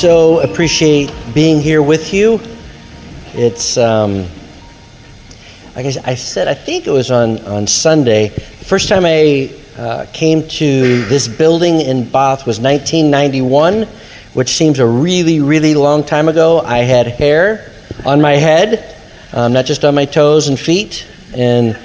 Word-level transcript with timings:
so 0.00 0.40
appreciate 0.40 1.12
being 1.34 1.60
here 1.60 1.82
with 1.82 2.14
you. 2.14 2.40
It's, 3.34 3.76
um, 3.76 4.24
I, 5.76 5.80
I 6.06 6.14
said, 6.14 6.48
I 6.48 6.54
think 6.54 6.86
it 6.86 6.90
was 6.90 7.10
on, 7.10 7.38
on 7.40 7.66
Sunday. 7.66 8.28
The 8.28 8.64
first 8.64 8.88
time 8.88 9.04
I 9.04 9.54
uh, 9.76 10.06
came 10.14 10.48
to 10.48 11.04
this 11.04 11.28
building 11.28 11.82
in 11.82 12.08
Bath 12.08 12.46
was 12.46 12.58
1991, 12.60 13.82
which 14.32 14.48
seems 14.48 14.78
a 14.78 14.86
really, 14.86 15.40
really 15.40 15.74
long 15.74 16.02
time 16.02 16.30
ago. 16.30 16.60
I 16.60 16.78
had 16.78 17.06
hair 17.06 17.70
on 18.06 18.22
my 18.22 18.36
head, 18.36 18.96
um, 19.34 19.52
not 19.52 19.66
just 19.66 19.84
on 19.84 19.94
my 19.94 20.06
toes 20.06 20.48
and 20.48 20.58
feet. 20.58 21.06
And 21.34 21.78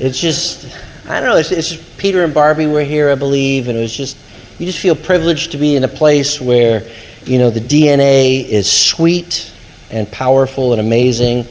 it's 0.00 0.18
just, 0.18 0.76
I 1.06 1.20
don't 1.20 1.28
know, 1.28 1.36
it's, 1.36 1.52
it's 1.52 1.68
just 1.68 1.98
Peter 1.98 2.24
and 2.24 2.34
Barbie 2.34 2.66
were 2.66 2.82
here, 2.82 3.10
I 3.10 3.14
believe, 3.14 3.68
and 3.68 3.78
it 3.78 3.80
was 3.80 3.96
just, 3.96 4.16
you 4.58 4.66
just 4.66 4.80
feel 4.80 4.96
privileged 4.96 5.52
to 5.52 5.56
be 5.56 5.76
in 5.76 5.84
a 5.84 5.88
place 5.88 6.40
where, 6.40 6.82
you 7.26 7.38
know, 7.38 7.50
the 7.50 7.60
DNA 7.60 8.44
is 8.44 8.70
sweet 8.70 9.52
and 9.90 10.10
powerful 10.10 10.72
and 10.72 10.80
amazing. 10.80 11.46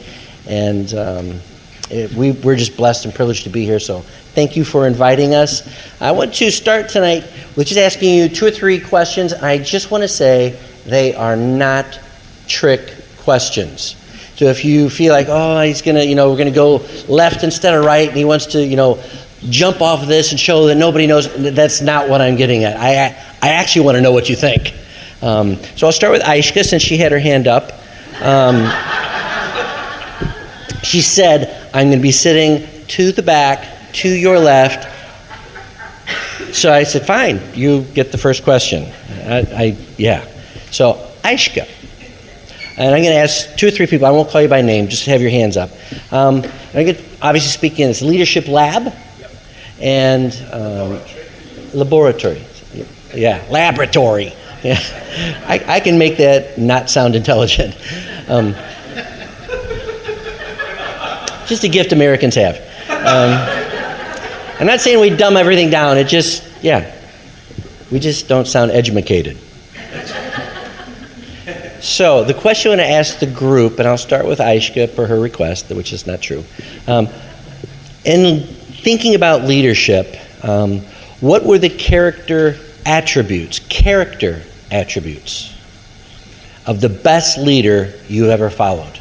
And 0.48 0.94
um, 0.94 1.40
it, 1.90 2.12
we, 2.14 2.32
we're 2.32 2.56
just 2.56 2.78
blessed 2.78 3.06
and 3.06 3.14
privileged 3.14 3.44
to 3.44 3.50
be 3.50 3.66
here. 3.66 3.80
So 3.80 4.02
thank 4.02 4.56
you 4.56 4.64
for 4.64 4.88
inviting 4.88 5.34
us. 5.34 5.68
I 6.02 6.12
want 6.12 6.34
to 6.36 6.52
start 6.52 6.90
tonight 6.90 7.24
with 7.56 7.68
just 7.68 7.80
asking 7.80 8.16
you 8.16 8.30
two 8.30 8.46
or 8.46 8.52
three 8.52 8.80
questions. 8.80 9.34
I 9.34 9.58
just 9.58 9.92
want 9.92 10.04
to 10.04 10.08
say 10.08 10.60
they 10.86 11.16
are 11.16 11.36
not 11.36 12.00
trick 12.48 12.94
questions. 13.20 13.96
So 14.36 14.46
if 14.46 14.66
you 14.66 14.90
feel 14.90 15.14
like, 15.14 15.28
oh, 15.30 15.62
he's 15.62 15.82
going 15.82 15.96
to, 15.96 16.06
you 16.06 16.16
know, 16.16 16.30
we're 16.30 16.38
going 16.38 16.48
to 16.48 16.56
go 16.56 16.86
left 17.08 17.44
instead 17.44 17.74
of 17.74 17.86
right, 17.86 18.08
and 18.08 18.18
he 18.18 18.26
wants 18.26 18.48
to, 18.48 18.66
you 18.66 18.76
know, 18.76 19.02
jump 19.50 19.82
off 19.82 20.02
of 20.02 20.08
this 20.08 20.32
and 20.32 20.40
show 20.40 20.68
that 20.68 20.76
nobody 20.76 21.06
knows, 21.06 21.34
that's 21.54 21.82
not 21.82 22.10
what 22.10 22.22
I'm 22.22 22.36
getting 22.36 22.64
at. 22.64 22.78
I, 22.78 23.16
I 23.42 23.54
actually 23.54 23.86
want 23.86 23.96
to 23.96 24.02
know 24.02 24.12
what 24.12 24.30
you 24.30 24.36
think. 24.36 24.74
Um, 25.24 25.56
so 25.78 25.88
I'll 25.88 25.94
start 25.94 26.12
with 26.12 26.22
Aishka 26.22 26.66
since 26.66 26.84
she 26.84 26.98
had 26.98 27.14
her 27.14 27.20
hand 27.20 27.48
up. 27.48 27.72
Um, 28.22 28.70
she 30.84 31.02
said, 31.02 31.70
I'm 31.74 31.88
going 31.88 32.00
to 32.00 32.04
be 32.04 32.12
sitting 32.12 32.68
to 32.88 33.14
the 33.14 33.24
back, 33.24 33.94
to 33.94 34.10
your 34.10 34.38
left. 34.38 34.90
So 36.54 36.74
I 36.74 36.84
said, 36.84 37.08
fine, 37.08 37.42
you 37.54 37.84
get 37.94 38.12
the 38.12 38.18
first 38.18 38.44
question. 38.44 38.92
I, 39.24 39.48
I 39.56 39.78
yeah. 39.98 40.28
So, 40.72 41.10
Aishka. 41.24 41.70
And 42.78 42.94
I'm 42.94 43.02
going 43.02 43.14
to 43.14 43.20
ask 43.20 43.56
two 43.56 43.68
or 43.68 43.72
three 43.72 43.88
people. 43.88 44.06
I 44.06 44.12
won't 44.12 44.30
call 44.30 44.42
you 44.42 44.50
by 44.50 44.62
name, 44.62 44.90
just 44.90 45.06
have 45.06 45.22
your 45.22 45.30
hands 45.32 45.56
up. 45.56 45.70
Um, 46.12 46.44
I'm 46.74 46.86
going 46.86 46.96
to 46.96 47.04
obviously 47.22 47.52
speak 47.52 47.80
in 47.80 47.88
this 47.88 48.02
leadership 48.02 48.50
lab 48.50 48.94
and 49.80 50.34
um, 50.52 51.00
laboratory. 51.74 52.44
Yeah, 53.14 53.46
laboratory. 53.50 54.34
Yeah. 54.64 54.80
I, 55.48 55.64
I, 55.68 55.80
can 55.80 55.98
make 55.98 56.18
that 56.18 56.58
not 56.58 56.90
sound 56.90 57.16
intelligent. 57.16 57.76
Um, 58.28 58.56
just 61.48 61.64
a 61.64 61.68
gift 61.68 61.92
Americans 61.92 62.36
have. 62.36 62.58
Um, 62.90 63.64
I'm 64.60 64.68
not 64.68 64.80
saying 64.80 65.00
we 65.00 65.10
dumb 65.10 65.36
everything 65.36 65.70
down. 65.70 65.98
It 65.98 66.08
just, 66.08 66.48
yeah, 66.64 66.96
we 67.92 68.00
just 68.00 68.28
don't 68.28 68.48
sound 68.48 68.72
educated. 68.72 69.38
So 71.82 72.24
the 72.24 72.34
question 72.34 72.72
I'm 72.72 72.78
going 72.78 72.88
to 72.88 72.94
ask 72.94 73.20
the 73.20 73.28
group, 73.28 73.78
and 73.80 73.88
I'll 73.88 73.98
start 73.98 74.26
with 74.26 74.40
Aishka 74.40 74.90
for 74.92 75.06
her 75.06 75.20
request, 75.20 75.70
which 75.70 75.92
is 75.92 76.08
not 76.08 76.22
true. 76.22 76.46
Um, 76.88 77.10
in 78.06 78.44
thinking 78.48 79.16
about 79.16 79.44
leadership, 79.44 80.16
um, 80.44 80.80
what 81.20 81.44
were 81.44 81.58
the 81.58 81.70
character 81.70 82.58
attributes, 82.86 83.60
character 83.60 84.44
attributes 84.74 85.56
of 86.66 86.82
the 86.82 86.90
best 86.90 87.38
leader 87.38 87.94
you 88.10 88.32
ever 88.32 88.50
followed? 88.50 89.00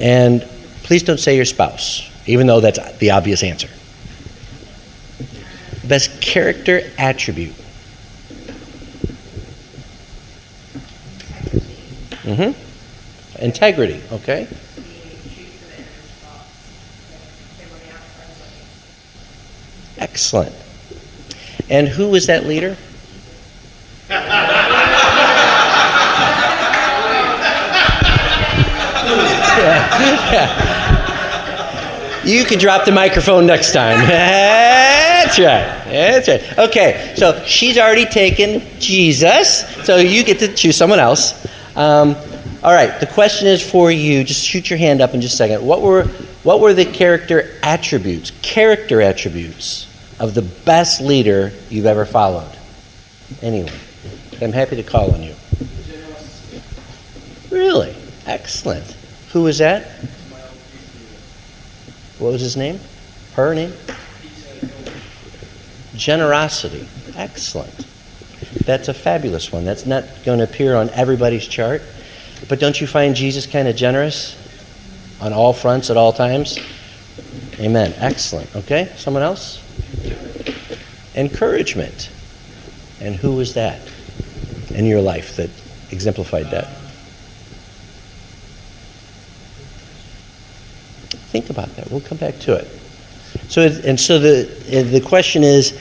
And 0.00 0.42
please 0.82 1.02
don't 1.02 1.20
say 1.20 1.36
your 1.36 1.44
spouse, 1.44 2.08
even 2.26 2.46
though 2.46 2.60
that's 2.60 2.98
the 2.98 3.10
obvious 3.10 3.42
answer. 3.42 3.68
Best 5.86 6.20
character 6.20 6.82
attribute. 6.98 7.54
Mm-hmm. 12.22 13.42
Integrity, 13.42 14.00
okay? 14.12 14.48
Excellent. 19.98 20.54
And 21.70 21.88
who 21.88 22.10
was 22.10 22.26
that 22.26 22.44
leader? 22.46 22.76
Yeah. 30.00 31.04
You 32.24 32.44
can 32.44 32.58
drop 32.58 32.84
the 32.84 32.92
microphone 32.92 33.46
next 33.46 33.72
time. 33.72 33.96
That's 34.06 35.38
right. 35.38 35.84
That's 35.86 36.28
right. 36.28 36.58
Okay, 36.58 37.14
so 37.16 37.42
she's 37.46 37.78
already 37.78 38.04
taken 38.04 38.60
Jesus, 38.78 39.66
so 39.86 39.96
you 39.96 40.24
get 40.24 40.38
to 40.40 40.52
choose 40.52 40.76
someone 40.76 40.98
else. 40.98 41.46
Um, 41.74 42.16
all 42.62 42.74
right, 42.74 43.00
the 43.00 43.06
question 43.06 43.46
is 43.48 43.62
for 43.66 43.90
you. 43.90 44.24
Just 44.24 44.44
shoot 44.44 44.68
your 44.68 44.78
hand 44.78 45.00
up 45.00 45.14
in 45.14 45.22
just 45.22 45.34
a 45.34 45.36
second. 45.38 45.64
What 45.64 45.80
were, 45.80 46.04
what 46.42 46.60
were 46.60 46.74
the 46.74 46.84
character 46.84 47.56
attributes, 47.62 48.32
character 48.42 49.00
attributes 49.00 49.86
of 50.20 50.34
the 50.34 50.42
best 50.42 51.00
leader 51.00 51.52
you've 51.70 51.86
ever 51.86 52.04
followed? 52.04 52.54
Anyone? 53.40 53.72
I'm 54.42 54.52
happy 54.52 54.76
to 54.76 54.82
call 54.82 55.12
on 55.12 55.22
you. 55.22 55.34
Really? 57.50 57.96
Excellent. 58.26 58.97
Who 59.32 59.42
was 59.42 59.58
that? 59.58 59.86
What 62.18 62.32
was 62.32 62.40
his 62.40 62.56
name? 62.56 62.80
Her 63.34 63.54
name? 63.54 63.72
Generosity. 65.94 66.88
Excellent. 67.16 67.86
That's 68.64 68.88
a 68.88 68.94
fabulous 68.94 69.52
one. 69.52 69.64
That's 69.64 69.86
not 69.86 70.04
going 70.24 70.38
to 70.38 70.44
appear 70.44 70.74
on 70.74 70.90
everybody's 70.90 71.46
chart. 71.46 71.82
But 72.48 72.60
don't 72.60 72.80
you 72.80 72.86
find 72.86 73.14
Jesus 73.14 73.46
kind 73.46 73.68
of 73.68 73.76
generous 73.76 74.36
on 75.20 75.32
all 75.32 75.52
fronts 75.52 75.90
at 75.90 75.96
all 75.96 76.12
times? 76.12 76.58
Amen. 77.58 77.92
Excellent. 77.96 78.54
Okay, 78.54 78.92
someone 78.96 79.22
else? 79.22 79.62
Encouragement. 81.14 82.10
And 83.00 83.16
who 83.16 83.32
was 83.32 83.54
that 83.54 83.80
in 84.70 84.86
your 84.86 85.00
life 85.00 85.36
that 85.36 85.50
exemplified 85.90 86.50
that? 86.50 86.68
Think 91.30 91.50
about 91.50 91.74
that. 91.76 91.90
We'll 91.90 92.00
come 92.00 92.18
back 92.18 92.38
to 92.40 92.54
it. 92.54 92.66
So, 93.48 93.62
and 93.62 93.98
so 93.98 94.18
the 94.18 94.44
the 94.82 95.00
question 95.00 95.42
is, 95.44 95.78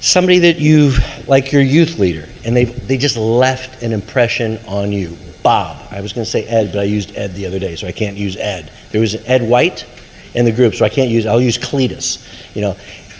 somebody 0.00 0.40
that 0.40 0.58
you've, 0.58 0.98
like 1.28 1.52
your 1.52 1.62
youth 1.62 1.98
leader, 1.98 2.28
and 2.44 2.56
they 2.56 2.64
they 2.64 2.98
just 2.98 3.16
left 3.16 3.82
an 3.82 3.92
impression 3.92 4.58
on 4.66 4.92
you. 4.92 5.16
Bob. 5.42 5.88
I 5.90 6.00
was 6.00 6.12
going 6.12 6.24
to 6.24 6.30
say 6.30 6.44
Ed, 6.46 6.70
but 6.72 6.78
I 6.78 6.84
used 6.84 7.16
Ed 7.16 7.34
the 7.34 7.46
other 7.46 7.58
day, 7.58 7.74
so 7.74 7.88
I 7.88 7.92
can't 7.92 8.16
use 8.16 8.36
Ed. 8.36 8.70
There 8.92 9.00
was 9.00 9.16
Ed 9.26 9.42
White 9.42 9.84
in 10.34 10.44
the 10.44 10.52
group, 10.52 10.74
so 10.74 10.84
I 10.84 10.88
can't 10.88 11.10
use. 11.10 11.26
I'll 11.26 11.40
use 11.40 11.58
Cletus. 11.58 12.24
You 12.54 12.62
know, 12.62 12.72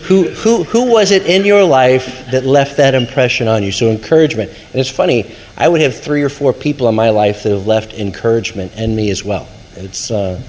who 0.05 0.29
who 0.31 0.63
who 0.65 0.91
was 0.91 1.11
it 1.11 1.27
in 1.27 1.45
your 1.45 1.65
life 1.65 2.31
that 2.31 2.45
left 2.45 2.77
that 2.77 2.95
impression 2.95 3.49
on 3.49 3.63
you? 3.63 3.73
So 3.73 3.91
encouragement. 3.91 4.51
And 4.51 4.81
it's 4.81 4.91
funny. 4.91 5.35
I 5.57 5.69
would 5.69 5.81
have 5.81 5.99
three 5.99 6.23
or 6.23 6.29
four 6.29 6.53
people 6.53 6.89
in 6.89 6.95
my 6.95 7.11
life 7.11 7.43
that 7.43 7.51
have 7.51 7.67
left 7.67 7.93
encouragement 7.95 8.77
in 8.77 8.95
me 8.95 9.11
as 9.11 9.25
well. 9.25 9.49
It's. 9.75 10.11
Uh, 10.11 10.41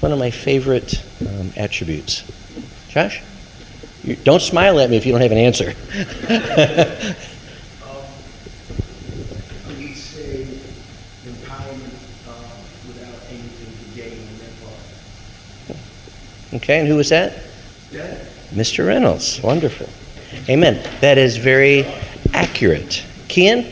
it's 0.00 0.02
one 0.02 0.12
of 0.12 0.18
my 0.18 0.30
favorite 0.30 1.04
um, 1.20 1.52
attributes. 1.58 2.24
Josh? 2.88 3.20
You, 4.02 4.16
don't 4.16 4.40
smile 4.40 4.80
at 4.80 4.88
me 4.88 4.96
if 4.96 5.04
you 5.04 5.12
don't 5.12 5.20
have 5.20 5.30
an 5.30 5.36
answer. 5.36 5.68
um, 5.68 5.76
we 9.76 9.92
say 9.92 10.46
empowerment 11.26 11.92
uh, 12.26 12.32
without 12.86 13.20
anything 13.28 13.74
to 13.76 14.00
gain 14.00 14.26
on 14.26 14.38
their 14.38 14.54
part. 15.68 16.54
Okay, 16.54 16.78
and 16.78 16.88
who 16.88 16.96
was 16.96 17.10
that? 17.10 17.34
Yeah. 17.92 18.24
Mr. 18.54 18.86
Reynolds. 18.86 19.42
Wonderful. 19.42 19.90
Amen. 20.48 20.82
That 21.02 21.18
is 21.18 21.36
very 21.36 21.84
accurate. 22.32 23.04
Kian? 23.28 23.70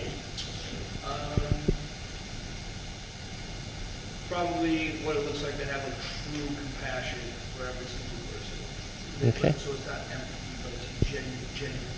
Okay. 9.28 9.50
So 9.50 9.72
it's 9.72 9.84
not 9.84 9.98
empathy, 10.10 10.62
but 10.62 10.72
it's 10.72 11.10
genuine, 11.10 11.42
genuine 11.54 11.88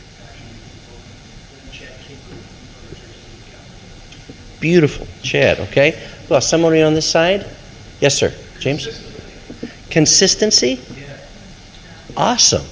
Beautiful. 4.70 5.08
Chad, 5.24 5.58
okay. 5.58 6.00
Well, 6.28 6.40
somebody 6.40 6.80
on 6.80 6.94
this 6.94 7.10
side? 7.10 7.44
Yes, 7.98 8.14
sir. 8.14 8.32
James? 8.60 8.84
Consistency? 9.90 10.76
Consistency? 10.76 10.80
Awesome. 12.16 12.64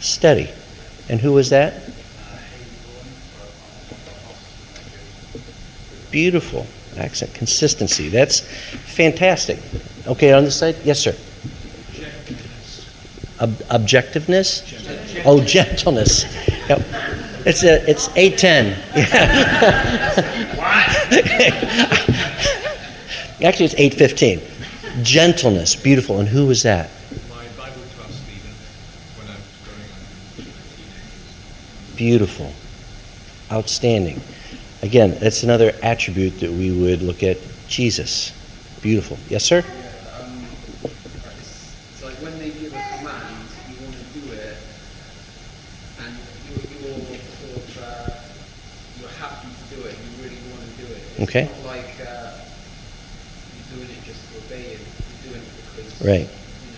Steady. 0.00 0.50
And 1.08 1.20
who 1.20 1.32
was 1.32 1.50
that? 1.50 1.74
Beautiful. 6.10 6.66
Accent 6.96 7.32
consistency. 7.34 8.08
That's 8.08 8.40
fantastic. 8.40 9.60
Okay, 10.08 10.32
on 10.32 10.42
this 10.42 10.58
side? 10.58 10.74
Yes, 10.82 10.98
sir. 10.98 11.14
Ob- 13.40 13.62
objectiveness? 13.70 15.22
Oh, 15.24 15.40
gentleness. 15.44 16.24
Yep. 16.70 16.80
It's 17.46 17.62
a, 17.64 17.90
it's 17.90 18.08
810. 18.16 18.78
Actually, 23.42 23.64
it's 23.66 23.74
815. 23.74 24.40
Gentleness. 25.02 25.74
Beautiful. 25.76 26.20
And 26.20 26.28
who 26.28 26.46
was 26.46 26.62
that? 26.62 26.90
my 27.30 27.46
Bible 27.56 27.80
class 27.96 28.20
leader 28.28 28.52
when 29.16 29.28
I 29.28 29.36
was 29.36 29.46
growing 29.64 29.88
up. 30.46 30.52
Beautiful. 31.96 32.52
Outstanding. 33.50 34.20
Again, 34.82 35.16
that's 35.18 35.42
another 35.42 35.72
attribute 35.82 36.40
that 36.40 36.50
we 36.50 36.70
would 36.70 37.00
look 37.02 37.22
at 37.22 37.38
Jesus. 37.68 38.32
Beautiful. 38.82 39.18
Yes, 39.28 39.44
sir? 39.44 39.64
Yeah, 39.64 40.20
um, 40.20 40.44
it's, 41.38 41.74
it's 41.92 42.02
like 42.04 42.14
when 42.16 42.38
they 42.38 42.50
give 42.50 42.72
a 42.74 42.82
command, 42.98 43.36
you 43.68 43.76
want 43.84 43.96
to 43.96 44.04
do 44.20 44.32
it, 44.32 44.56
and 46.00 46.16
you're, 46.48 46.64
you're 46.80 46.96
sort 47.40 47.56
of 47.56 47.78
uh, 47.82 48.10
you're 49.00 49.14
happy 49.20 49.48
to 49.48 49.64
do 49.76 49.80
it. 49.84 49.94
You 49.96 50.10
really 50.24 50.40
want 50.48 50.60
to. 51.20 51.22
It's 51.22 51.30
Okay. 51.30 51.44
not 51.44 51.66
like 51.66 51.84
uh, 52.00 52.32
you're 53.70 53.76
doing 53.78 53.90
it 53.90 54.04
just 54.04 54.20
to 54.32 54.38
obey 54.38 54.62
him. 54.74 54.80
You're 55.24 55.32
doing 55.32 55.42
it 55.42 55.76
because 55.76 56.00
Right. 56.06 56.20
you 56.20 56.26
know 56.26 56.28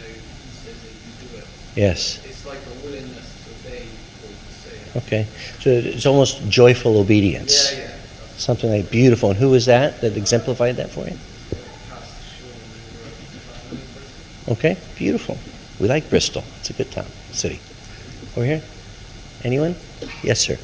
he 0.08 0.20
says 0.62 0.76
that 0.82 0.92
you 0.92 1.28
do 1.28 1.36
it. 1.38 1.44
Yes. 1.76 2.18
It's 2.24 2.44
like 2.46 2.58
a 2.58 2.86
willingness 2.86 3.26
to 3.44 3.68
obey 3.68 3.84
what 4.20 4.30
you 4.32 5.06
say. 5.06 5.06
Okay. 5.06 5.26
So 5.60 5.70
it's 5.70 6.06
almost 6.06 6.48
joyful 6.48 6.98
obedience. 6.98 7.72
Yeah, 7.72 7.78
yeah. 7.78 7.88
Something 8.36 8.70
like 8.70 8.90
beautiful. 8.90 9.30
And 9.30 9.38
who 9.38 9.50
was 9.50 9.66
that 9.66 10.00
that 10.00 10.16
exemplified 10.16 10.76
that 10.76 10.90
for 10.90 11.06
you? 11.06 11.16
Pastor 11.88 12.22
Sean, 12.40 12.50
who 13.70 13.76
wrote 13.76 13.78
the 13.78 13.86
Bristol. 13.94 14.52
Okay. 14.54 14.76
Beautiful. 14.96 15.38
We 15.78 15.88
like 15.88 16.10
Bristol. 16.10 16.42
It's 16.60 16.70
a 16.70 16.72
good 16.72 16.90
town, 16.90 17.06
city. 17.32 17.60
Over 18.36 18.46
here? 18.46 18.62
Anyone? 19.44 19.74
Yes, 20.22 20.40
sir. 20.40 20.58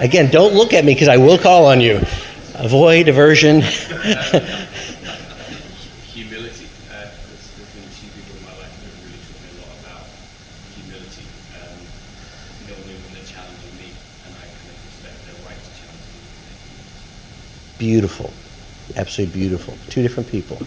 Again, 0.00 0.30
don't 0.30 0.54
look 0.54 0.72
at 0.74 0.84
me 0.84 0.94
because 0.94 1.08
I 1.08 1.16
will 1.16 1.38
call 1.38 1.66
on 1.66 1.80
you. 1.80 2.00
Avoid 2.58 3.06
aversion. 3.06 3.60
humility. 6.10 6.66
Uh, 6.90 7.06
there's, 7.06 7.46
there's 7.54 7.70
been 7.70 7.86
a 7.86 7.94
few 7.94 8.10
people 8.10 8.34
in 8.36 8.42
my 8.44 8.50
life 8.58 8.74
that 8.74 8.90
have 8.90 8.98
really 9.06 9.22
taught 9.22 9.38
me 9.46 9.50
a 9.54 9.62
lot 9.62 9.78
about 9.78 10.02
humility. 10.74 11.22
Um, 11.54 11.78
knowing 12.66 12.98
when 12.98 13.14
they're 13.14 13.30
challenging 13.30 13.74
me, 13.78 13.94
and 14.26 14.34
I 14.34 14.42
kind 14.42 14.74
of 14.74 14.78
respect 14.90 15.22
their 15.30 15.38
right 15.46 15.54
to 15.54 15.70
challenge 15.78 16.02
me. 16.02 16.18
Beautiful. 17.78 18.32
Absolutely 18.96 19.38
beautiful. 19.38 19.78
Two 19.88 20.02
different 20.02 20.28
people. 20.28 20.58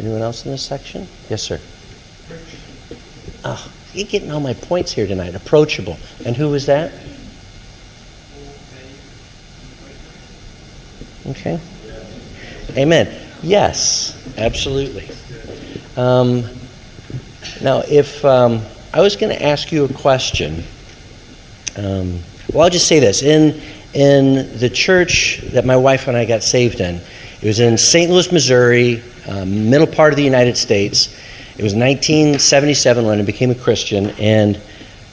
Anyone 0.00 0.20
else 0.22 0.44
in 0.44 0.50
this 0.50 0.62
section? 0.66 1.06
Yes, 1.30 1.42
sir. 1.42 1.60
Oh, 3.44 3.70
you're 3.92 4.08
getting 4.08 4.32
all 4.32 4.40
my 4.40 4.54
points 4.54 4.90
here 4.90 5.06
tonight. 5.06 5.36
Approachable. 5.36 5.96
And 6.26 6.36
who 6.36 6.48
was 6.48 6.66
that? 6.66 6.90
Okay. 11.26 11.58
Amen. 12.76 13.20
Yes, 13.42 14.16
absolutely. 14.36 15.08
Um, 15.96 16.44
now, 17.62 17.82
if 17.88 18.24
um, 18.24 18.60
I 18.92 19.00
was 19.00 19.16
going 19.16 19.34
to 19.34 19.42
ask 19.42 19.72
you 19.72 19.84
a 19.84 19.92
question, 19.92 20.64
um, 21.76 22.20
well, 22.52 22.64
I'll 22.64 22.70
just 22.70 22.86
say 22.86 23.00
this. 23.00 23.22
In, 23.22 23.60
in 23.94 24.58
the 24.58 24.68
church 24.68 25.40
that 25.52 25.64
my 25.64 25.76
wife 25.76 26.08
and 26.08 26.16
I 26.16 26.24
got 26.26 26.42
saved 26.42 26.80
in, 26.80 27.00
it 27.40 27.46
was 27.46 27.60
in 27.60 27.78
St. 27.78 28.10
Louis, 28.10 28.30
Missouri, 28.30 29.02
um, 29.26 29.70
middle 29.70 29.86
part 29.86 30.12
of 30.12 30.16
the 30.16 30.24
United 30.24 30.56
States. 30.56 31.08
It 31.56 31.62
was 31.62 31.74
1977 31.74 33.06
when 33.06 33.20
I 33.20 33.22
became 33.22 33.50
a 33.50 33.54
Christian, 33.54 34.10
and 34.18 34.60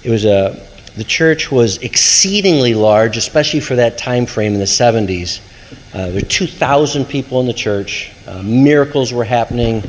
it 0.04 0.10
was 0.10 0.26
a, 0.26 0.60
the 0.98 1.04
church 1.04 1.52
was 1.52 1.78
exceedingly 1.78 2.74
large, 2.74 3.16
especially 3.16 3.60
for 3.62 3.76
that 3.76 3.98
time 3.98 4.26
frame 4.26 4.54
in 4.54 4.60
the 4.60 4.66
70s. 4.66 5.40
Uh, 5.94 6.06
there 6.08 6.14
were 6.16 6.22
2,000 6.22 7.06
people 7.06 7.40
in 7.42 7.48
the 7.48 7.54
church. 7.54 8.12
Uh, 8.28 8.42
miracles 8.44 9.12
were 9.12 9.24
happening, 9.24 9.84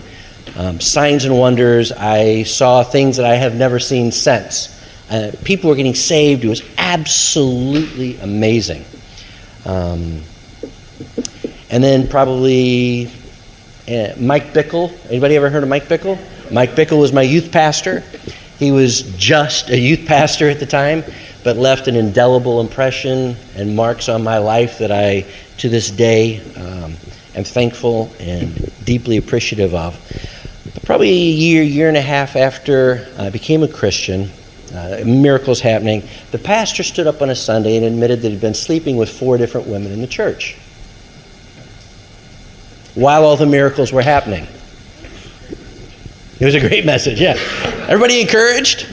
um, 0.56 0.80
signs 0.80 1.24
and 1.24 1.38
wonders. 1.38 1.92
I 1.92 2.42
saw 2.42 2.82
things 2.82 3.16
that 3.18 3.26
I 3.26 3.36
have 3.36 3.54
never 3.54 3.78
seen 3.78 4.12
since. 4.12 4.68
Uh, 5.10 5.32
people 5.44 5.70
were 5.70 5.76
getting 5.76 5.94
saved. 5.94 6.44
It 6.44 6.48
was 6.48 6.62
absolutely 6.78 8.18
amazing. 8.18 8.84
Um, 9.64 10.22
and 11.70 11.82
then 11.82 12.08
probably 12.08 13.06
uh, 13.88 14.14
Mike 14.18 14.52
Bickle. 14.52 14.92
Anybody 15.08 15.36
ever 15.36 15.50
heard 15.50 15.62
of 15.62 15.68
Mike 15.68 15.84
Bickle? 15.84 16.18
Mike 16.50 16.70
Bickle 16.70 17.00
was 17.00 17.12
my 17.12 17.22
youth 17.22 17.52
pastor. 17.52 18.02
He 18.62 18.70
was 18.70 19.02
just 19.16 19.70
a 19.70 19.76
youth 19.76 20.06
pastor 20.06 20.48
at 20.48 20.60
the 20.60 20.66
time, 20.66 21.02
but 21.42 21.56
left 21.56 21.88
an 21.88 21.96
indelible 21.96 22.60
impression 22.60 23.34
and 23.56 23.74
marks 23.74 24.08
on 24.08 24.22
my 24.22 24.38
life 24.38 24.78
that 24.78 24.92
I, 24.92 25.26
to 25.58 25.68
this 25.68 25.90
day, 25.90 26.38
um, 26.54 26.94
am 27.34 27.42
thankful 27.42 28.12
and 28.20 28.72
deeply 28.84 29.16
appreciative 29.16 29.74
of. 29.74 29.98
But 30.74 30.84
probably 30.84 31.10
a 31.10 31.12
year, 31.12 31.64
year 31.64 31.88
and 31.88 31.96
a 31.96 32.02
half 32.02 32.36
after 32.36 33.08
I 33.18 33.30
became 33.30 33.64
a 33.64 33.68
Christian, 33.68 34.30
uh, 34.72 35.02
miracles 35.04 35.60
happening, 35.60 36.04
the 36.30 36.38
pastor 36.38 36.84
stood 36.84 37.08
up 37.08 37.20
on 37.20 37.30
a 37.30 37.34
Sunday 37.34 37.76
and 37.76 37.84
admitted 37.84 38.22
that 38.22 38.28
he'd 38.28 38.40
been 38.40 38.54
sleeping 38.54 38.96
with 38.96 39.10
four 39.10 39.38
different 39.38 39.66
women 39.66 39.90
in 39.90 40.00
the 40.00 40.06
church 40.06 40.56
while 42.94 43.24
all 43.24 43.36
the 43.36 43.44
miracles 43.44 43.92
were 43.92 44.02
happening. 44.02 44.46
It 46.38 46.44
was 46.44 46.54
a 46.54 46.60
great 46.60 46.86
message, 46.86 47.20
yeah. 47.20 47.71
Everybody 47.88 48.20
encouraged? 48.20 48.86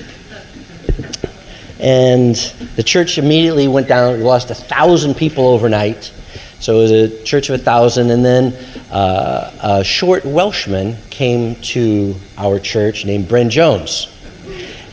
And 1.79 2.35
the 2.75 2.81
church 2.81 3.19
immediately 3.19 3.67
went 3.67 3.87
down, 3.87 4.17
We 4.17 4.23
lost 4.23 4.49
a 4.49 4.55
thousand 4.55 5.13
people 5.13 5.47
overnight. 5.47 6.11
So 6.59 6.79
it 6.79 6.81
was 6.81 6.91
a 6.91 7.23
church 7.23 7.49
of 7.49 7.59
a 7.59 7.63
thousand. 7.63 8.09
And 8.09 8.25
then 8.25 8.53
uh, 8.91 9.51
a 9.61 9.83
short 9.83 10.25
Welshman 10.25 10.97
came 11.11 11.55
to 11.57 12.15
our 12.35 12.59
church 12.59 13.05
named 13.05 13.27
Bryn 13.27 13.51
Jones. 13.51 14.07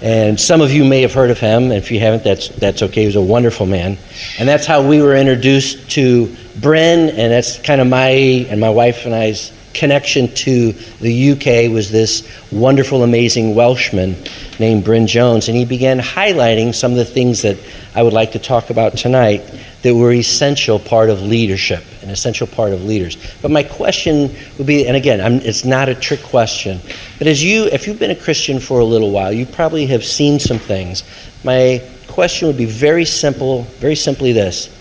And 0.03 0.39
some 0.39 0.61
of 0.61 0.71
you 0.71 0.85
may 0.85 1.01
have 1.01 1.15
heard 1.15 1.31
of 1.31 1.41
him. 1.41 1.73
If 1.73 1.91
you 1.91 1.99
haven't, 1.99 2.23
that's, 2.23 2.49
that's 2.51 2.83
okay. 2.83 3.01
He 3.01 3.07
was 3.07 3.17
a 3.17 3.23
wonderful 3.23 3.65
man. 3.65 3.97
And 4.39 4.47
that's 4.47 4.67
how 4.67 4.87
we 4.87 5.01
were 5.01 5.17
introduced 5.17 5.91
to 5.93 6.37
Bryn. 6.61 7.09
And 7.09 7.33
that's 7.33 7.59
kind 7.59 7.81
of 7.81 7.87
my 7.87 8.11
and 8.11 8.61
my 8.61 8.71
wife 8.71 9.07
and 9.07 9.15
I's 9.15 9.53
connection 9.77 10.33
to 10.35 10.73
the 11.01 11.33
UK 11.33 11.71
was 11.71 11.91
this 11.91 12.29
wonderful, 12.51 13.03
amazing 13.03 13.55
Welshman 13.55 14.17
named 14.59 14.85
Bryn 14.85 15.07
Jones. 15.07 15.49
And 15.49 15.57
he 15.57 15.65
began 15.65 16.01
highlighting 16.01 16.75
some 16.75 16.93
of 16.93 16.97
the 16.97 17.05
things 17.05 17.43
that 17.43 17.59
I 17.95 18.03
would 18.03 18.13
like 18.13 18.33
to 18.33 18.39
talk 18.39 18.71
about 18.71 18.97
tonight 18.97 19.43
that 19.83 19.95
were 19.95 20.13
essential 20.13 20.79
part 20.79 21.11
of 21.11 21.23
leadership, 21.23 21.85
an 22.03 22.11
essential 22.11 22.47
part 22.47 22.73
of 22.73 22.83
leaders. 22.85 23.17
But 23.41 23.51
my 23.51 23.63
question 23.63 24.35
would 24.59 24.67
be, 24.67 24.87
and 24.87 24.97
again, 24.97 25.21
I'm, 25.21 25.35
it's 25.35 25.65
not 25.65 25.89
a 25.89 25.95
trick 25.95 26.23
question, 26.23 26.81
but 27.19 27.27
as 27.27 27.45
you, 27.45 27.67
if 27.67 27.87
you've 27.87 27.99
been 27.99 28.11
a 28.11 28.17
Christian 28.17 28.59
for 28.59 28.81
a 28.81 28.85
little 28.85 29.11
while, 29.11 29.33
you 29.33 29.47
probably 29.47 29.87
have 29.87 30.05
seen 30.05 30.41
some 30.41 30.59
things. 30.59 31.05
My 31.45 31.83
question 32.09 32.49
would 32.49 32.57
be 32.57 32.65
very 32.65 33.05
simple, 33.05 33.63
very 33.79 33.95
simply 33.95 34.33
this: 34.33 34.75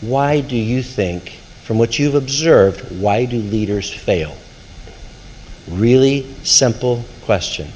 Why 0.00 0.40
do 0.40 0.56
you 0.56 0.82
think, 0.82 1.30
from 1.64 1.78
what 1.78 1.98
you've 1.98 2.14
observed, 2.14 3.00
why 3.00 3.24
do 3.24 3.38
leaders 3.38 3.92
fail? 3.92 4.36
Really 5.68 6.26
simple 6.42 7.04
question. 7.22 7.68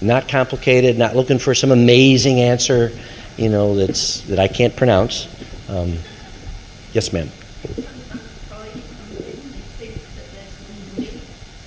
Not 0.00 0.28
complicated, 0.28 0.98
not 0.98 1.16
looking 1.16 1.38
for 1.38 1.54
some 1.54 1.70
amazing 1.70 2.40
answer, 2.40 2.92
you 3.36 3.48
know, 3.48 3.76
that's, 3.76 4.22
that 4.22 4.38
I 4.38 4.48
can't 4.48 4.74
pronounce. 4.76 5.26
Um, 5.68 5.98
yes, 6.92 7.12
ma'am. 7.12 7.30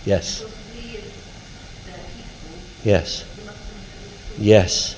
Yes. 0.06 0.44
Yes. 2.84 3.26
Yes. 4.38 4.96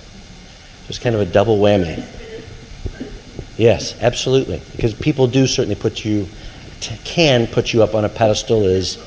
It's 0.87 0.99
kind 0.99 1.15
of 1.15 1.21
a 1.21 1.25
double 1.25 1.57
whammy. 1.57 2.05
Yes, 3.57 3.95
absolutely. 4.01 4.61
Because 4.71 4.93
people 4.93 5.27
do 5.27 5.47
certainly 5.47 5.75
put 5.75 6.03
you, 6.03 6.27
t- 6.79 6.97
can 7.03 7.47
put 7.47 7.73
you 7.73 7.83
up 7.83 7.95
on 7.95 8.05
a 8.05 8.09
pedestal 8.09 8.65
as, 8.65 8.97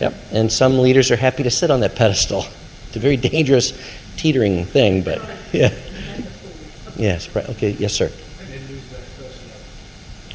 yep. 0.00 0.14
And 0.32 0.50
some 0.50 0.78
leaders 0.78 1.10
are 1.10 1.16
happy 1.16 1.42
to 1.42 1.50
sit 1.50 1.70
on 1.70 1.80
that 1.80 1.94
pedestal. 1.96 2.44
It's 2.88 2.96
a 2.96 2.98
very 3.00 3.16
dangerous, 3.16 3.72
teetering 4.16 4.64
thing, 4.64 5.02
but 5.02 5.20
yeah. 5.52 5.72
Yes. 6.96 7.34
Okay, 7.34 7.70
yes, 7.70 7.92
sir. 7.92 8.10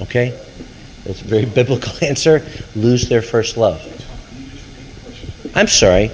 Okay? 0.01 0.37
That's 1.05 1.21
a 1.21 1.25
very 1.25 1.45
biblical 1.45 1.93
answer. 2.05 2.45
Lose 2.75 3.07
their 3.07 3.21
first 3.21 3.57
love. 3.57 3.81
I'm 5.55 5.67
sorry. 5.67 6.11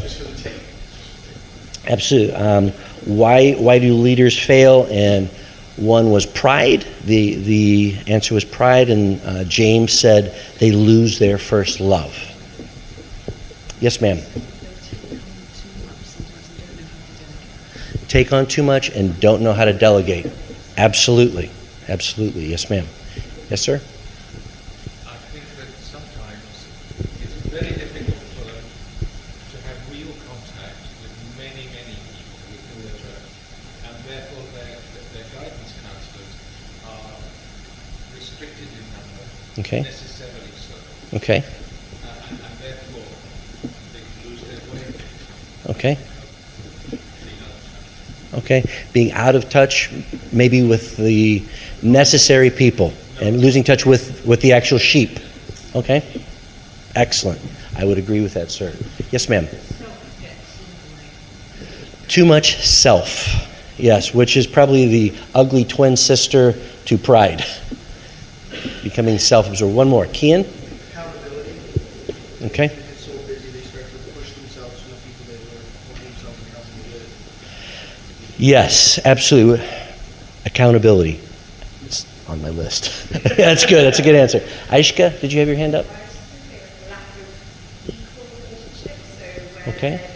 Absolutely. 1.87 2.33
Um, 2.35 2.71
why, 3.05 3.53
why 3.53 3.79
do 3.79 3.93
leaders 3.93 4.37
fail? 4.37 4.87
And 4.89 5.29
one 5.77 6.11
was 6.11 6.25
pride. 6.25 6.85
The, 7.03 7.35
the 7.35 7.97
answer 8.07 8.33
was 8.33 8.45
pride, 8.45 8.89
and 8.89 9.21
uh, 9.23 9.43
James 9.43 9.97
said 9.97 10.35
they 10.59 10.71
lose 10.71 11.19
their 11.19 11.37
first 11.37 11.79
love. 11.79 12.15
Yes, 13.79 14.01
ma'am. 14.01 14.19
Take 18.07 18.31
on 18.31 18.45
too 18.45 18.63
much 18.63 18.89
and 18.89 19.19
don't 19.19 19.41
know 19.41 19.53
how 19.53 19.65
to 19.65 19.73
delegate. 19.73 20.31
Absolutely. 20.77 21.51
Absolutely. 21.89 22.45
Yes, 22.45 22.69
ma'am. 22.69 22.87
Yes, 23.49 23.61
sir? 23.61 23.81
I 25.05 25.17
think 25.17 25.45
Okay. 45.67 45.97
Being 46.93 47.11
out 47.41 47.55
of 47.55 47.69
touch. 48.29 48.43
Okay. 48.43 48.65
Being 48.93 49.11
out 49.11 49.35
of 49.35 49.49
touch, 49.49 49.91
maybe 50.31 50.63
with 50.63 50.97
the 50.97 51.43
necessary 51.81 52.49
people, 52.49 52.93
and 53.21 53.39
losing 53.39 53.63
touch 53.63 53.85
with, 53.85 54.25
with 54.25 54.41
the 54.41 54.53
actual 54.53 54.77
sheep. 54.77 55.19
Okay. 55.75 56.03
Excellent. 56.95 57.41
I 57.77 57.83
would 57.85 57.97
agree 57.97 58.21
with 58.21 58.33
that, 58.35 58.51
sir. 58.51 58.73
Yes, 59.11 59.27
ma'am. 59.27 59.47
Too 62.07 62.25
much 62.25 62.65
self. 62.65 63.27
Yes, 63.77 64.13
which 64.13 64.37
is 64.37 64.47
probably 64.47 64.87
the 64.87 65.13
ugly 65.33 65.65
twin 65.65 65.97
sister 65.97 66.53
to 66.85 66.97
pride. 66.97 67.43
Becoming 68.83 69.19
self 69.19 69.49
absorbed. 69.49 69.75
One 69.75 69.89
more. 69.89 70.05
Kian? 70.05 70.45
Accountability. 70.91 71.51
Okay. 72.45 72.67
They 72.67 72.75
get 72.75 72.97
so 72.97 73.11
busy, 73.27 73.49
they 73.49 73.59
start 73.61 73.85
to 73.85 73.97
push 74.13 74.31
themselves 74.33 74.81
to 74.83 74.89
the 74.89 74.95
people 75.03 75.25
they 75.27 75.35
were 75.43 75.59
holding 75.87 76.03
themselves 76.05 76.39
accountable 76.47 76.83
with. 76.93 77.09
Yes, 78.37 78.99
absolutely. 79.05 79.65
Accountability. 80.45 81.19
It's 81.85 82.05
on 82.27 82.41
my 82.41 82.49
list. 82.49 83.09
That's 83.37 83.65
good. 83.65 83.83
That's 83.83 83.99
a 83.99 84.03
good 84.03 84.15
answer. 84.15 84.39
Aishka, 84.67 85.19
did 85.21 85.31
you 85.31 85.39
have 85.39 85.47
your 85.47 85.57
hand 85.57 85.75
up? 85.75 85.85
Okay. 89.67 90.09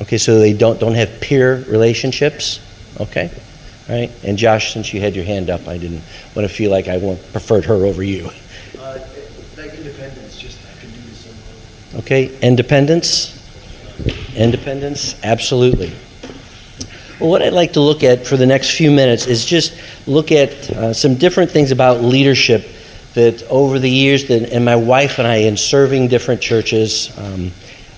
Okay, 0.00 0.18
so 0.18 0.38
they 0.38 0.52
don't 0.52 0.78
don't 0.80 0.94
have 0.94 1.20
peer 1.20 1.64
relationships. 1.68 2.60
Okay. 3.00 3.30
All 3.88 3.94
right. 3.94 4.10
And 4.24 4.38
Josh, 4.38 4.72
since 4.72 4.92
you 4.92 5.00
had 5.00 5.16
your 5.16 5.24
hand 5.24 5.50
up, 5.50 5.66
I 5.66 5.78
didn't 5.78 6.02
want 6.34 6.48
to 6.48 6.54
feel 6.54 6.70
like 6.70 6.88
I 6.88 6.98
preferred 7.32 7.64
her 7.64 7.74
over 7.86 8.02
you. 8.02 8.30
Uh, 8.78 8.98
like 9.56 9.74
independence, 9.74 10.38
just 10.38 10.58
I 10.64 10.80
can 10.80 10.90
do 10.90 11.00
this 11.00 11.28
on 11.28 11.34
my 11.34 11.96
own. 11.96 12.00
Okay, 12.00 12.38
independence? 12.40 13.41
Independence, 14.34 15.14
absolutely. 15.22 15.92
Well, 17.20 17.30
what 17.30 17.42
I'd 17.42 17.52
like 17.52 17.74
to 17.74 17.80
look 17.80 18.02
at 18.02 18.26
for 18.26 18.36
the 18.36 18.46
next 18.46 18.70
few 18.70 18.90
minutes 18.90 19.26
is 19.26 19.44
just 19.44 19.78
look 20.06 20.32
at 20.32 20.70
uh, 20.70 20.92
some 20.92 21.16
different 21.16 21.50
things 21.50 21.70
about 21.70 22.00
leadership 22.00 22.66
that 23.14 23.42
over 23.44 23.78
the 23.78 23.90
years, 23.90 24.26
that, 24.28 24.50
and 24.50 24.64
my 24.64 24.76
wife 24.76 25.18
and 25.18 25.28
I, 25.28 25.36
in 25.36 25.56
serving 25.56 26.08
different 26.08 26.40
churches, 26.40 27.16
um, 27.18 27.52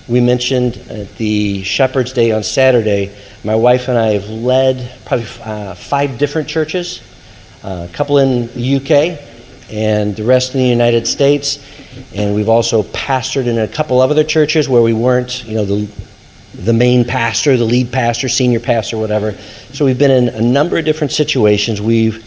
we 0.07 0.19
mentioned 0.19 0.77
at 0.89 1.15
the 1.15 1.63
Shepherd's 1.63 2.13
Day 2.13 2.31
on 2.31 2.43
Saturday, 2.43 3.15
my 3.43 3.55
wife 3.55 3.87
and 3.87 3.97
I 3.97 4.13
have 4.13 4.29
led 4.29 4.91
probably 5.05 5.25
uh, 5.43 5.73
five 5.73 6.17
different 6.17 6.47
churches, 6.47 7.01
uh, 7.63 7.87
a 7.89 7.93
couple 7.93 8.19
in 8.19 8.47
the 8.53 8.75
UK, 8.75 9.19
and 9.71 10.15
the 10.15 10.23
rest 10.23 10.53
in 10.53 10.59
the 10.59 10.67
United 10.67 11.07
States. 11.07 11.65
And 12.13 12.35
we've 12.35 12.49
also 12.49 12.83
pastored 12.83 13.47
in 13.47 13.57
a 13.57 13.67
couple 13.67 14.01
of 14.01 14.11
other 14.11 14.23
churches 14.23 14.69
where 14.69 14.81
we 14.81 14.93
weren't, 14.93 15.43
you 15.45 15.55
know, 15.55 15.65
the, 15.65 15.89
the 16.63 16.73
main 16.73 17.05
pastor, 17.05 17.57
the 17.57 17.65
lead 17.65 17.91
pastor, 17.91 18.29
senior 18.29 18.59
pastor, 18.59 18.97
whatever. 18.97 19.33
So 19.73 19.85
we've 19.85 19.97
been 19.97 20.11
in 20.11 20.29
a 20.29 20.41
number 20.41 20.77
of 20.77 20.85
different 20.85 21.11
situations. 21.11 21.81
We've, 21.81 22.25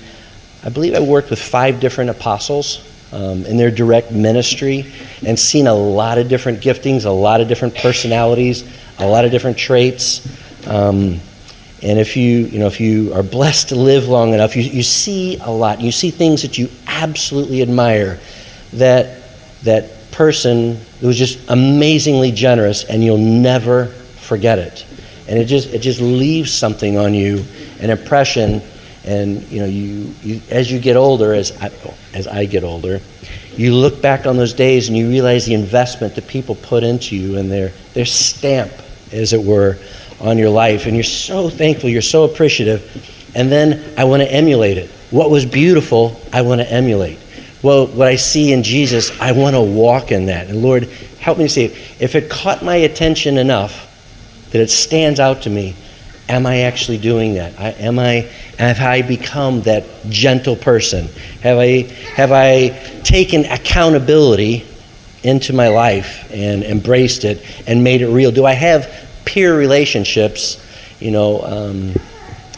I 0.64 0.68
believe 0.68 0.94
I 0.94 1.00
worked 1.00 1.30
with 1.30 1.40
five 1.40 1.80
different 1.80 2.11
apostles 2.11 2.85
um, 3.12 3.47
in 3.47 3.56
their 3.56 3.70
direct 3.70 4.12
ministry 4.12 4.92
and 5.25 5.38
seen 5.38 5.66
a 5.66 5.75
lot 5.75 6.18
of 6.18 6.28
different 6.28 6.61
giftings, 6.61 7.04
a 7.04 7.11
lot 7.11 7.40
of 7.40 7.49
different 7.49 7.75
personalities, 7.75 8.68
a 8.99 9.06
lot 9.06 9.25
of 9.25 9.30
different 9.30 9.56
traits. 9.56 10.26
Um, 10.66 11.20
and 11.82 11.99
if 11.99 12.16
you, 12.16 12.47
you 12.47 12.58
know, 12.58 12.66
if 12.66 12.80
you 12.80 13.14
are 13.14 13.23
blessed 13.23 13.70
to 13.70 13.76
live 13.76 14.08
long 14.08 14.35
enough, 14.35 14.56
you, 14.56 14.62
you 14.62 14.82
see 14.82 15.38
a 15.38 15.50
lot. 15.50 15.80
You 15.80 15.92
see 15.92 16.11
things 16.11 16.42
that 16.42 16.58
you 16.58 16.68
absolutely 16.87 17.62
admire. 17.62 18.18
That 18.75 19.23
that 19.62 20.11
person 20.11 20.78
who 21.00 21.06
was 21.06 21.16
just 21.16 21.38
amazingly 21.49 22.32
generous, 22.32 22.85
and 22.85 23.02
you'll 23.02 23.18
never 23.18 23.94
forget 24.28 24.58
it. 24.58 24.87
And 25.26 25.38
it 25.38 25.47
just 25.47 25.73
it 25.75 25.80
just 25.80 26.00
leaves 26.00 26.52
something 26.52 26.97
on 26.97 27.14
you, 27.14 27.44
an 27.80 27.90
impression. 27.90 28.62
And 29.04 29.42
you 29.50 29.61
know, 29.61 29.66
you, 29.66 30.14
you 30.23 30.42
as 30.50 30.70
you 30.70 30.78
get 30.78 30.97
older, 30.97 31.32
as 31.32 31.50
I, 31.61 31.70
as 32.14 32.26
I 32.26 32.44
get 32.44 32.62
older, 32.62 33.00
you 33.56 33.75
look 33.75 34.00
back 34.00 34.26
on 34.26 34.37
those 34.37 34.52
days 34.52 34.88
and 34.88 34.97
you 34.97 35.08
realize 35.08 35.47
the 35.47 35.54
investment 35.54 36.14
that 36.14 36.28
people 36.28 36.54
put 36.54 36.85
into 36.85 37.16
you 37.16 37.38
and 37.38 37.50
their 37.50 37.73
their 37.94 38.04
stamp, 38.04 38.70
as 39.12 39.32
it 39.32 39.42
were, 39.42 39.78
on 40.20 40.38
your 40.38 40.50
life. 40.50 40.87
And 40.87 40.94
you're 40.94 41.04
so 41.04 41.49
thankful, 41.49 41.88
you're 41.90 42.02
so 42.02 42.25
appreciative. 42.25 43.32
And 43.35 43.50
then 43.50 43.94
I 43.99 44.04
want 44.04 44.23
to 44.23 44.32
emulate 44.32 44.78
it. 44.78 44.90
What 45.11 45.30
was 45.30 45.47
beautiful, 45.47 46.20
I 46.32 46.42
want 46.42 46.61
to 46.61 46.70
emulate. 46.70 47.18
Well, 47.62 47.87
what 47.87 48.06
I 48.06 48.16
see 48.16 48.52
in 48.52 48.62
Jesus, 48.62 49.18
I 49.20 49.32
want 49.32 49.56
to 49.56 49.61
walk 49.61 50.12
in 50.12 50.26
that. 50.26 50.49
And 50.49 50.62
Lord, 50.62 50.85
help 51.18 51.38
me 51.38 51.49
see 51.49 51.66
it. 51.66 51.73
If 52.00 52.14
it 52.14 52.30
caught 52.30 52.62
my 52.62 52.76
attention 52.76 53.37
enough 53.37 53.88
that 54.50 54.61
it 54.61 54.71
stands 54.71 55.21
out 55.21 55.43
to 55.43 55.50
me, 55.50 55.75
am 56.28 56.47
I 56.47 56.61
actually 56.61 56.99
doing 56.99 57.35
that? 57.35 57.59
I, 57.59 57.71
am 57.71 57.99
I 57.99 58.31
have 58.59 58.81
I 58.81 59.02
become 59.02 59.62
that 59.62 59.85
gentle 60.09 60.57
person? 60.57 61.09
Have 61.43 61.59
I 61.59 61.83
have 62.14 62.33
I 62.33 62.69
taken 63.05 63.45
accountability 63.47 64.67
into 65.23 65.52
my 65.52 65.69
life 65.69 66.31
and 66.33 66.62
embraced 66.62 67.25
it 67.25 67.45
and 67.67 67.83
made 67.83 68.02
it 68.02 68.09
real? 68.09 68.31
Do 68.31 68.45
I 68.45 68.52
have 68.52 68.90
peer 69.25 69.57
relationships? 69.57 70.64
You 71.00 71.12
know, 71.12 71.40
um, 71.43 71.93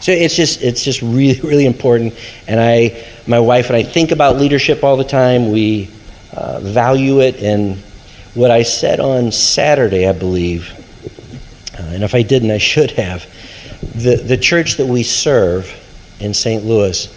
so 0.01 0.11
it's 0.11 0.35
just 0.35 0.61
it's 0.61 0.83
just 0.83 1.01
really 1.01 1.39
really 1.43 1.65
important. 1.65 2.13
And 2.47 2.59
I, 2.59 3.05
my 3.27 3.39
wife 3.39 3.67
and 3.67 3.75
I 3.75 3.83
think 3.83 4.11
about 4.11 4.37
leadership 4.37 4.83
all 4.83 4.97
the 4.97 5.03
time. 5.03 5.51
We 5.51 5.89
uh, 6.33 6.59
value 6.61 7.21
it. 7.21 7.41
And 7.41 7.77
what 8.33 8.51
I 8.51 8.63
said 8.63 8.99
on 8.99 9.31
Saturday, 9.31 10.07
I 10.07 10.13
believe, 10.13 10.73
uh, 11.77 11.83
and 11.83 12.03
if 12.03 12.13
I 12.13 12.21
didn't, 12.21 12.51
I 12.51 12.57
should 12.57 12.91
have. 12.91 13.25
The 13.95 14.15
the 14.15 14.37
church 14.37 14.77
that 14.77 14.85
we 14.85 15.03
serve 15.03 15.73
in 16.19 16.33
St. 16.33 16.63
Louis, 16.63 17.07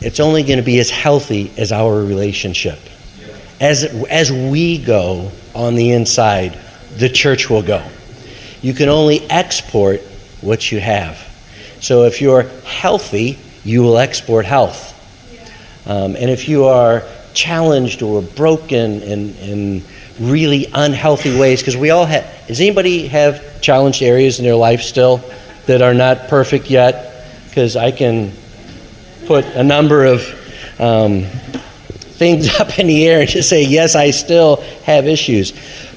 it's 0.00 0.20
only 0.20 0.42
going 0.42 0.58
to 0.58 0.64
be 0.64 0.78
as 0.78 0.90
healthy 0.90 1.52
as 1.56 1.72
our 1.72 2.04
relationship. 2.04 2.78
As 3.60 3.84
as 4.08 4.30
we 4.32 4.78
go 4.78 5.32
on 5.54 5.74
the 5.74 5.92
inside, 5.92 6.58
the 6.96 7.08
church 7.08 7.50
will 7.50 7.62
go. 7.62 7.86
You 8.62 8.74
can 8.74 8.88
only 8.88 9.20
export 9.30 10.00
what 10.40 10.70
you 10.70 10.80
have. 10.80 11.22
So 11.80 12.04
if 12.04 12.20
you're 12.20 12.44
healthy, 12.64 13.38
you 13.64 13.82
will 13.82 13.98
export 13.98 14.46
health. 14.46 14.94
Um, 15.86 16.16
and 16.16 16.30
if 16.30 16.48
you 16.48 16.64
are 16.64 17.04
challenged 17.34 18.02
or 18.02 18.22
broken 18.22 19.02
and, 19.02 19.36
in 19.38 19.84
really 20.18 20.66
unhealthy 20.72 21.38
ways, 21.38 21.60
because 21.60 21.76
we 21.76 21.90
all 21.90 22.04
have, 22.06 22.24
does 22.46 22.60
anybody 22.60 23.08
have 23.08 23.60
challenged 23.60 24.02
areas 24.02 24.38
in 24.38 24.44
their 24.44 24.54
life 24.54 24.82
still 24.82 25.20
that 25.66 25.82
are 25.82 25.94
not 25.94 26.28
perfect 26.28 26.70
yet? 26.70 27.26
Because 27.48 27.76
I 27.76 27.90
can 27.90 28.32
put 29.26 29.44
a 29.44 29.62
number 29.62 30.04
of 30.04 30.22
um, 30.80 31.24
things 31.24 32.48
up 32.60 32.78
in 32.78 32.86
the 32.86 33.06
air 33.06 33.20
and 33.20 33.28
just 33.28 33.48
say, 33.48 33.64
yes, 33.64 33.94
I 33.94 34.10
still 34.10 34.56
have 34.84 35.06
issues. 35.06 35.52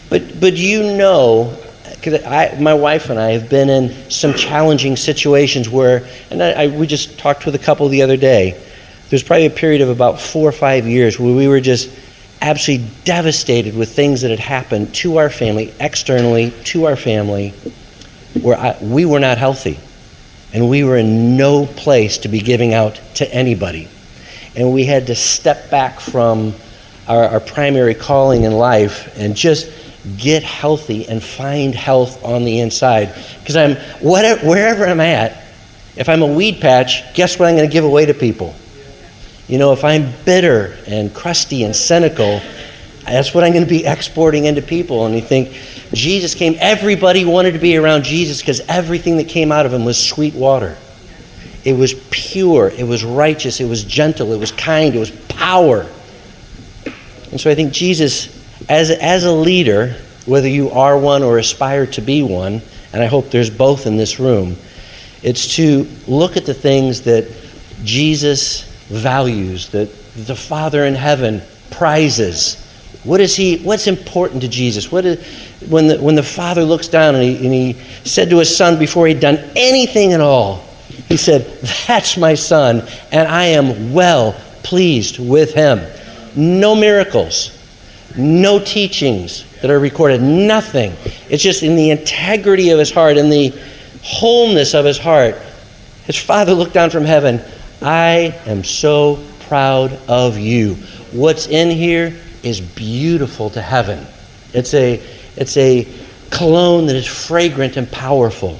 But, 0.09 0.39
but 0.39 0.53
you 0.55 0.95
know, 0.97 1.57
because 1.95 2.23
I, 2.23 2.57
my 2.59 2.73
wife 2.73 3.09
and 3.09 3.19
I 3.19 3.31
have 3.31 3.49
been 3.49 3.69
in 3.69 4.09
some 4.09 4.33
challenging 4.33 4.95
situations 4.95 5.69
where, 5.69 6.07
and 6.31 6.41
I, 6.41 6.63
I, 6.63 6.67
we 6.67 6.88
just 6.88 7.19
talked 7.19 7.45
with 7.45 7.55
a 7.55 7.59
couple 7.59 7.88
the 7.89 8.01
other 8.01 8.17
day. 8.17 8.61
There's 9.09 9.23
probably 9.23 9.47
a 9.47 9.51
period 9.51 9.81
of 9.81 9.89
about 9.89 10.21
four 10.21 10.47
or 10.47 10.51
five 10.51 10.88
years 10.88 11.19
where 11.19 11.35
we 11.35 11.47
were 11.47 11.59
just 11.59 11.89
absolutely 12.41 12.89
devastated 13.03 13.75
with 13.75 13.93
things 13.93 14.22
that 14.22 14.31
had 14.31 14.39
happened 14.39 14.93
to 14.96 15.17
our 15.17 15.29
family, 15.29 15.74
externally 15.79 16.51
to 16.65 16.86
our 16.86 16.96
family, 16.96 17.50
where 18.41 18.58
I, 18.58 18.77
we 18.81 19.05
were 19.05 19.19
not 19.19 19.38
healthy. 19.38 19.79
And 20.53 20.69
we 20.69 20.84
were 20.84 20.98
in 20.98 21.38
no 21.38 21.65
place 21.65 22.19
to 22.19 22.27
be 22.27 22.39
giving 22.39 22.74
out 22.74 23.00
to 23.15 23.34
anybody. 23.34 23.88
And 24.55 24.74
we 24.74 24.86
had 24.86 25.08
to 25.08 25.15
step 25.15 25.69
back 25.69 26.00
from 26.00 26.55
our, 27.08 27.24
our 27.25 27.39
primary 27.39 27.93
calling 27.93 28.43
in 28.43 28.51
life 28.53 29.15
and 29.17 29.36
just 29.36 29.72
get 30.17 30.43
healthy 30.43 31.08
and 31.08 31.22
find 31.22 31.75
health 31.75 32.24
on 32.24 32.46
the 32.46 32.60
inside. 32.60 33.13
Because 33.39 33.55
I'm 33.55 33.75
whatever, 34.01 34.48
wherever 34.48 34.86
I'm 34.86 35.01
at, 35.01 35.43
if 35.96 36.08
I'm 36.10 36.22
a 36.22 36.27
weed 36.27 36.62
patch, 36.62 37.13
guess 37.13 37.38
what 37.38 37.50
I'm 37.50 37.55
going 37.55 37.69
to 37.69 37.74
give 37.74 37.84
away 37.84 38.05
to 38.05 38.13
people? 38.13 38.55
You 39.49 39.57
know, 39.57 39.73
if 39.73 39.83
I'm 39.83 40.13
bitter 40.25 40.77
and 40.85 41.11
crusty 41.11 41.63
and 41.63 41.75
cynical, 41.75 42.39
that's 43.03 43.33
what 43.33 43.43
I'm 43.43 43.51
going 43.51 43.63
to 43.63 43.69
be 43.69 43.83
exporting 43.83 44.45
into 44.45 44.61
people. 44.61 45.07
And 45.07 45.15
you 45.15 45.21
think 45.21 45.57
Jesus 45.91 46.35
came, 46.35 46.55
everybody 46.59 47.25
wanted 47.25 47.53
to 47.53 47.59
be 47.59 47.75
around 47.75 48.03
Jesus 48.03 48.41
because 48.41 48.61
everything 48.69 49.17
that 49.17 49.27
came 49.27 49.51
out 49.51 49.65
of 49.65 49.73
him 49.73 49.85
was 49.85 49.97
sweet 49.97 50.35
water. 50.35 50.77
It 51.65 51.73
was 51.73 51.95
pure, 52.11 52.69
it 52.69 52.87
was 52.87 53.03
righteous, 53.03 53.59
it 53.59 53.67
was 53.67 53.83
gentle, 53.83 54.33
it 54.33 54.37
was 54.37 54.51
kind, 54.51 54.93
it 54.93 54.99
was 54.99 55.09
power. 55.09 55.87
And 57.31 57.41
so 57.41 57.49
I 57.49 57.55
think 57.55 57.73
Jesus, 57.73 58.29
as, 58.69 58.91
as 58.91 59.25
a 59.25 59.31
leader, 59.31 59.95
whether 60.27 60.47
you 60.47 60.69
are 60.69 60.95
one 60.95 61.23
or 61.23 61.39
aspire 61.39 61.87
to 61.87 62.01
be 62.01 62.21
one, 62.21 62.61
and 62.93 63.01
I 63.01 63.07
hope 63.07 63.31
there's 63.31 63.49
both 63.49 63.87
in 63.87 63.97
this 63.97 64.19
room, 64.19 64.57
it's 65.23 65.55
to 65.55 65.87
look 66.07 66.37
at 66.37 66.45
the 66.45 66.53
things 66.53 67.01
that 67.01 67.27
Jesus 67.83 68.68
values, 68.89 69.69
that 69.69 69.89
the 70.15 70.36
Father 70.36 70.86
in 70.86 70.96
heaven 70.96 71.41
prizes. 71.72 72.65
What 73.03 73.22
is 73.22 73.36
he, 73.36 73.58
what's 73.60 73.88
important 73.88 74.41
to 74.41 74.48
Jesus? 74.48 74.91
What 74.91 75.05
is, 75.05 75.25
when, 75.69 75.88
the, 75.88 75.98
when 76.01 76.15
the 76.15 76.24
Father 76.24 76.63
looks 76.63 76.88
down 76.88 77.15
and 77.15 77.24
he, 77.24 77.36
and 77.38 77.53
he 77.53 77.74
said 78.03 78.29
to 78.31 78.39
his 78.39 78.55
son 78.55 78.77
before 78.77 79.08
he'd 79.08 79.19
done 79.19 79.38
anything 79.55 80.13
at 80.13 80.22
all, 80.22 80.65
he 81.08 81.17
said, 81.17 81.46
That's 81.88 82.17
my 82.17 82.36
son, 82.36 82.88
and 83.12 83.27
I 83.27 83.46
am 83.46 83.93
well 83.93 84.34
pleased 84.63 85.19
with 85.19 85.53
him. 85.53 85.81
No 86.36 86.75
miracles, 86.75 87.58
no 88.17 88.60
teachings 88.60 89.46
that 89.62 89.72
are 89.72 89.79
recorded, 89.79 90.22
nothing. 90.22 90.93
It's 91.29 91.43
just 91.43 91.63
in 91.63 91.75
the 91.75 91.91
integrity 91.91 92.69
of 92.72 92.79
his 92.79 92.91
heart, 92.91 93.17
in 93.17 93.29
the 93.29 93.53
wholeness 94.03 94.74
of 94.74 94.86
his 94.86 94.98
heart. 94.98 95.36
His 96.05 96.17
father 96.17 96.53
looked 96.53 96.74
down 96.74 96.89
from 96.89 97.05
heaven. 97.05 97.41
I 97.81 98.38
am 98.45 98.63
so 98.63 99.24
proud 99.41 99.93
of 100.07 100.38
you. 100.38 100.75
What's 101.12 101.48
in 101.48 101.69
here 101.69 102.15
is 102.43 102.59
beautiful 102.59 103.50
to 103.51 103.62
heaven. 103.62 104.05
It's 104.53 104.74
a, 104.74 105.01
it's 105.36 105.55
a 105.55 105.88
cologne 106.29 106.88
that 106.88 106.95
is 106.95 107.07
fragrant 107.07 107.77
and 107.77 107.89
powerful. 107.89 108.59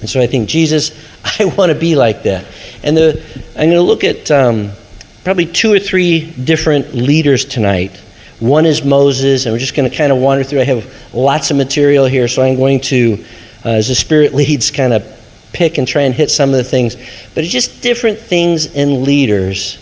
And 0.00 0.08
so 0.08 0.20
I 0.20 0.26
think, 0.26 0.48
Jesus, 0.48 0.92
I 1.38 1.46
want 1.46 1.72
to 1.72 1.78
be 1.78 1.94
like 1.94 2.24
that. 2.24 2.46
And 2.82 2.96
the, 2.96 3.22
I'm 3.50 3.70
going 3.70 3.70
to 3.70 3.82
look 3.82 4.04
at 4.04 4.30
um, 4.30 4.70
probably 5.24 5.46
two 5.46 5.72
or 5.72 5.78
three 5.78 6.30
different 6.30 6.94
leaders 6.94 7.44
tonight. 7.44 7.96
One 8.38 8.64
is 8.64 8.84
Moses, 8.84 9.44
and 9.44 9.52
we're 9.52 9.58
just 9.58 9.74
going 9.74 9.90
to 9.90 9.94
kind 9.94 10.12
of 10.12 10.18
wander 10.18 10.44
through. 10.44 10.60
I 10.60 10.64
have 10.64 11.14
lots 11.14 11.50
of 11.50 11.56
material 11.56 12.06
here, 12.06 12.28
so 12.28 12.42
I'm 12.42 12.56
going 12.56 12.80
to, 12.82 13.24
uh, 13.64 13.68
as 13.70 13.88
the 13.88 13.94
Spirit 13.94 14.34
leads, 14.34 14.70
kind 14.70 14.92
of 14.92 15.19
pick 15.52 15.78
and 15.78 15.86
try 15.86 16.02
and 16.02 16.14
hit 16.14 16.30
some 16.30 16.50
of 16.50 16.56
the 16.56 16.64
things. 16.64 16.96
But 17.34 17.44
it's 17.44 17.52
just 17.52 17.82
different 17.82 18.18
things 18.18 18.66
in 18.66 19.04
leaders 19.04 19.78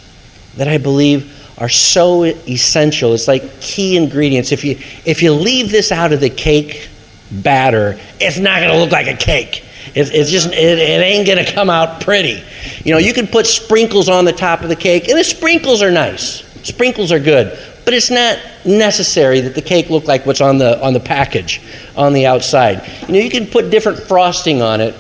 that 0.57 0.69
I 0.69 0.79
believe 0.79 1.35
are 1.59 1.69
so 1.69 2.25
essential. 2.25 3.15
It's 3.15 3.29
like 3.29 3.61
key 3.61 3.97
ingredients. 3.97 4.53
If 4.53 4.65
you 4.65 4.79
if 5.05 5.23
you 5.23 5.33
leave 5.33 5.71
this 5.71 5.91
out 5.91 6.13
of 6.13 6.21
the 6.21 6.31
cake 6.31 6.89
batter, 7.31 7.99
it's 8.21 8.39
not 8.39 8.61
going 8.61 8.73
to 8.73 8.79
look 8.79 8.93
like 8.93 9.07
a 9.07 9.17
cake. 9.17 9.65
It's, 9.95 10.11
it's 10.11 10.31
just, 10.31 10.49
it, 10.49 10.79
it 10.79 11.03
ain't 11.03 11.27
going 11.27 11.45
to 11.45 11.51
come 11.51 11.71
out 11.71 12.01
pretty. 12.03 12.43
You 12.85 12.93
know, 12.93 12.99
you 12.99 13.13
can 13.13 13.27
put 13.27 13.47
sprinkles 13.47 14.09
on 14.09 14.25
the 14.25 14.33
top 14.33 14.63
of 14.63 14.69
the 14.69 14.77
cake, 14.77 15.09
and 15.09 15.19
the 15.19 15.25
sprinkles 15.25 15.83
are 15.83 15.91
nice. 15.91 16.45
Sprinkles 16.67 17.13
are 17.13 17.19
good. 17.19 17.59
But 17.85 17.95
it's 17.95 18.11
not 18.11 18.39
necessary 18.67 19.41
that 19.41 19.55
the 19.55 19.63
cake 19.63 19.89
look 19.89 20.07
like 20.07 20.27
what's 20.27 20.43
on 20.43 20.59
the, 20.59 20.83
on 20.85 20.93
the 20.93 21.01
package 21.01 21.63
on 21.97 22.13
the 22.13 22.27
outside. 22.27 22.87
You 23.09 23.15
know, 23.15 23.21
you 23.21 23.31
can 23.31 23.47
put 23.47 23.71
different 23.71 23.99
frosting 24.01 24.61
on 24.61 24.81
it, 24.81 24.95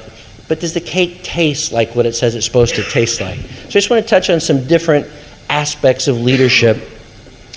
but 0.49 0.61
does 0.61 0.73
the 0.73 0.81
cake 0.81 1.23
taste 1.23 1.73
like 1.73 1.95
what 1.95 2.07
it 2.07 2.15
says 2.15 2.35
it's 2.35 2.47
supposed 2.47 2.75
to 2.77 2.83
taste 2.83 3.21
like? 3.21 3.39
So 3.39 3.67
I 3.67 3.71
just 3.71 3.91
want 3.91 4.03
to 4.03 4.09
touch 4.09 4.31
on 4.31 4.41
some 4.41 4.67
different 4.67 5.07
aspects 5.51 6.09
of 6.09 6.21
leadership. 6.21 6.79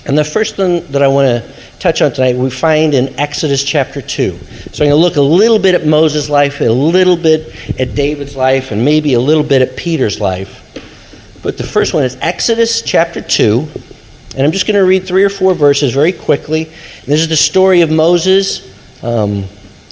And 0.04 0.18
the 0.18 0.24
first 0.24 0.58
one 0.58 0.86
that 0.92 1.02
I 1.02 1.08
want 1.08 1.26
to 1.26 1.52
touch 1.78 2.02
on 2.02 2.12
tonight, 2.12 2.36
we 2.36 2.50
find 2.50 2.92
in 2.92 3.18
Exodus 3.18 3.64
chapter 3.64 4.02
2. 4.02 4.38
So 4.72 4.84
I'm 4.84 4.90
going 4.90 4.90
to 4.90 4.96
look 4.96 5.16
a 5.16 5.20
little 5.20 5.58
bit 5.58 5.74
at 5.74 5.86
Moses' 5.86 6.28
life, 6.28 6.60
a 6.60 6.64
little 6.64 7.16
bit 7.16 7.54
at 7.80 7.94
David's 7.94 8.36
life, 8.36 8.72
and 8.72 8.84
maybe 8.84 9.14
a 9.14 9.20
little 9.20 9.42
bit 9.42 9.62
at 9.62 9.76
Peter's 9.76 10.20
life. 10.20 10.58
But 11.42 11.56
the 11.56 11.64
first 11.64 11.94
one 11.94 12.04
is 12.04 12.16
Exodus 12.20 12.82
chapter 12.82 13.20
2. 13.20 13.68
And 14.34 14.46
I'm 14.46 14.52
just 14.52 14.66
going 14.66 14.76
to 14.78 14.84
read 14.84 15.06
three 15.06 15.24
or 15.24 15.28
four 15.28 15.54
verses 15.54 15.92
very 15.92 16.12
quickly. 16.12 16.64
This 17.06 17.20
is 17.20 17.28
the 17.28 17.36
story 17.36 17.82
of 17.82 17.90
Moses. 17.90 18.68
Um, 19.02 19.44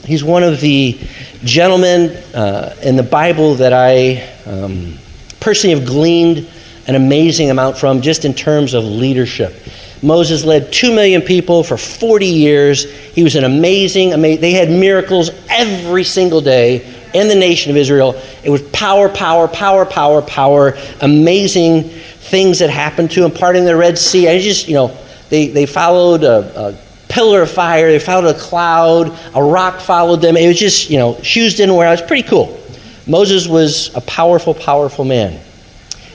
he's 0.04 0.24
one 0.24 0.42
of 0.42 0.60
the 0.60 0.98
gentlemen 1.44 2.10
uh, 2.34 2.74
in 2.82 2.96
the 2.96 3.02
Bible 3.02 3.54
that 3.56 3.72
I 3.72 4.22
um, 4.46 4.98
personally 5.40 5.76
have 5.76 5.86
gleaned 5.86 6.48
an 6.86 6.94
amazing 6.94 7.50
amount 7.50 7.78
from 7.78 8.00
just 8.00 8.24
in 8.24 8.34
terms 8.34 8.74
of 8.74 8.84
leadership. 8.84 9.54
Moses 10.02 10.44
led 10.44 10.72
2 10.72 10.94
million 10.94 11.20
people 11.20 11.62
for 11.62 11.76
40 11.76 12.26
years. 12.26 12.90
He 13.12 13.22
was 13.22 13.36
an 13.36 13.44
amazing, 13.44 14.12
amazing, 14.12 14.40
they 14.40 14.52
had 14.52 14.70
miracles 14.70 15.30
every 15.48 16.04
single 16.04 16.40
day 16.40 16.86
in 17.12 17.28
the 17.28 17.34
nation 17.34 17.70
of 17.70 17.76
Israel. 17.76 18.20
It 18.42 18.50
was 18.50 18.62
power, 18.70 19.08
power, 19.08 19.46
power, 19.46 19.84
power, 19.84 20.22
power, 20.22 20.78
amazing 21.00 21.90
things 21.90 22.60
that 22.60 22.70
happened 22.70 23.10
to 23.12 23.24
him, 23.24 23.30
parting 23.30 23.64
the 23.64 23.76
Red 23.76 23.98
Sea. 23.98 24.28
I 24.28 24.40
just, 24.40 24.68
you 24.68 24.74
know, 24.74 24.96
they, 25.28 25.48
they 25.48 25.66
followed 25.66 26.24
a, 26.24 26.68
a 26.68 26.78
pillar 27.10 27.42
of 27.42 27.50
fire, 27.50 27.90
they 27.90 27.98
followed 27.98 28.34
a 28.34 28.38
cloud, 28.38 29.18
a 29.34 29.42
rock 29.42 29.80
followed 29.80 30.22
them. 30.22 30.36
It 30.36 30.48
was 30.48 30.58
just, 30.58 30.88
you 30.88 30.98
know, 30.98 31.20
shoes 31.22 31.56
didn't 31.56 31.74
wear 31.74 31.86
out. 31.86 31.98
It 31.98 32.02
was 32.02 32.08
pretty 32.08 32.26
cool. 32.26 32.58
Moses 33.06 33.46
was 33.46 33.94
a 33.94 34.00
powerful, 34.00 34.54
powerful 34.54 35.04
man. 35.04 35.40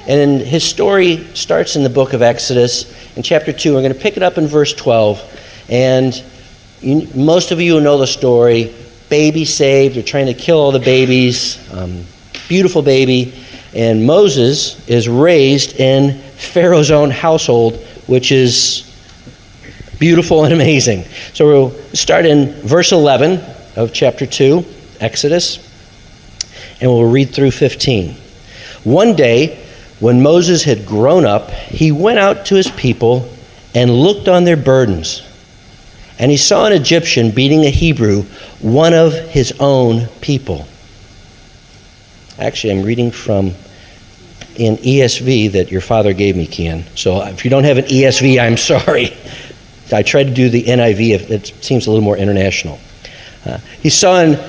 And 0.07 0.39
his 0.39 0.63
story 0.63 1.27
starts 1.33 1.75
in 1.75 1.83
the 1.83 1.89
book 1.89 2.13
of 2.13 2.21
Exodus 2.21 2.93
in 3.17 3.23
chapter 3.23 3.51
2. 3.51 3.73
We're 3.73 3.81
going 3.81 3.93
to 3.93 3.99
pick 3.99 4.17
it 4.17 4.23
up 4.23 4.37
in 4.37 4.47
verse 4.47 4.73
12. 4.73 5.65
And 5.69 6.23
you, 6.81 7.07
most 7.15 7.51
of 7.51 7.59
you 7.59 7.79
know 7.81 7.97
the 7.97 8.07
story. 8.07 8.73
Baby 9.09 9.45
saved. 9.45 9.95
They're 9.95 10.03
trying 10.03 10.27
to 10.27 10.33
kill 10.33 10.57
all 10.57 10.71
the 10.71 10.79
babies. 10.79 11.59
Um, 11.73 12.05
beautiful 12.47 12.81
baby. 12.81 13.33
And 13.73 14.05
Moses 14.05 14.87
is 14.87 15.09
raised 15.09 15.79
in 15.79 16.21
Pharaoh's 16.21 16.91
own 16.91 17.09
household, 17.09 17.75
which 18.07 18.31
is 18.31 18.84
beautiful 19.99 20.43
and 20.45 20.53
amazing. 20.53 21.05
So 21.33 21.47
we'll 21.47 21.71
start 21.93 22.25
in 22.25 22.51
verse 22.61 22.91
11 22.91 23.41
of 23.75 23.93
chapter 23.93 24.25
2, 24.25 24.65
Exodus, 24.99 25.59
and 26.81 26.89
we'll 26.89 27.09
read 27.09 27.33
through 27.33 27.51
15. 27.51 28.15
One 28.83 29.15
day, 29.15 29.63
when 29.99 30.21
Moses 30.21 30.63
had 30.63 30.85
grown 30.85 31.25
up, 31.25 31.49
he 31.51 31.91
went 31.91 32.19
out 32.19 32.45
to 32.47 32.55
his 32.55 32.69
people 32.71 33.31
and 33.73 33.91
looked 33.91 34.27
on 34.27 34.43
their 34.43 34.57
burdens. 34.57 35.21
And 36.17 36.31
he 36.31 36.37
saw 36.37 36.65
an 36.65 36.73
Egyptian 36.73 37.31
beating 37.31 37.65
a 37.65 37.69
Hebrew, 37.69 38.23
one 38.59 38.93
of 38.93 39.13
his 39.13 39.53
own 39.59 40.07
people. 40.21 40.67
Actually, 42.37 42.79
I'm 42.79 42.85
reading 42.85 43.11
from 43.11 43.53
in 44.55 44.77
ESV 44.77 45.51
that 45.53 45.71
your 45.71 45.81
father 45.81 46.13
gave 46.13 46.35
me, 46.35 46.47
Kian. 46.47 46.85
So 46.97 47.21
if 47.23 47.43
you 47.43 47.51
don't 47.51 47.65
have 47.65 47.77
an 47.77 47.85
ESV, 47.85 48.41
I'm 48.41 48.57
sorry. 48.83 49.15
I 49.91 50.03
tried 50.03 50.25
to 50.25 50.33
do 50.33 50.49
the 50.49 50.63
NIV, 50.63 51.29
it 51.29 51.53
seems 51.61 51.87
a 51.87 51.91
little 51.91 52.03
more 52.03 52.17
international. 52.17 52.79
Uh, 53.45 53.59
he, 53.81 53.89
saw 53.89 54.19
an, 54.19 54.39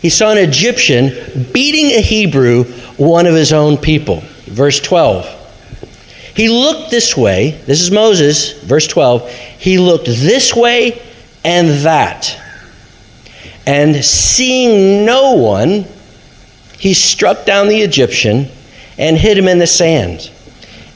he 0.00 0.08
saw 0.08 0.32
an 0.32 0.38
Egyptian 0.38 1.52
beating 1.52 1.86
a 1.86 2.00
Hebrew, 2.00 2.64
one 2.96 3.26
of 3.26 3.34
his 3.34 3.52
own 3.52 3.76
people. 3.76 4.22
Verse 4.46 4.80
12. 4.80 5.40
He 6.34 6.48
looked 6.48 6.90
this 6.90 7.16
way. 7.16 7.50
This 7.66 7.80
is 7.80 7.90
Moses, 7.90 8.52
verse 8.62 8.86
12. 8.86 9.28
He 9.30 9.78
looked 9.78 10.06
this 10.06 10.54
way 10.54 11.02
and 11.44 11.84
that. 11.84 12.38
And 13.66 14.04
seeing 14.04 15.04
no 15.04 15.34
one, 15.34 15.84
he 16.78 16.94
struck 16.94 17.44
down 17.44 17.68
the 17.68 17.82
Egyptian 17.82 18.48
and 18.98 19.16
hid 19.16 19.36
him 19.36 19.46
in 19.46 19.58
the 19.58 19.66
sand. 19.66 20.30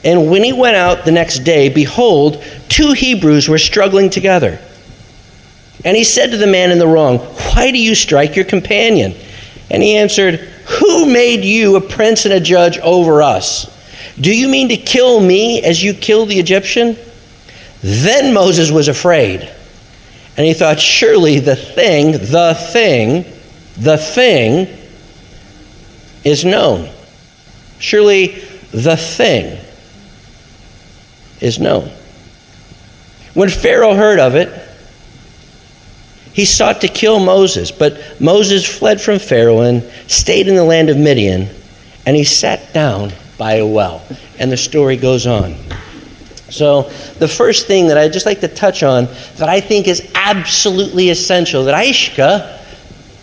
And 0.03 0.29
when 0.29 0.43
he 0.43 0.53
went 0.53 0.75
out 0.75 1.05
the 1.05 1.11
next 1.11 1.39
day, 1.39 1.69
behold, 1.69 2.43
two 2.69 2.93
Hebrews 2.93 3.49
were 3.49 3.57
struggling 3.57 4.09
together. 4.09 4.59
And 5.83 5.97
he 5.97 6.03
said 6.03 6.31
to 6.31 6.37
the 6.37 6.47
man 6.47 6.71
in 6.71 6.79
the 6.79 6.87
wrong, 6.87 7.17
Why 7.19 7.71
do 7.71 7.77
you 7.77 7.95
strike 7.95 8.35
your 8.35 8.45
companion? 8.45 9.15
And 9.69 9.83
he 9.83 9.95
answered, 9.95 10.53
who 10.67 11.05
made 11.05 11.45
you 11.45 11.77
a 11.77 11.81
prince 11.81 12.25
and 12.25 12.33
a 12.33 12.41
judge 12.41 12.77
over 12.79 13.23
us? 13.23 13.73
Do 14.19 14.35
you 14.35 14.49
mean 14.49 14.69
to 14.69 14.77
kill 14.77 15.21
me 15.21 15.63
as 15.63 15.81
you 15.81 15.93
killed 15.93 16.29
the 16.29 16.39
Egyptian? 16.39 16.97
Then 17.81 18.33
Moses 18.33 18.69
was 18.69 18.89
afraid. 18.89 19.49
And 20.35 20.45
he 20.45 20.53
thought, 20.53 20.79
surely 20.79 21.39
the 21.39 21.55
thing, 21.55 22.11
the 22.11 22.53
thing, 22.73 23.25
the 23.77 23.97
thing 23.97 24.67
is 26.25 26.43
known. 26.43 26.89
Surely 27.79 28.39
the 28.71 28.97
thing 28.97 29.57
is 31.39 31.59
known. 31.59 31.91
When 33.33 33.49
Pharaoh 33.49 33.93
heard 33.93 34.19
of 34.19 34.35
it, 34.35 34.49
He 36.33 36.45
sought 36.45 36.81
to 36.81 36.87
kill 36.87 37.19
Moses, 37.19 37.71
but 37.71 37.99
Moses 38.21 38.63
fled 38.63 39.01
from 39.01 39.17
Pharaoh 39.17 39.61
and 39.61 39.81
stayed 40.05 40.47
in 40.47 40.53
the 40.53 40.63
land 40.63 40.87
of 40.89 40.95
Midian, 40.95 41.49
and 42.05 42.15
he 42.15 42.23
sat 42.23 42.73
down 42.75 43.11
by 43.39 43.53
a 43.53 43.65
well. 43.65 44.03
And 44.37 44.51
the 44.51 44.57
story 44.57 44.97
goes 44.97 45.25
on. 45.25 45.55
So, 46.51 46.83
the 47.17 47.27
first 47.27 47.65
thing 47.65 47.87
that 47.87 47.97
I'd 47.97 48.13
just 48.13 48.27
like 48.27 48.41
to 48.41 48.47
touch 48.47 48.83
on 48.83 49.07
that 49.37 49.49
I 49.49 49.59
think 49.59 49.87
is 49.87 50.11
absolutely 50.13 51.09
essential 51.09 51.63
that 51.65 51.73
Aishka, 51.73 52.61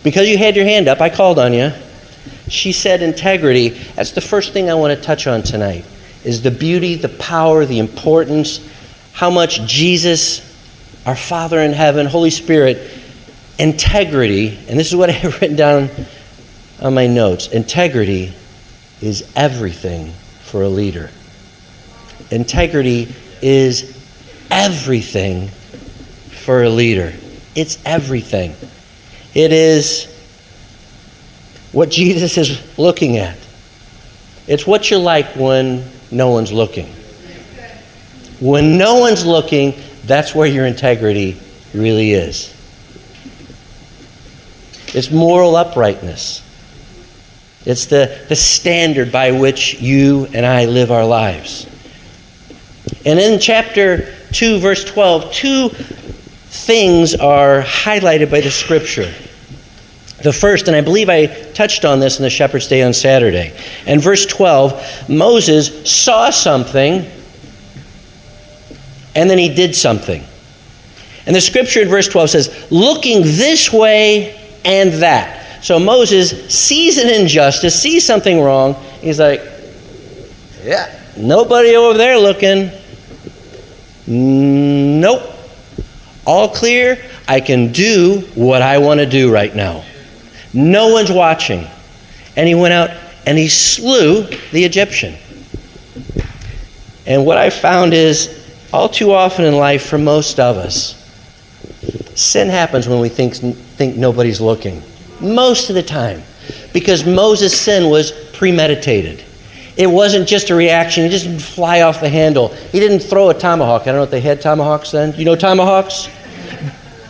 because 0.03 0.27
you 0.27 0.37
had 0.37 0.57
your 0.57 0.65
hand 0.65 0.89
up, 0.89 0.99
I 0.99 1.09
called 1.09 1.39
on 1.39 1.53
you. 1.53 1.71
She 2.49 2.73
said 2.73 3.01
integrity. 3.01 3.69
That's 3.69 4.11
the 4.11 4.19
first 4.19 4.51
thing 4.51 4.69
I 4.69 4.73
want 4.73 4.93
to 4.93 5.01
touch 5.01 5.25
on 5.25 5.41
tonight 5.41 5.85
is 6.25 6.41
the 6.41 6.51
beauty, 6.51 6.95
the 6.95 7.09
power, 7.09 7.65
the 7.65 7.79
importance, 7.79 8.67
how 9.13 9.29
much 9.29 9.61
Jesus, 9.61 10.41
our 11.05 11.15
Father 11.15 11.59
in 11.59 11.71
heaven, 11.71 12.07
Holy 12.07 12.31
Spirit, 12.31 12.91
integrity, 13.59 14.57
and 14.67 14.77
this 14.79 14.87
is 14.87 14.95
what 14.95 15.09
I 15.11 15.13
have 15.13 15.39
written 15.39 15.55
down 15.55 15.89
on 16.81 16.93
my 16.93 17.07
notes 17.07 17.47
integrity 17.47 18.33
is 19.01 19.31
everything 19.35 20.11
for 20.43 20.63
a 20.63 20.69
leader. 20.69 21.09
Integrity 22.31 23.13
is 23.41 23.95
everything 24.49 25.47
for 25.47 26.63
a 26.63 26.69
leader. 26.69 27.13
It's 27.55 27.77
everything. 27.85 28.55
It 29.33 29.51
is 29.53 30.11
what 31.71 31.89
Jesus 31.89 32.37
is 32.37 32.77
looking 32.77 33.17
at. 33.17 33.37
It's 34.47 34.65
what 34.65 34.89
you're 34.89 34.99
like 34.99 35.35
when 35.35 35.83
no 36.15 36.29
one's 36.29 36.51
looking. 36.51 36.87
When 38.39 38.77
no 38.77 38.99
one's 38.99 39.25
looking, 39.25 39.75
that's 40.05 40.33
where 40.33 40.47
your 40.47 40.65
integrity 40.65 41.39
really 41.73 42.11
is. 42.11 42.53
It's 44.93 45.11
moral 45.11 45.55
uprightness. 45.55 46.41
It's 47.65 47.87
the, 47.87 48.25
the 48.29 48.35
standard 48.35 49.11
by 49.11 49.31
which 49.31 49.81
you 49.81 50.27
and 50.33 50.45
I 50.45 50.65
live 50.65 50.91
our 50.91 51.05
lives. 51.05 51.67
And 53.05 53.19
in 53.19 53.39
chapter 53.39 54.13
2, 54.31 54.59
verse 54.59 54.85
12, 54.85 55.33
two 55.33 55.69
things 55.69 57.15
are 57.15 57.61
highlighted 57.61 58.31
by 58.31 58.41
the 58.41 58.51
scripture. 58.51 59.13
The 60.25 60.33
first, 60.33 60.67
and 60.67 60.75
I 60.75 60.81
believe 60.81 61.07
I 61.07 61.27
touched 61.27 61.85
on 61.85 61.99
this 61.99 62.17
in 62.17 62.23
the 62.23 62.31
Shepherd's 62.31 62.67
Day 62.67 62.81
on 62.81 62.93
Saturday. 62.93 63.55
And 63.85 64.01
verse 64.01 64.25
12, 64.25 65.07
Moses 65.07 65.87
saw 65.87 66.31
something 66.31 67.07
and 69.13 69.29
then 69.29 69.37
he 69.37 69.53
did 69.53 69.75
something. 69.75 70.23
And 71.27 71.35
the 71.35 71.41
scripture 71.41 71.83
in 71.83 71.89
verse 71.89 72.07
12 72.07 72.29
says, 72.31 72.71
looking 72.71 73.21
this 73.21 73.71
way 73.71 74.35
and 74.65 74.93
that. 74.93 75.63
So 75.63 75.77
Moses 75.77 76.51
sees 76.51 76.97
an 76.97 77.07
injustice, 77.07 77.79
sees 77.79 78.03
something 78.03 78.41
wrong. 78.41 78.73
He's 79.01 79.19
like, 79.19 79.43
yeah, 80.63 80.99
nobody 81.15 81.75
over 81.75 81.99
there 81.99 82.17
looking. 82.17 82.71
Nope. 84.07 85.21
All 86.25 86.49
clear. 86.49 86.97
I 87.27 87.41
can 87.41 87.71
do 87.71 88.21
what 88.33 88.63
I 88.63 88.79
want 88.79 89.01
to 89.01 89.05
do 89.05 89.31
right 89.31 89.55
now. 89.55 89.83
No 90.55 90.87
one's 90.87 91.11
watching. 91.11 91.67
And 92.35 92.47
he 92.47 92.55
went 92.55 92.73
out 92.73 92.89
and 93.27 93.37
he 93.37 93.49
slew 93.49 94.23
the 94.51 94.63
Egyptian. 94.63 95.15
And 97.05 97.25
what 97.25 97.37
I 97.37 97.49
found 97.49 97.93
is, 97.93 98.41
all 98.73 98.89
too 98.89 99.11
often 99.11 99.45
in 99.45 99.55
life, 99.55 99.85
for 99.85 99.97
most 99.97 100.39
of 100.39 100.57
us, 100.57 101.01
sin 102.15 102.49
happens 102.49 102.87
when 102.87 102.99
we 102.99 103.09
think, 103.09 103.35
think 103.35 103.95
nobody's 103.95 104.41
looking. 104.41 104.81
Most 105.19 105.69
of 105.69 105.75
the 105.75 105.83
time. 105.83 106.23
Because 106.73 107.05
Moses' 107.05 107.59
sin 107.59 107.89
was 107.89 108.11
premeditated. 108.33 109.23
It 109.77 109.87
wasn't 109.87 110.27
just 110.27 110.49
a 110.49 110.55
reaction. 110.55 111.03
He 111.03 111.09
just 111.09 111.25
didn't 111.25 111.41
fly 111.41 111.81
off 111.81 111.99
the 111.99 112.09
handle. 112.09 112.49
He 112.49 112.79
didn't 112.79 112.99
throw 112.99 113.29
a 113.29 113.33
tomahawk. 113.33 113.83
I 113.83 113.85
don't 113.85 113.95
know 113.95 114.03
if 114.03 114.11
they 114.11 114.21
had 114.21 114.41
tomahawks 114.41 114.91
then. 114.91 115.13
You 115.17 115.25
know 115.25 115.35
tomahawks? 115.35 116.07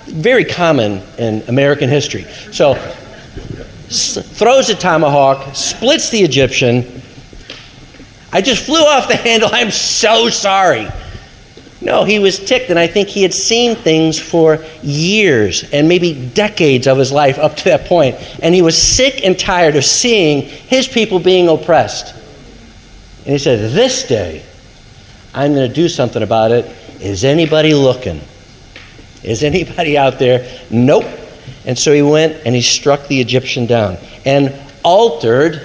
Very 0.07 0.45
common 0.45 1.01
in 1.17 1.43
American 1.47 1.89
history. 1.89 2.25
So, 2.51 2.73
throws 3.95 4.69
a 4.69 4.75
tomahawk, 4.75 5.55
splits 5.55 6.09
the 6.09 6.21
Egyptian. 6.21 7.01
I 8.31 8.41
just 8.41 8.65
flew 8.65 8.81
off 8.81 9.07
the 9.07 9.15
handle. 9.27 9.49
I'm 9.51 9.71
so 9.71 10.29
sorry. 10.29 10.87
No, 11.81 12.03
he 12.03 12.17
was 12.17 12.39
ticked, 12.39 12.71
and 12.71 12.79
I 12.79 12.87
think 12.87 13.09
he 13.09 13.21
had 13.21 13.33
seen 13.33 13.75
things 13.75 14.19
for 14.19 14.65
years 14.81 15.63
and 15.71 15.87
maybe 15.87 16.29
decades 16.33 16.87
of 16.87 16.97
his 16.97 17.11
life 17.11 17.37
up 17.37 17.57
to 17.57 17.65
that 17.65 17.85
point. 17.85 18.15
And 18.41 18.55
he 18.55 18.63
was 18.63 18.81
sick 18.81 19.23
and 19.23 19.37
tired 19.37 19.75
of 19.75 19.85
seeing 19.85 20.41
his 20.41 20.87
people 20.87 21.19
being 21.19 21.47
oppressed. 21.47 22.15
And 23.25 23.33
he 23.33 23.37
said, 23.37 23.71
This 23.71 24.07
day, 24.07 24.43
I'm 25.33 25.53
going 25.53 25.67
to 25.67 25.73
do 25.73 25.87
something 25.87 26.23
about 26.23 26.51
it. 26.51 26.65
Is 26.99 27.23
anybody 27.23 27.73
looking? 27.73 28.21
Is 29.21 29.43
anybody 29.43 29.97
out 29.97 30.17
there? 30.17 30.47
Nope. 30.71 31.05
And 31.65 31.77
so 31.77 31.93
he 31.93 32.01
went 32.01 32.45
and 32.45 32.53
he 32.53 32.61
struck 32.61 33.07
the 33.07 33.19
Egyptian 33.19 33.65
down 33.65 33.97
and 34.23 34.53
altered 34.83 35.61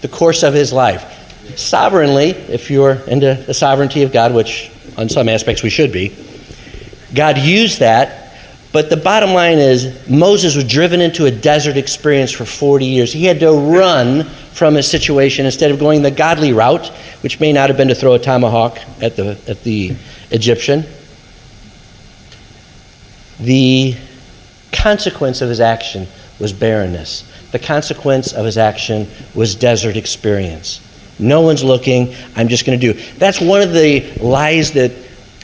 the 0.00 0.08
course 0.08 0.42
of 0.42 0.52
his 0.52 0.72
life. 0.72 1.08
Sovereignly, 1.56 2.30
if 2.30 2.70
you're 2.70 2.94
into 3.06 3.34
the 3.46 3.54
sovereignty 3.54 4.02
of 4.02 4.12
God, 4.12 4.34
which 4.34 4.70
on 4.96 5.08
some 5.08 5.28
aspects 5.28 5.62
we 5.62 5.70
should 5.70 5.92
be, 5.92 6.14
God 7.14 7.38
used 7.38 7.80
that. 7.80 8.18
But 8.72 8.88
the 8.88 8.96
bottom 8.96 9.32
line 9.34 9.58
is, 9.58 10.08
Moses 10.08 10.56
was 10.56 10.64
driven 10.64 11.00
into 11.02 11.26
a 11.26 11.30
desert 11.30 11.76
experience 11.76 12.32
for 12.32 12.46
40 12.46 12.86
years. 12.86 13.12
He 13.12 13.26
had 13.26 13.38
to 13.40 13.52
run 13.52 14.24
from 14.24 14.74
his 14.74 14.90
situation 14.90 15.44
instead 15.44 15.70
of 15.70 15.78
going 15.78 16.02
the 16.02 16.10
godly 16.10 16.52
route, 16.52 16.86
which 17.20 17.38
may 17.38 17.52
not 17.52 17.68
have 17.68 17.76
been 17.76 17.88
to 17.88 17.94
throw 17.94 18.14
a 18.14 18.18
tomahawk 18.18 18.78
at 19.02 19.14
the, 19.16 19.38
at 19.46 19.62
the 19.62 19.94
Egyptian. 20.30 20.84
The 23.40 23.94
consequence 24.72 25.40
of 25.40 25.48
his 25.48 25.60
action 25.60 26.06
was 26.38 26.52
barrenness. 26.52 27.24
The 27.52 27.58
consequence 27.58 28.32
of 28.32 28.44
his 28.44 28.58
action 28.58 29.08
was 29.34 29.54
desert 29.54 29.96
experience. 29.96 30.80
No 31.18 31.42
one's 31.42 31.62
looking. 31.62 32.14
I'm 32.34 32.48
just 32.48 32.66
going 32.66 32.78
to 32.80 32.92
do. 32.92 33.00
That's 33.18 33.40
one 33.40 33.62
of 33.62 33.72
the 33.72 34.10
lies 34.20 34.72
that 34.72 34.92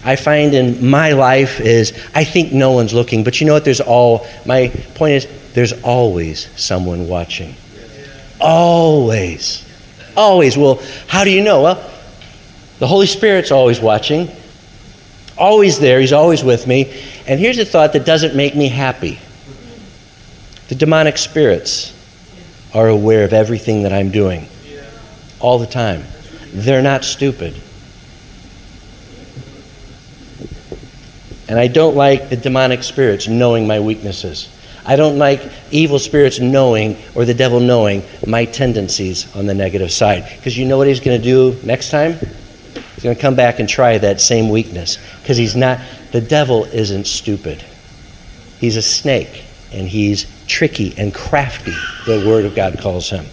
I 0.04 0.16
find 0.16 0.54
in 0.54 0.86
my 0.86 1.12
life 1.12 1.60
is 1.60 1.92
I 2.14 2.24
think 2.24 2.52
no 2.52 2.72
one's 2.72 2.94
looking. 2.94 3.24
But 3.24 3.40
you 3.40 3.46
know 3.46 3.52
what? 3.52 3.64
There's 3.64 3.80
all. 3.80 4.26
My 4.46 4.68
point 4.94 5.12
is 5.12 5.52
there's 5.52 5.72
always 5.82 6.48
someone 6.60 7.08
watching. 7.08 7.54
Always. 8.40 9.64
Always. 10.16 10.56
Well, 10.56 10.82
how 11.06 11.24
do 11.24 11.30
you 11.30 11.42
know? 11.42 11.62
Well, 11.62 11.90
the 12.78 12.86
Holy 12.86 13.06
Spirit's 13.06 13.50
always 13.50 13.80
watching. 13.80 14.30
Always 15.38 15.78
there. 15.78 16.00
He's 16.00 16.12
always 16.12 16.42
with 16.42 16.66
me. 16.66 16.92
And 17.26 17.38
here's 17.38 17.58
a 17.58 17.64
thought 17.64 17.92
that 17.92 18.04
doesn't 18.04 18.34
make 18.34 18.56
me 18.56 18.68
happy. 18.68 19.18
The 20.68 20.74
demonic 20.74 21.16
spirits 21.16 21.94
are 22.74 22.88
aware 22.88 23.24
of 23.24 23.32
everything 23.32 23.84
that 23.84 23.92
I'm 23.92 24.10
doing 24.10 24.48
all 25.40 25.58
the 25.58 25.66
time. 25.66 26.04
They're 26.52 26.82
not 26.82 27.04
stupid. 27.04 27.54
And 31.48 31.58
I 31.58 31.68
don't 31.68 31.96
like 31.96 32.28
the 32.28 32.36
demonic 32.36 32.82
spirits 32.82 33.26
knowing 33.26 33.66
my 33.66 33.80
weaknesses. 33.80 34.48
I 34.84 34.96
don't 34.96 35.18
like 35.18 35.42
evil 35.70 35.98
spirits 35.98 36.40
knowing 36.40 36.96
or 37.14 37.24
the 37.24 37.34
devil 37.34 37.60
knowing 37.60 38.02
my 38.26 38.44
tendencies 38.44 39.34
on 39.34 39.46
the 39.46 39.54
negative 39.54 39.92
side. 39.92 40.26
Because 40.36 40.56
you 40.56 40.66
know 40.66 40.76
what 40.76 40.88
he's 40.88 41.00
going 41.00 41.18
to 41.18 41.22
do 41.22 41.58
next 41.62 41.90
time? 41.90 42.18
He's 42.98 43.04
going 43.04 43.14
to 43.14 43.22
come 43.22 43.36
back 43.36 43.60
and 43.60 43.68
try 43.68 43.96
that 43.96 44.20
same 44.20 44.48
weakness. 44.48 44.98
Because 45.22 45.36
he's 45.36 45.54
not, 45.54 45.78
the 46.10 46.20
devil 46.20 46.64
isn't 46.64 47.06
stupid. 47.06 47.62
He's 48.58 48.74
a 48.74 48.82
snake 48.82 49.44
and 49.72 49.86
he's 49.86 50.26
tricky 50.48 50.98
and 50.98 51.14
crafty, 51.14 51.76
the 52.06 52.24
Word 52.26 52.44
of 52.44 52.56
God 52.56 52.76
calls 52.80 53.08
him. 53.08 53.24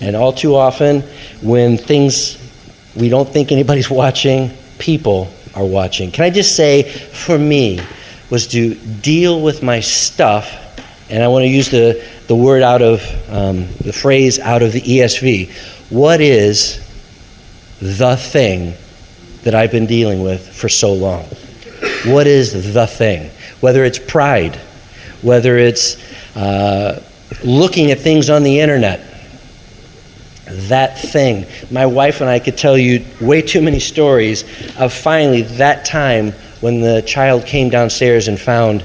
And 0.00 0.16
all 0.16 0.32
too 0.32 0.56
often, 0.56 1.02
when 1.42 1.78
things 1.78 2.38
we 2.96 3.08
don't 3.08 3.28
think 3.28 3.52
anybody's 3.52 3.88
watching, 4.02 4.50
people 4.80 5.32
are 5.54 5.64
watching. 5.64 6.10
Can 6.10 6.24
I 6.24 6.30
just 6.30 6.56
say, 6.56 6.90
for 6.90 7.38
me, 7.38 7.78
was 8.30 8.48
to 8.48 8.74
deal 8.74 9.40
with 9.40 9.62
my 9.62 9.78
stuff, 9.78 10.52
and 11.08 11.22
I 11.22 11.28
want 11.28 11.44
to 11.44 11.48
use 11.48 11.70
the, 11.70 12.04
the 12.26 12.34
word 12.34 12.62
out 12.62 12.82
of, 12.82 13.00
um, 13.32 13.68
the 13.74 13.92
phrase 13.92 14.40
out 14.40 14.62
of 14.62 14.72
the 14.72 14.80
ESV. 14.80 15.52
What 15.90 16.20
is 16.20 16.84
the 17.80 18.16
thing 18.16 18.74
that 19.42 19.54
I've 19.54 19.70
been 19.70 19.86
dealing 19.86 20.22
with 20.22 20.48
for 20.48 20.68
so 20.68 20.92
long? 20.92 21.24
What 22.04 22.26
is 22.26 22.72
the 22.74 22.86
thing? 22.86 23.30
Whether 23.60 23.84
it's 23.84 23.98
pride, 23.98 24.56
whether 25.22 25.58
it's 25.58 25.96
uh, 26.36 27.02
looking 27.42 27.90
at 27.90 28.00
things 28.00 28.30
on 28.30 28.42
the 28.42 28.60
internet, 28.60 29.06
that 30.46 30.98
thing. 30.98 31.46
My 31.70 31.86
wife 31.86 32.20
and 32.20 32.28
I 32.28 32.38
could 32.38 32.58
tell 32.58 32.76
you 32.76 33.04
way 33.20 33.40
too 33.42 33.62
many 33.62 33.80
stories 33.80 34.42
of 34.78 34.92
finally 34.92 35.42
that 35.42 35.84
time 35.84 36.32
when 36.60 36.80
the 36.80 37.02
child 37.02 37.46
came 37.46 37.70
downstairs 37.70 38.28
and 38.28 38.38
found 38.38 38.84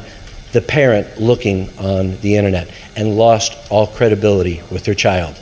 the 0.54 0.62
parent 0.62 1.20
looking 1.20 1.70
on 1.80 2.18
the 2.22 2.36
internet 2.36 2.70
and 2.96 3.18
lost 3.18 3.54
all 3.70 3.88
credibility 3.88 4.62
with 4.72 4.86
their 4.86 4.94
child. 4.94 5.42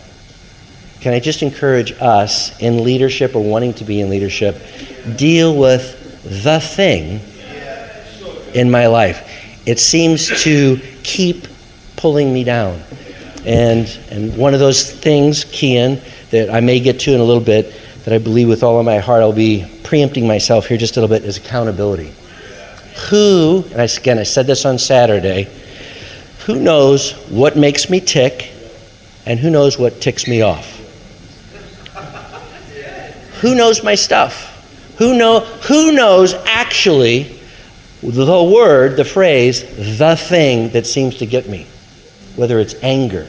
Can 1.04 1.13
I 1.13 1.20
just 1.20 1.44
encourage 1.44 1.92
us 2.00 2.58
in 2.62 2.86
leadership 2.86 3.36
or 3.36 3.44
wanting 3.44 3.74
to 3.74 3.84
be 3.84 4.00
in 4.00 4.10
leadership, 4.10 4.56
deal 5.18 5.54
with 5.54 6.00
the 6.24 6.62
thing 6.62 7.20
in 8.54 8.72
my 8.72 8.88
life. 8.88 9.68
It 9.68 9.80
seems 9.80 10.30
to 10.44 10.80
keep 11.04 11.50
pulling 11.98 12.34
me 12.34 12.46
down. 12.46 12.82
And, 13.46 13.86
and 14.12 14.38
one 14.38 14.54
of 14.54 14.62
those 14.62 14.89
things, 14.89 15.44
Kian, 15.44 16.02
that 16.30 16.50
I 16.50 16.62
may 16.62 16.80
get 16.80 17.02
to 17.02 17.13
in 17.13 17.20
a 17.20 17.24
little 17.26 17.44
bit, 17.44 17.76
that 18.06 18.13
I 18.13 18.18
believe 18.18 18.48
with 18.48 18.63
all 18.63 18.80
of 18.80 18.86
my 18.86 19.00
heart, 19.00 19.24
I'll 19.24 19.34
be 19.34 19.70
preempting 19.84 20.26
myself 20.26 20.68
here 20.68 20.78
just 20.78 20.96
a 20.96 21.02
little 21.02 21.13
bit, 21.13 21.26
is 21.26 21.36
accountability. 21.36 22.13
Who, 23.10 23.66
and 23.72 23.82
I, 23.82 23.84
again, 23.84 24.20
I 24.20 24.24
said 24.24 24.48
this 24.48 24.63
on 24.63 24.80
Saturday, 24.80 25.50
who 26.46 26.62
knows 26.62 27.12
what 27.28 27.58
makes 27.58 27.89
me 27.89 28.00
tick 28.00 28.54
and 29.26 29.38
who 29.38 29.50
knows 29.50 29.78
what 29.78 30.00
ticks 30.00 30.30
me 30.30 30.42
off? 30.42 30.80
Who 33.43 33.56
knows 33.56 33.84
my 33.84 33.95
stuff? 33.95 34.95
Who, 34.99 35.17
know, 35.17 35.41
who 35.41 35.91
knows 35.91 36.34
actually 36.45 37.38
the 38.01 38.41
word, 38.41 38.95
the 38.95 39.03
phrase, 39.03 39.97
the 39.99 40.15
thing 40.15 40.69
that 40.69 40.88
seems 40.88 41.17
to 41.17 41.25
get 41.25 41.49
me? 41.49 41.67
Whether 42.38 42.58
it's 42.60 42.73
anger, 42.82 43.27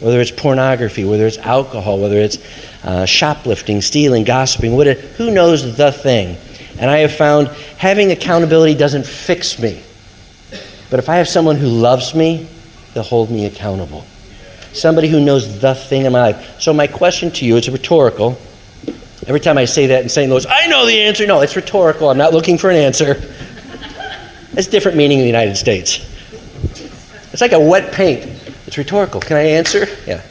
whether 0.00 0.18
it's 0.18 0.30
pornography, 0.30 1.04
whether 1.04 1.26
it's 1.26 1.36
alcohol, 1.36 2.00
whether 2.00 2.16
it's 2.16 2.38
uh, 2.84 3.04
shoplifting, 3.04 3.82
stealing, 3.82 4.24
gossiping, 4.24 4.74
what 4.74 4.86
who 4.86 5.30
knows 5.30 5.76
the 5.76 5.92
thing? 5.92 6.38
And 6.78 6.90
I 6.90 7.00
have 7.00 7.14
found 7.14 7.48
having 7.76 8.12
accountability 8.12 8.74
doesn't 8.74 9.06
fix 9.06 9.58
me. 9.58 9.82
But 10.88 11.00
if 11.00 11.10
I 11.10 11.16
have 11.16 11.28
someone 11.28 11.56
who 11.56 11.68
loves 11.68 12.14
me, 12.14 12.48
they'll 12.94 13.02
hold 13.02 13.30
me 13.30 13.44
accountable. 13.44 14.06
Somebody 14.72 15.08
who 15.08 15.20
knows 15.20 15.60
the 15.60 15.74
thing 15.74 16.06
in 16.06 16.12
my 16.12 16.32
life. 16.32 16.60
So, 16.60 16.72
my 16.72 16.86
question 16.86 17.30
to 17.32 17.44
you, 17.44 17.56
it's 17.56 17.68
rhetorical. 17.68 18.38
Every 19.26 19.40
time 19.40 19.58
I 19.58 19.66
say 19.66 19.86
that 19.88 20.02
in 20.02 20.08
St. 20.08 20.30
Louis, 20.30 20.46
I 20.48 20.66
know 20.66 20.86
the 20.86 21.02
answer. 21.02 21.26
No, 21.26 21.40
it's 21.42 21.54
rhetorical. 21.54 22.10
I'm 22.10 22.18
not 22.18 22.32
looking 22.32 22.58
for 22.58 22.70
an 22.70 22.76
answer. 22.76 23.22
It's 24.54 24.66
different 24.66 24.96
meaning 24.96 25.18
in 25.18 25.22
the 25.22 25.28
United 25.28 25.56
States. 25.56 26.00
It's 27.32 27.40
like 27.40 27.52
a 27.52 27.60
wet 27.60 27.92
paint. 27.92 28.24
It's 28.66 28.76
rhetorical. 28.76 29.20
Can 29.20 29.36
I 29.36 29.44
answer? 29.44 29.86
Yeah. 30.06 30.22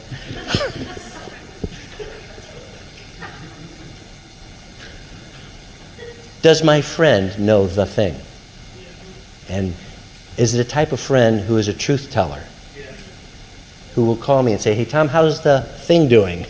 Does 6.42 6.64
my 6.64 6.82
friend 6.82 7.38
know 7.40 7.68
the 7.68 7.86
thing? 7.86 8.16
And 9.48 9.76
is 10.38 10.56
it 10.56 10.66
a 10.66 10.68
type 10.68 10.92
of 10.92 11.00
friend 11.00 11.40
who 11.40 11.58
is 11.58 11.68
a 11.68 11.74
truth 11.74 12.10
teller? 12.12 12.44
Who 13.96 14.06
will 14.06 14.16
call 14.16 14.44
me 14.44 14.54
and 14.54 14.62
say, 14.62 14.74
Hey, 14.74 14.86
Tom, 14.86 15.08
how's 15.08 15.42
the 15.42 15.62
thing 15.62 16.08
doing? 16.08 16.46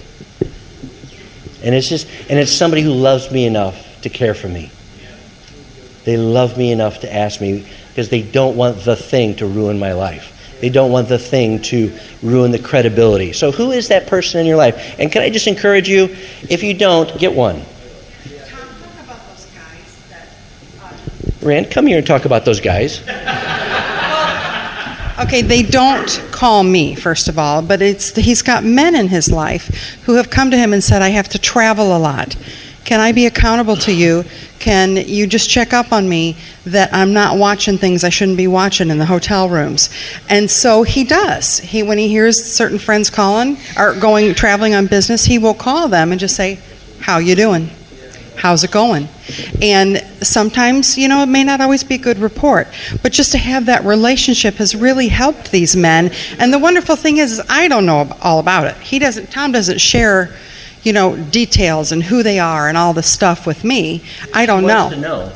And 1.63 1.75
it's 1.75 1.89
just, 1.89 2.07
and 2.29 2.39
it's 2.39 2.51
somebody 2.51 2.81
who 2.81 2.91
loves 2.91 3.31
me 3.31 3.45
enough 3.45 4.01
to 4.01 4.09
care 4.09 4.33
for 4.33 4.47
me. 4.47 4.71
They 6.03 6.17
love 6.17 6.57
me 6.57 6.71
enough 6.71 7.01
to 7.01 7.13
ask 7.13 7.39
me 7.39 7.67
because 7.89 8.09
they 8.09 8.21
don't 8.21 8.55
want 8.55 8.79
the 8.79 8.95
thing 8.95 9.35
to 9.35 9.45
ruin 9.45 9.77
my 9.77 9.93
life. 9.93 10.57
They 10.61 10.69
don't 10.69 10.91
want 10.91 11.09
the 11.09 11.19
thing 11.19 11.61
to 11.63 11.97
ruin 12.21 12.51
the 12.51 12.59
credibility. 12.59 13.33
So, 13.33 13.51
who 13.51 13.71
is 13.71 13.87
that 13.89 14.07
person 14.07 14.39
in 14.39 14.45
your 14.45 14.57
life? 14.57 14.95
And 14.99 15.11
can 15.11 15.23
I 15.23 15.29
just 15.29 15.47
encourage 15.47 15.89
you, 15.89 16.15
if 16.49 16.63
you 16.63 16.73
don't, 16.75 17.17
get 17.17 17.33
one. 17.33 17.63
Rand, 21.41 21.71
come 21.71 21.87
here 21.87 21.97
and 21.97 22.05
talk 22.05 22.25
about 22.25 22.45
those 22.45 22.59
guys. 22.59 23.01
Okay, 25.21 25.43
they 25.43 25.61
don't 25.61 26.09
call 26.31 26.63
me, 26.63 26.95
first 26.95 27.27
of 27.27 27.37
all, 27.37 27.61
but 27.61 27.79
it's 27.79 28.15
he's 28.15 28.41
got 28.41 28.63
men 28.63 28.95
in 28.95 29.07
his 29.07 29.31
life 29.31 29.67
who 30.05 30.15
have 30.15 30.31
come 30.31 30.49
to 30.49 30.57
him 30.57 30.73
and 30.73 30.83
said, 30.83 31.03
I 31.03 31.09
have 31.09 31.29
to 31.29 31.37
travel 31.37 31.95
a 31.95 31.99
lot. 31.99 32.35
Can 32.85 32.99
I 32.99 33.11
be 33.11 33.27
accountable 33.27 33.75
to 33.77 33.93
you? 33.93 34.25
Can 34.57 34.95
you 34.95 35.27
just 35.27 35.47
check 35.47 35.73
up 35.73 35.93
on 35.93 36.09
me 36.09 36.37
that 36.65 36.91
I'm 36.91 37.13
not 37.13 37.37
watching 37.37 37.77
things 37.77 38.03
I 38.03 38.09
shouldn't 38.09 38.37
be 38.37 38.47
watching 38.47 38.89
in 38.89 38.97
the 38.97 39.05
hotel 39.05 39.47
rooms? 39.47 39.91
And 40.27 40.49
so 40.49 40.81
he 40.81 41.03
does. 41.03 41.59
He 41.59 41.83
when 41.83 41.99
he 41.99 42.07
hears 42.07 42.43
certain 42.43 42.79
friends 42.79 43.11
calling 43.11 43.57
or 43.77 43.93
going 43.93 44.33
traveling 44.33 44.73
on 44.73 44.87
business, 44.87 45.25
he 45.25 45.37
will 45.37 45.53
call 45.53 45.87
them 45.87 46.11
and 46.11 46.19
just 46.19 46.35
say, 46.35 46.57
"How 47.01 47.19
you 47.19 47.35
doing? 47.35 47.69
How's 48.41 48.63
it 48.63 48.71
going?" 48.71 49.07
And 49.61 50.03
sometimes, 50.21 50.97
you 50.97 51.07
know, 51.07 51.21
it 51.23 51.29
may 51.29 51.43
not 51.43 51.61
always 51.61 51.83
be 51.83 51.95
a 51.95 51.99
good 51.99 52.19
report, 52.19 52.67
but 53.01 53.11
just 53.11 53.31
to 53.33 53.37
have 53.37 53.65
that 53.67 53.83
relationship 53.85 54.55
has 54.55 54.75
really 54.75 55.07
helped 55.07 55.51
these 55.51 55.75
men. 55.75 56.11
And 56.39 56.53
the 56.53 56.59
wonderful 56.59 56.95
thing 56.95 57.17
is, 57.17 57.33
is 57.33 57.41
I 57.49 57.67
don't 57.67 57.85
know 57.85 58.15
all 58.21 58.39
about 58.39 58.67
it. 58.67 58.75
He 58.77 58.99
doesn't. 58.99 59.31
Tom 59.31 59.51
doesn't 59.51 59.79
share 59.79 60.31
you 60.83 60.93
know, 60.93 61.15
details 61.15 61.91
and 61.91 62.03
who 62.03 62.23
they 62.23 62.39
are 62.39 62.67
and 62.67 62.77
all 62.77 62.93
the 62.93 63.03
stuff 63.03 63.45
with 63.45 63.63
me. 63.63 64.01
I 64.33 64.45
don't 64.45 64.65
know. 64.65 64.89
know. 64.89 65.31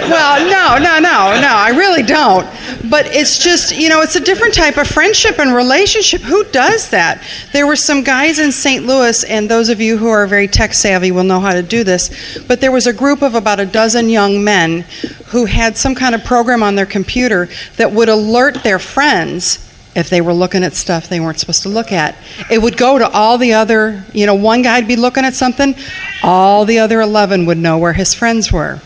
Well, 0.00 0.40
no, 0.48 0.82
no, 0.82 0.98
no, 0.98 1.40
no, 1.40 1.54
I 1.54 1.70
really 1.76 2.02
don't. 2.02 2.44
But 2.90 3.06
it's 3.06 3.38
just, 3.38 3.76
you 3.76 3.88
know, 3.88 4.00
it's 4.02 4.16
a 4.16 4.20
different 4.20 4.54
type 4.54 4.76
of 4.76 4.86
friendship 4.86 5.38
and 5.38 5.54
relationship. 5.54 6.20
Who 6.22 6.44
does 6.44 6.90
that? 6.90 7.22
There 7.52 7.66
were 7.66 7.76
some 7.76 8.02
guys 8.02 8.38
in 8.38 8.52
St. 8.52 8.84
Louis, 8.84 9.24
and 9.24 9.48
those 9.48 9.68
of 9.68 9.80
you 9.80 9.98
who 9.98 10.08
are 10.08 10.26
very 10.26 10.48
tech 10.48 10.74
savvy 10.74 11.10
will 11.10 11.24
know 11.24 11.40
how 11.40 11.52
to 11.52 11.62
do 11.62 11.84
this. 11.84 12.38
But 12.46 12.60
there 12.60 12.72
was 12.72 12.86
a 12.86 12.92
group 12.92 13.22
of 13.22 13.34
about 13.34 13.60
a 13.60 13.66
dozen 13.66 14.08
young 14.08 14.42
men 14.42 14.82
who 15.26 15.46
had 15.46 15.76
some 15.76 15.94
kind 15.94 16.14
of 16.14 16.24
program 16.24 16.62
on 16.62 16.74
their 16.74 16.86
computer 16.86 17.48
that 17.76 17.92
would 17.92 18.08
alert 18.08 18.62
their 18.62 18.78
friends 18.78 19.68
if 19.94 20.08
they 20.08 20.20
were 20.20 20.32
looking 20.32 20.64
at 20.64 20.72
stuff 20.72 21.08
they 21.08 21.20
weren't 21.20 21.38
supposed 21.38 21.62
to 21.62 21.68
look 21.68 21.92
at. 21.92 22.16
It 22.50 22.60
would 22.62 22.76
go 22.76 22.98
to 22.98 23.08
all 23.10 23.38
the 23.38 23.52
other, 23.52 24.04
you 24.12 24.26
know, 24.26 24.34
one 24.34 24.62
guy'd 24.62 24.88
be 24.88 24.96
looking 24.96 25.24
at 25.24 25.34
something, 25.34 25.74
all 26.22 26.64
the 26.64 26.78
other 26.78 27.00
11 27.00 27.46
would 27.46 27.58
know 27.58 27.78
where 27.78 27.92
his 27.92 28.14
friends 28.14 28.50
were. 28.50 28.80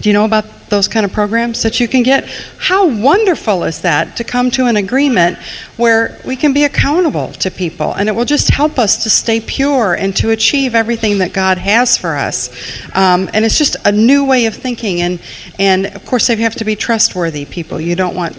Do 0.00 0.08
you 0.08 0.14
know 0.14 0.24
about 0.24 0.46
those 0.70 0.88
kind 0.88 1.04
of 1.04 1.12
programs 1.12 1.62
that 1.62 1.78
you 1.78 1.86
can 1.86 2.02
get? 2.02 2.26
How 2.58 2.88
wonderful 2.88 3.64
is 3.64 3.82
that 3.82 4.16
to 4.16 4.24
come 4.24 4.50
to 4.52 4.66
an 4.66 4.76
agreement 4.76 5.36
where 5.76 6.18
we 6.24 6.36
can 6.36 6.54
be 6.54 6.64
accountable 6.64 7.32
to 7.32 7.50
people 7.50 7.92
and 7.92 8.08
it 8.08 8.12
will 8.12 8.24
just 8.24 8.50
help 8.50 8.78
us 8.78 9.02
to 9.02 9.10
stay 9.10 9.40
pure 9.40 9.92
and 9.94 10.16
to 10.16 10.30
achieve 10.30 10.74
everything 10.74 11.18
that 11.18 11.34
God 11.34 11.58
has 11.58 11.98
for 11.98 12.16
us. 12.16 12.48
Um, 12.94 13.28
and 13.34 13.44
it's 13.44 13.58
just 13.58 13.76
a 13.84 13.92
new 13.92 14.24
way 14.24 14.46
of 14.46 14.54
thinking. 14.54 15.02
And, 15.02 15.20
and 15.58 15.86
of 15.86 16.06
course, 16.06 16.28
they 16.28 16.36
have 16.36 16.54
to 16.56 16.64
be 16.64 16.76
trustworthy 16.76 17.44
people. 17.44 17.78
You 17.78 17.94
don't 17.94 18.14
want 18.14 18.38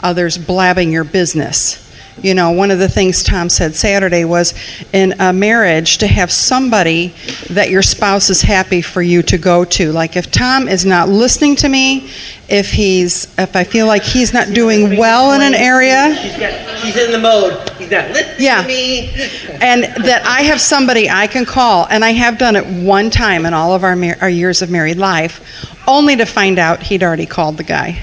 others 0.00 0.36
blabbing 0.36 0.90
your 0.90 1.04
business. 1.04 1.87
You 2.22 2.34
know, 2.34 2.50
one 2.50 2.70
of 2.70 2.78
the 2.78 2.88
things 2.88 3.22
Tom 3.22 3.48
said 3.48 3.74
Saturday 3.74 4.24
was 4.24 4.54
in 4.92 5.14
a 5.20 5.32
marriage 5.32 5.98
to 5.98 6.06
have 6.06 6.30
somebody 6.32 7.14
that 7.50 7.70
your 7.70 7.82
spouse 7.82 8.30
is 8.30 8.42
happy 8.42 8.82
for 8.82 9.02
you 9.02 9.22
to 9.22 9.38
go 9.38 9.64
to. 9.64 9.92
Like 9.92 10.16
if 10.16 10.30
Tom 10.30 10.68
is 10.68 10.84
not 10.84 11.08
listening 11.08 11.56
to 11.56 11.68
me, 11.68 12.10
if 12.48 12.70
he's 12.72 13.32
if 13.38 13.54
I 13.54 13.64
feel 13.64 13.86
like 13.86 14.02
he's 14.02 14.32
not 14.32 14.54
doing 14.54 14.96
well 14.96 15.32
in 15.32 15.42
an 15.42 15.54
area, 15.54 16.14
got, 16.38 16.78
she's 16.78 16.96
in 16.96 17.12
the 17.12 17.18
mode. 17.18 17.68
He's 17.78 17.90
not 17.90 18.08
listening 18.10 18.36
Yeah. 18.38 18.62
to 18.62 18.68
me. 18.68 19.10
and 19.60 19.84
that 20.04 20.22
I 20.24 20.42
have 20.42 20.60
somebody 20.60 21.10
I 21.10 21.26
can 21.26 21.44
call, 21.44 21.86
and 21.90 22.04
I 22.04 22.12
have 22.12 22.38
done 22.38 22.56
it 22.56 22.64
one 22.66 23.10
time 23.10 23.44
in 23.44 23.52
all 23.52 23.74
of 23.74 23.84
our, 23.84 23.94
mar- 23.96 24.16
our 24.20 24.30
years 24.30 24.62
of 24.62 24.70
married 24.70 24.96
life, 24.96 25.40
only 25.86 26.16
to 26.16 26.24
find 26.24 26.58
out 26.58 26.82
he'd 26.84 27.02
already 27.02 27.26
called 27.26 27.58
the 27.58 27.64
guy. 27.64 28.02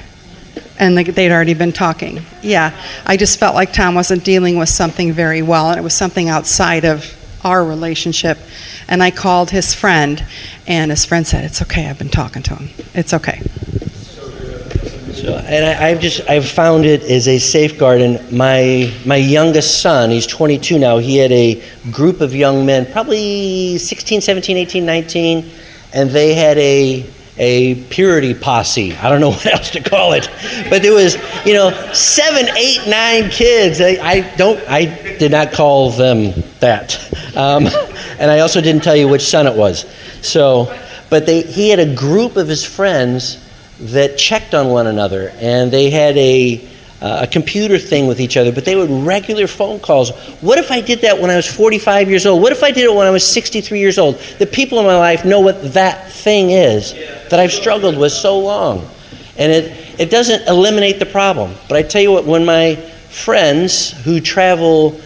And 0.78 0.98
they- 0.98 1.04
they'd 1.04 1.32
already 1.32 1.54
been 1.54 1.72
talking. 1.72 2.26
Yeah, 2.42 2.72
I 3.06 3.16
just 3.18 3.40
felt 3.40 3.56
like 3.56 3.72
Tom 3.72 3.96
wasn't 3.96 4.24
dealing 4.24 4.58
with 4.58 4.70
something 4.70 5.14
very 5.14 5.42
well, 5.42 5.70
and 5.70 5.78
it 5.78 5.84
was 5.84 5.94
something 5.94 6.28
outside 6.30 6.84
of 6.84 7.14
our 7.44 7.64
relationship. 7.64 8.38
And 8.88 9.02
I 9.02 9.12
called 9.12 9.52
his 9.52 9.74
friend, 9.74 10.24
and 10.68 10.92
his 10.92 11.06
friend 11.06 11.26
said, 11.26 11.44
It's 11.46 11.62
okay, 11.62 11.88
I've 11.90 11.98
been 11.98 12.10
talking 12.10 12.44
to 12.44 12.56
him. 12.56 12.70
It's 12.94 13.14
okay. 13.14 13.42
So, 15.14 15.34
and 15.34 15.66
I, 15.66 15.88
I've 15.90 16.02
just 16.02 16.30
I've 16.30 16.48
found 16.48 16.86
it 16.86 17.02
as 17.04 17.28
a 17.28 17.40
safeguard. 17.40 18.02
And 18.02 18.32
my 18.32 18.92
my 19.06 19.16
youngest 19.16 19.82
son, 19.82 20.10
he's 20.10 20.28
22 20.28 20.78
now. 20.78 20.98
He 20.98 21.18
had 21.18 21.32
a 21.32 21.64
group 21.90 22.20
of 22.22 22.36
young 22.36 22.66
men, 22.66 22.86
probably 22.92 23.78
16, 23.78 24.22
17, 24.22 24.58
18, 24.58 24.86
19, 24.86 25.50
and 25.94 26.10
they 26.12 26.34
had 26.34 26.58
a 26.58 27.06
a 27.38 27.76
purity 27.86 28.34
posse. 28.34 28.96
I 28.96 29.10
don't 29.10 29.22
know 29.22 29.32
what 29.32 29.46
else 29.46 29.72
to 29.72 29.82
call 29.82 30.14
it, 30.14 30.30
but 30.70 30.82
there 30.82 30.94
was 30.94 31.16
you 31.46 31.54
know 31.54 31.72
seven, 31.94 32.48
eight, 32.56 32.88
nine 32.88 33.30
kids. 33.30 33.82
I, 33.82 33.98
I 34.02 34.36
don't 34.36 34.60
I 34.70 34.86
did 35.18 35.32
not 35.32 35.52
call 35.52 35.92
them 35.92 36.44
that, 36.60 36.98
um, 37.36 37.68
and 38.20 38.32
I 38.32 38.40
also 38.40 38.62
didn't 38.62 38.84
tell 38.84 38.96
you 38.96 39.08
which 39.08 39.24
son 39.24 39.48
it 39.48 39.56
was. 39.56 39.86
So, 40.22 40.76
but 41.10 41.26
they 41.26 41.42
he 41.42 41.70
had 41.70 41.80
a 41.80 41.94
group 41.96 42.36
of 42.38 42.48
his 42.48 42.66
friends 42.66 43.42
that 43.80 44.18
checked 44.18 44.54
on 44.54 44.70
one 44.70 44.88
another, 44.88 45.34
and 45.38 45.72
they 45.72 45.90
had 45.90 46.18
a 46.18 46.75
uh, 47.02 47.20
a 47.24 47.28
computer 47.28 47.78
thing 47.78 48.08
with 48.08 48.20
each 48.20 48.38
other, 48.38 48.52
but 48.52 48.66
they 48.66 48.76
would 48.76 48.90
regular 48.90 49.48
phone 49.48 49.80
calls. 49.80 50.12
What 50.42 50.58
if 50.58 50.72
I 50.72 50.82
did 50.82 51.02
that 51.02 51.20
when 51.20 51.30
I 51.30 51.36
was 51.36 51.46
45 51.46 52.10
years 52.10 52.26
old? 52.26 52.42
What 52.42 52.52
if 52.52 52.64
I 52.64 52.72
did 52.72 52.86
it 52.86 52.94
when 52.94 53.06
I 53.06 53.12
was 53.12 53.28
63 53.28 53.80
years 53.80 53.98
old? 53.98 54.18
The 54.40 54.46
people 54.46 54.80
in 54.80 54.86
my 54.86 54.98
life 54.98 55.26
know 55.26 55.42
what 55.42 55.74
that 55.74 56.12
thing 56.12 56.52
is 56.52 56.94
that 57.30 57.40
I've 57.40 57.52
struggled 57.52 57.98
with 57.98 58.12
so 58.12 58.40
long. 58.40 58.90
And 59.38 59.52
it 59.52 59.86
it 60.00 60.10
doesn't 60.10 60.48
eliminate 60.48 61.00
the 61.00 61.06
problem. 61.06 61.56
But 61.70 61.78
I 61.78 61.84
tell 61.84 62.02
you 62.02 62.12
what, 62.12 62.26
when 62.26 62.46
my 62.46 62.76
friends 62.76 63.92
who 64.04 64.20
travel 64.20 65.00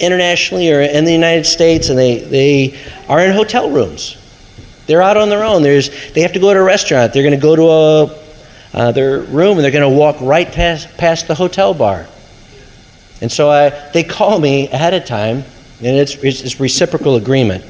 internationally 0.00 0.72
or 0.72 0.80
in 0.80 1.04
the 1.04 1.12
United 1.12 1.44
States 1.44 1.88
and 1.88 1.98
they, 1.98 2.18
they 2.20 2.78
are 3.08 3.20
in 3.20 3.32
hotel 3.32 3.70
rooms, 3.70 4.16
they're 4.86 5.02
out 5.02 5.16
on 5.16 5.28
their 5.28 5.44
own. 5.44 5.62
There's, 5.62 5.90
they 6.12 6.22
have 6.22 6.32
to 6.34 6.38
go 6.38 6.54
to 6.54 6.60
a 6.60 6.62
restaurant. 6.62 7.12
They're 7.12 7.22
going 7.22 7.38
to 7.38 7.42
go 7.42 7.56
to 7.56 7.68
a, 7.68 8.27
uh, 8.72 8.92
their 8.92 9.20
room 9.20 9.56
and 9.56 9.64
they're 9.64 9.70
going 9.70 9.90
to 9.90 9.96
walk 9.96 10.20
right 10.20 10.50
past, 10.50 10.96
past 10.96 11.28
the 11.28 11.34
hotel 11.34 11.74
bar. 11.74 12.06
And 13.20 13.32
so 13.32 13.50
I, 13.50 13.70
they 13.92 14.04
call 14.04 14.38
me 14.38 14.68
ahead 14.68 14.94
of 14.94 15.04
time, 15.04 15.44
and 15.80 15.96
it's, 15.96 16.14
it's, 16.16 16.42
it's 16.42 16.60
reciprocal 16.60 17.16
agreement. 17.16 17.64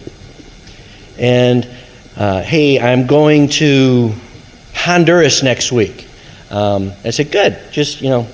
And 1.19 1.69
uh, 2.17 2.43
hey, 2.43 2.81
I'm 2.81 3.07
going 3.07 3.49
to 3.49 4.13
Honduras 4.75 5.43
next 5.43 5.73
week. 5.73 6.07
Um, 6.51 6.93
I 7.05 7.11
said, 7.11 7.31
good. 7.31 7.59
Just, 7.73 8.01
you 8.01 8.11
know, 8.11 8.27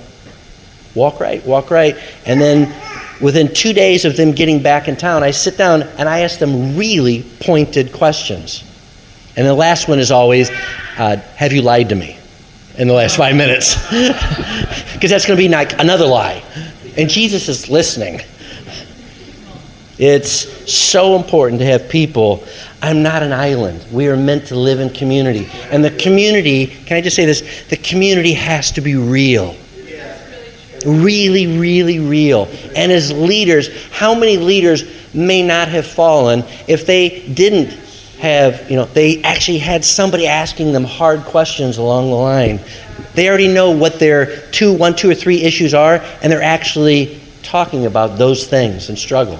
walk 0.93 1.19
right, 1.19 1.45
walk 1.45 1.71
right. 1.71 1.97
And 2.25 2.39
then 2.41 2.73
within 3.21 3.53
two 3.53 3.73
days 3.73 4.05
of 4.05 4.17
them 4.17 4.31
getting 4.31 4.61
back 4.61 4.87
in 4.87 4.95
town, 4.95 5.23
I 5.23 5.31
sit 5.31 5.57
down 5.57 5.83
and 5.83 6.09
I 6.09 6.21
ask 6.21 6.39
them 6.39 6.77
really 6.77 7.23
pointed 7.41 7.93
questions. 7.93 8.63
And 9.37 9.45
the 9.45 9.53
last 9.53 9.87
one 9.87 9.99
is 9.99 10.11
always, 10.11 10.49
uh, 10.97 11.17
have 11.35 11.53
you 11.53 11.61
lied 11.61 11.89
to 11.89 11.95
me 11.95 12.17
in 12.77 12.87
the 12.87 12.93
last 12.93 13.17
five 13.17 13.35
minutes? 13.35 13.75
Because 14.95 15.09
that's 15.09 15.25
going 15.25 15.37
to 15.37 15.43
be 15.43 15.49
like 15.49 15.77
another 15.77 16.07
lie. 16.07 16.41
And 16.97 17.09
Jesus 17.09 17.49
is 17.49 17.69
listening. 17.69 18.21
It's 19.97 20.71
so 20.71 21.15
important 21.15 21.59
to 21.59 21.65
have 21.65 21.89
people. 21.89 22.43
I'm 22.81 23.03
not 23.03 23.23
an 23.23 23.33
island. 23.33 23.85
We 23.91 24.07
are 24.07 24.17
meant 24.17 24.47
to 24.47 24.55
live 24.55 24.79
in 24.79 24.89
community. 24.89 25.49
And 25.69 25.83
the 25.83 25.91
community, 25.91 26.67
can 26.67 26.97
I 26.97 27.01
just 27.01 27.15
say 27.15 27.25
this? 27.25 27.65
The 27.69 27.77
community 27.77 28.33
has 28.33 28.71
to 28.71 28.81
be 28.81 28.95
real. 28.95 29.55
Really, 30.85 31.57
really 31.57 31.99
real. 31.99 32.47
And 32.75 32.91
as 32.91 33.11
leaders, 33.11 33.69
how 33.91 34.13
many 34.13 34.37
leaders 34.37 34.83
may 35.13 35.41
not 35.41 35.67
have 35.69 35.87
fallen 35.87 36.43
if 36.67 36.85
they 36.85 37.27
didn't 37.33 37.71
have, 38.25 38.69
you 38.69 38.75
know, 38.75 38.85
they 38.85 39.21
actually 39.23 39.59
had 39.59 39.85
somebody 39.85 40.27
asking 40.27 40.73
them 40.73 40.83
hard 40.83 41.21
questions 41.21 41.77
along 41.77 42.09
the 42.09 42.15
line. 42.15 42.59
They 43.13 43.29
already 43.29 43.47
know 43.47 43.71
what 43.71 43.99
their 43.99 44.41
two, 44.51 44.73
one, 44.73 44.95
two, 44.95 45.09
or 45.09 45.15
three 45.15 45.41
issues 45.41 45.73
are, 45.73 45.95
and 46.21 46.31
they're 46.31 46.41
actually 46.41 47.19
talking 47.43 47.85
about 47.85 48.17
those 48.17 48.47
things 48.47 48.89
and 48.89 48.97
struggle. 48.97 49.39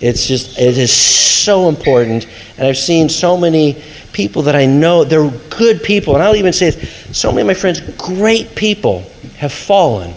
It's 0.00 0.26
just, 0.26 0.58
it 0.58 0.76
is 0.76 0.92
so 0.92 1.68
important. 1.68 2.26
And 2.58 2.66
I've 2.66 2.76
seen 2.76 3.08
so 3.08 3.36
many 3.36 3.82
people 4.12 4.42
that 4.42 4.56
I 4.56 4.66
know, 4.66 5.04
they're 5.04 5.30
good 5.50 5.82
people. 5.82 6.14
And 6.14 6.22
I'll 6.22 6.36
even 6.36 6.52
say 6.52 6.70
this 6.70 7.16
so 7.16 7.30
many 7.30 7.42
of 7.42 7.46
my 7.46 7.54
friends, 7.54 7.80
great 7.96 8.54
people, 8.54 9.02
have 9.38 9.52
fallen. 9.52 10.14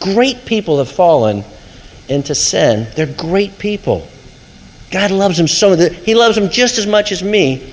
Great 0.00 0.44
people 0.44 0.78
have 0.78 0.90
fallen 0.90 1.44
into 2.08 2.34
sin. 2.34 2.86
They're 2.96 3.06
great 3.06 3.58
people. 3.58 4.08
God 4.90 5.10
loves 5.10 5.36
them 5.36 5.48
so 5.48 5.76
much. 5.76 5.92
He 5.96 6.14
loves 6.14 6.36
them 6.36 6.50
just 6.50 6.78
as 6.78 6.86
much 6.86 7.12
as 7.12 7.22
me. 7.22 7.72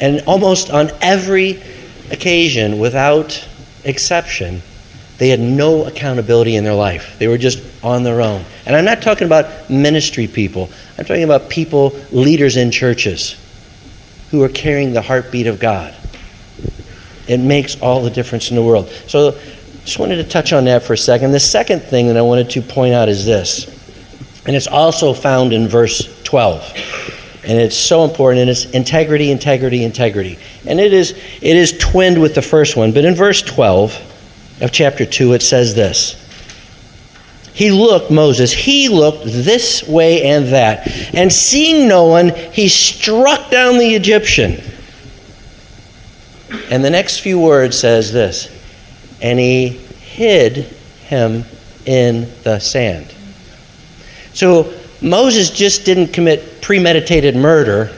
And 0.00 0.22
almost 0.26 0.70
on 0.70 0.90
every 1.00 1.62
occasion, 2.10 2.78
without 2.78 3.46
exception, 3.84 4.62
they 5.18 5.28
had 5.28 5.40
no 5.40 5.84
accountability 5.84 6.56
in 6.56 6.64
their 6.64 6.74
life. 6.74 7.18
They 7.18 7.28
were 7.28 7.38
just 7.38 7.62
on 7.84 8.02
their 8.02 8.22
own. 8.22 8.44
And 8.64 8.74
I'm 8.74 8.86
not 8.86 9.02
talking 9.02 9.26
about 9.26 9.68
ministry 9.68 10.26
people, 10.26 10.70
I'm 10.98 11.04
talking 11.04 11.24
about 11.24 11.50
people, 11.50 11.94
leaders 12.10 12.56
in 12.56 12.70
churches, 12.70 13.36
who 14.30 14.42
are 14.42 14.48
carrying 14.48 14.92
the 14.92 15.02
heartbeat 15.02 15.46
of 15.46 15.60
God. 15.60 15.94
It 17.28 17.38
makes 17.38 17.80
all 17.80 18.02
the 18.02 18.10
difference 18.10 18.50
in 18.50 18.56
the 18.56 18.62
world. 18.62 18.88
So, 19.06 19.38
just 19.84 19.98
wanted 19.98 20.16
to 20.16 20.24
touch 20.24 20.52
on 20.52 20.64
that 20.66 20.82
for 20.82 20.92
a 20.92 20.98
second. 20.98 21.32
The 21.32 21.40
second 21.40 21.80
thing 21.80 22.08
that 22.08 22.16
I 22.16 22.22
wanted 22.22 22.50
to 22.50 22.62
point 22.62 22.94
out 22.94 23.08
is 23.08 23.24
this, 23.24 23.66
and 24.46 24.54
it's 24.56 24.66
also 24.66 25.12
found 25.14 25.52
in 25.52 25.68
verse 25.68 26.19
12. 26.30 27.42
And 27.42 27.58
it's 27.58 27.76
so 27.76 28.04
important, 28.04 28.42
and 28.42 28.50
it's 28.50 28.66
integrity, 28.66 29.32
integrity, 29.32 29.82
integrity. 29.82 30.38
And 30.66 30.78
it 30.78 30.92
is, 30.92 31.10
it 31.10 31.56
is 31.56 31.76
twinned 31.76 32.20
with 32.20 32.34
the 32.34 32.42
first 32.42 32.76
one. 32.76 32.92
But 32.92 33.04
in 33.04 33.14
verse 33.14 33.42
12, 33.42 34.60
of 34.60 34.70
chapter 34.70 35.04
2, 35.04 35.32
it 35.32 35.42
says 35.42 35.74
this. 35.74 36.16
He 37.52 37.72
looked, 37.72 38.10
Moses, 38.10 38.52
he 38.52 38.88
looked 38.88 39.24
this 39.24 39.82
way 39.82 40.22
and 40.22 40.46
that. 40.48 40.86
And 41.14 41.32
seeing 41.32 41.88
no 41.88 42.04
one, 42.04 42.28
he 42.28 42.68
struck 42.68 43.50
down 43.50 43.78
the 43.78 43.94
Egyptian. 43.94 44.62
And 46.70 46.84
the 46.84 46.90
next 46.90 47.18
few 47.18 47.40
words 47.40 47.78
says 47.78 48.12
this 48.12 48.48
And 49.20 49.38
he 49.38 49.68
hid 49.68 50.56
him 51.08 51.44
in 51.86 52.30
the 52.44 52.60
sand. 52.60 53.12
So 54.32 54.72
Moses 55.02 55.50
just 55.50 55.84
didn't 55.84 56.08
commit 56.08 56.60
premeditated 56.60 57.34
murder. 57.34 57.94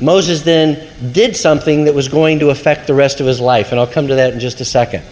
Moses 0.00 0.42
then 0.42 0.88
did 1.12 1.36
something 1.36 1.84
that 1.84 1.94
was 1.94 2.08
going 2.08 2.40
to 2.40 2.50
affect 2.50 2.86
the 2.86 2.94
rest 2.94 3.20
of 3.20 3.26
his 3.26 3.40
life. 3.40 3.70
And 3.70 3.80
I'll 3.80 3.86
come 3.86 4.08
to 4.08 4.16
that 4.16 4.34
in 4.34 4.40
just 4.40 4.60
a 4.60 4.64
second. 4.64 5.04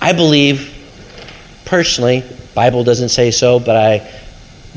I 0.00 0.12
believe, 0.12 0.68
personally, 1.64 2.24
Bible 2.54 2.84
doesn't 2.84 3.08
say 3.08 3.30
so, 3.30 3.58
but 3.58 3.76
I, 3.76 4.10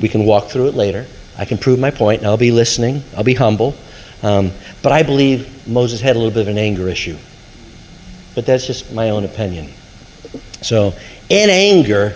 we 0.01 0.08
can 0.08 0.25
walk 0.25 0.47
through 0.47 0.67
it 0.67 0.75
later. 0.75 1.05
I 1.38 1.45
can 1.45 1.58
prove 1.58 1.79
my 1.79 1.91
point, 1.91 2.19
and 2.19 2.27
I'll 2.27 2.38
be 2.38 2.51
listening. 2.51 3.03
I'll 3.15 3.23
be 3.23 3.34
humble. 3.34 3.75
Um, 4.23 4.51
but 4.81 4.91
I 4.91 5.03
believe 5.03 5.67
Moses 5.67 6.01
had 6.01 6.15
a 6.15 6.19
little 6.19 6.34
bit 6.34 6.41
of 6.41 6.47
an 6.47 6.58
anger 6.58 6.88
issue. 6.88 7.17
But 8.34 8.45
that's 8.45 8.65
just 8.65 8.91
my 8.93 9.10
own 9.10 9.23
opinion. 9.23 9.71
So, 10.62 10.93
in 11.29 11.49
anger, 11.49 12.15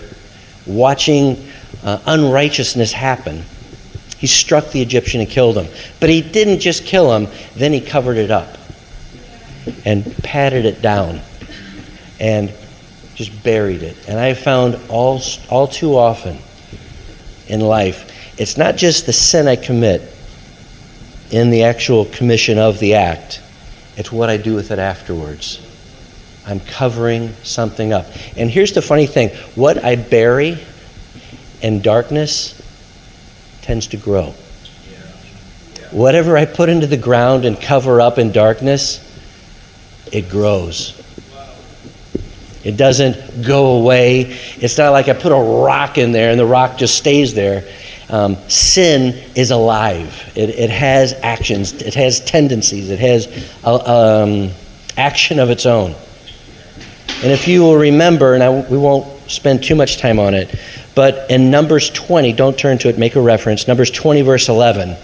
watching 0.66 1.48
uh, 1.82 2.00
unrighteousness 2.06 2.92
happen, 2.92 3.44
he 4.18 4.26
struck 4.26 4.70
the 4.70 4.82
Egyptian 4.82 5.20
and 5.20 5.30
killed 5.30 5.56
him. 5.56 5.66
But 5.98 6.10
he 6.10 6.20
didn't 6.20 6.60
just 6.60 6.84
kill 6.84 7.14
him, 7.16 7.28
then 7.56 7.72
he 7.72 7.80
covered 7.80 8.18
it 8.18 8.30
up 8.30 8.58
and 9.84 10.14
patted 10.22 10.66
it 10.66 10.82
down. 10.82 11.20
And 12.18 12.52
just 13.20 13.42
buried 13.42 13.82
it. 13.82 14.08
And 14.08 14.18
I 14.18 14.32
found 14.32 14.80
all, 14.88 15.20
all 15.50 15.66
too 15.66 15.94
often 15.94 16.38
in 17.48 17.60
life, 17.60 18.10
it's 18.40 18.56
not 18.56 18.76
just 18.76 19.04
the 19.04 19.12
sin 19.12 19.46
I 19.46 19.56
commit 19.56 20.00
in 21.30 21.50
the 21.50 21.64
actual 21.64 22.06
commission 22.06 22.56
of 22.56 22.78
the 22.78 22.94
act, 22.94 23.42
it's 23.98 24.10
what 24.10 24.30
I 24.30 24.38
do 24.38 24.54
with 24.54 24.70
it 24.70 24.78
afterwards. 24.78 25.60
I'm 26.50 26.60
covering 26.60 27.32
something 27.42 27.92
up. 27.92 28.06
And 28.36 28.50
here's 28.50 28.72
the 28.72 28.82
funny 28.82 29.06
thing 29.06 29.30
what 29.54 29.82
I 29.84 29.96
bury 29.96 30.58
in 31.62 31.80
darkness 31.80 32.60
tends 33.62 33.88
to 33.88 33.96
grow. 33.96 34.34
Whatever 35.90 36.36
I 36.36 36.44
put 36.44 36.68
into 36.68 36.86
the 36.86 36.96
ground 36.96 37.44
and 37.44 37.60
cover 37.60 38.00
up 38.00 38.18
in 38.18 38.32
darkness, 38.32 39.06
it 40.12 40.28
grows. 40.28 40.96
It 42.62 42.76
doesn't 42.76 43.46
go 43.46 43.78
away. 43.78 44.22
It's 44.56 44.76
not 44.76 44.90
like 44.90 45.08
I 45.08 45.14
put 45.14 45.32
a 45.32 45.64
rock 45.64 45.98
in 45.98 46.12
there 46.12 46.30
and 46.30 46.38
the 46.38 46.46
rock 46.46 46.76
just 46.76 46.96
stays 46.96 47.34
there. 47.34 47.66
Um, 48.08 48.36
sin 48.48 49.14
is 49.36 49.50
alive. 49.50 50.32
It, 50.34 50.50
it, 50.50 50.70
has 50.70 51.12
actions. 51.12 51.72
It 51.74 51.94
has 51.94 52.20
tendencies. 52.20 52.90
It 52.90 52.98
has 52.98 53.26
a, 53.62 53.68
um, 53.68 54.50
action 54.96 55.38
of 55.38 55.48
its 55.48 55.64
own. 55.64 55.94
And 57.22 57.30
if 57.30 57.46
you 57.46 57.62
will 57.62 57.76
remember, 57.76 58.34
and 58.34 58.42
I, 58.42 58.48
we 58.48 58.78
won't 58.78 59.06
spend 59.30 59.62
too 59.62 59.74
much 59.74 59.98
time 59.98 60.18
on 60.18 60.34
it, 60.34 60.54
but 60.94 61.30
in 61.30 61.50
Numbers 61.50 61.90
20, 61.90 62.32
don't 62.32 62.58
turn 62.58 62.78
to 62.78 62.88
it, 62.88 62.98
make 62.98 63.14
a 63.14 63.20
reference. 63.20 63.68
Numbers 63.68 63.90
20, 63.90 64.22
verse 64.22 64.48
11 64.48 64.96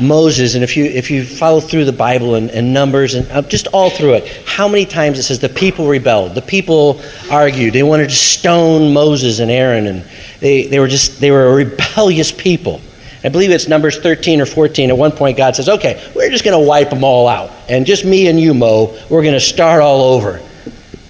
Moses, 0.00 0.54
and 0.54 0.64
if 0.64 0.76
you 0.76 0.84
if 0.84 1.10
you 1.10 1.24
follow 1.24 1.60
through 1.60 1.84
the 1.84 1.92
Bible 1.92 2.34
and, 2.34 2.50
and 2.50 2.72
Numbers 2.72 3.14
and 3.14 3.30
uh, 3.30 3.42
just 3.42 3.66
all 3.68 3.90
through 3.90 4.14
it, 4.14 4.26
how 4.46 4.68
many 4.68 4.84
times 4.84 5.18
it 5.18 5.24
says 5.24 5.38
the 5.38 5.48
people 5.48 5.88
rebelled, 5.88 6.34
the 6.34 6.42
people 6.42 7.00
argued, 7.30 7.72
they 7.72 7.82
wanted 7.82 8.08
to 8.08 8.14
stone 8.14 8.92
Moses 8.92 9.38
and 9.38 9.50
Aaron, 9.50 9.86
and 9.86 10.04
they, 10.40 10.66
they 10.66 10.78
were 10.78 10.88
just 10.88 11.20
they 11.20 11.30
were 11.30 11.46
a 11.46 11.54
rebellious 11.54 12.32
people. 12.32 12.80
I 13.24 13.28
believe 13.28 13.50
it's 13.50 13.66
Numbers 13.66 13.98
13 13.98 14.40
or 14.40 14.46
14. 14.46 14.90
At 14.90 14.96
one 14.96 15.12
point, 15.12 15.36
God 15.36 15.56
says, 15.56 15.68
"Okay, 15.68 16.12
we're 16.14 16.30
just 16.30 16.44
going 16.44 16.60
to 16.60 16.66
wipe 16.66 16.90
them 16.90 17.04
all 17.04 17.26
out, 17.28 17.50
and 17.68 17.86
just 17.86 18.04
me 18.04 18.28
and 18.28 18.38
you, 18.38 18.54
Mo, 18.54 18.96
we're 19.08 19.22
going 19.22 19.34
to 19.34 19.40
start 19.40 19.82
all 19.82 20.02
over." 20.02 20.40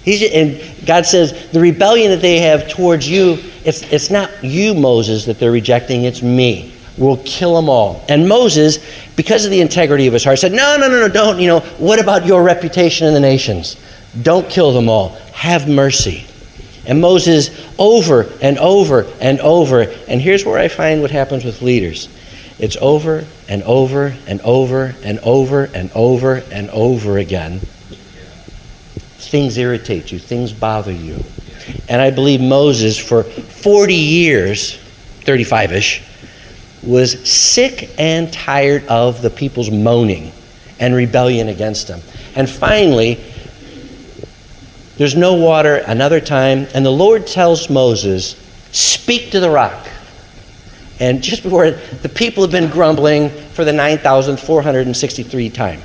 He's, 0.07 0.23
and 0.31 0.61
God 0.85 1.05
says, 1.05 1.49
"The 1.51 1.59
rebellion 1.59 2.11
that 2.11 2.21
they 2.21 2.39
have 2.39 2.69
towards 2.69 3.09
you, 3.09 3.39
it's 3.65 3.81
it's 3.91 4.09
not 4.09 4.31
you, 4.41 4.73
Moses, 4.73 5.25
that 5.25 5.37
they're 5.37 5.51
rejecting; 5.51 6.05
it's 6.05 6.21
me." 6.21 6.71
We'll 6.97 7.21
kill 7.25 7.55
them 7.55 7.67
all. 7.67 8.05
And 8.07 8.27
Moses, 8.27 8.79
because 9.17 9.43
of 9.43 9.51
the 9.51 9.59
integrity 9.59 10.07
of 10.07 10.13
his 10.13 10.23
heart, 10.23 10.39
said, 10.39 10.53
No, 10.53 10.77
no, 10.79 10.87
no, 10.87 11.01
no, 11.01 11.09
don't. 11.09 11.39
You 11.39 11.47
know, 11.47 11.59
what 11.77 11.99
about 11.99 12.25
your 12.25 12.41
reputation 12.41 13.05
in 13.05 13.13
the 13.13 13.19
nations? 13.19 13.75
Don't 14.21 14.49
kill 14.49 14.71
them 14.71 14.87
all. 14.87 15.09
Have 15.33 15.67
mercy. 15.67 16.25
And 16.87 17.01
Moses, 17.01 17.51
over 17.77 18.31
and 18.41 18.57
over 18.57 19.05
and 19.19 19.41
over, 19.41 19.81
and 20.07 20.21
here's 20.21 20.45
where 20.45 20.57
I 20.57 20.69
find 20.69 21.01
what 21.01 21.11
happens 21.11 21.43
with 21.43 21.61
leaders. 21.61 22.07
It's 22.59 22.77
over 22.79 23.25
and 23.49 23.61
over 23.63 24.15
and 24.25 24.41
over 24.41 24.95
and 25.03 25.19
over 25.19 25.65
and 25.65 25.91
over 25.93 26.35
and 26.51 26.69
over 26.71 27.17
again. 27.17 27.59
Things 29.27 29.57
irritate 29.57 30.11
you, 30.11 30.19
things 30.19 30.53
bother 30.53 30.91
you. 30.91 31.23
And 31.89 32.01
I 32.01 32.11
believe 32.11 32.41
Moses, 32.41 32.97
for 32.97 33.23
40 33.23 33.93
years, 33.93 34.77
35 35.25 35.73
ish, 35.73 36.03
was 36.83 37.29
sick 37.29 37.89
and 37.97 38.31
tired 38.31 38.85
of 38.87 39.21
the 39.21 39.29
people's 39.29 39.69
moaning 39.69 40.31
and 40.79 40.95
rebellion 40.95 41.49
against 41.49 41.87
him. 41.87 42.01
And 42.35 42.49
finally, 42.49 43.19
there's 44.97 45.15
no 45.15 45.33
water 45.35 45.75
another 45.75 46.19
time, 46.19 46.67
and 46.73 46.85
the 46.85 46.91
Lord 46.91 47.27
tells 47.27 47.69
Moses, 47.69 48.35
Speak 48.71 49.31
to 49.31 49.39
the 49.39 49.49
rock. 49.49 49.87
And 50.99 51.21
just 51.21 51.43
before 51.43 51.71
the 51.71 52.09
people 52.09 52.43
have 52.43 52.51
been 52.51 52.69
grumbling 52.69 53.29
for 53.29 53.63
the 53.63 53.73
9,463 53.73 55.49
time. 55.49 55.81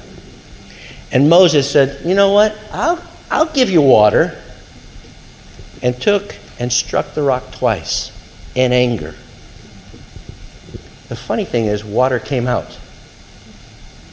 And 1.10 1.28
Moses 1.28 1.70
said, 1.70 2.04
You 2.06 2.14
know 2.14 2.32
what? 2.32 2.56
I'll, 2.72 3.02
I'll 3.32 3.52
give 3.52 3.70
you 3.70 3.82
water. 3.82 4.38
And 5.82 6.00
took 6.00 6.36
and 6.60 6.72
struck 6.72 7.14
the 7.14 7.22
rock 7.22 7.50
twice 7.52 8.12
in 8.54 8.72
anger. 8.72 9.16
The 11.08 11.16
funny 11.16 11.44
thing 11.44 11.64
is, 11.64 11.84
water 11.84 12.20
came 12.20 12.46
out 12.46 12.78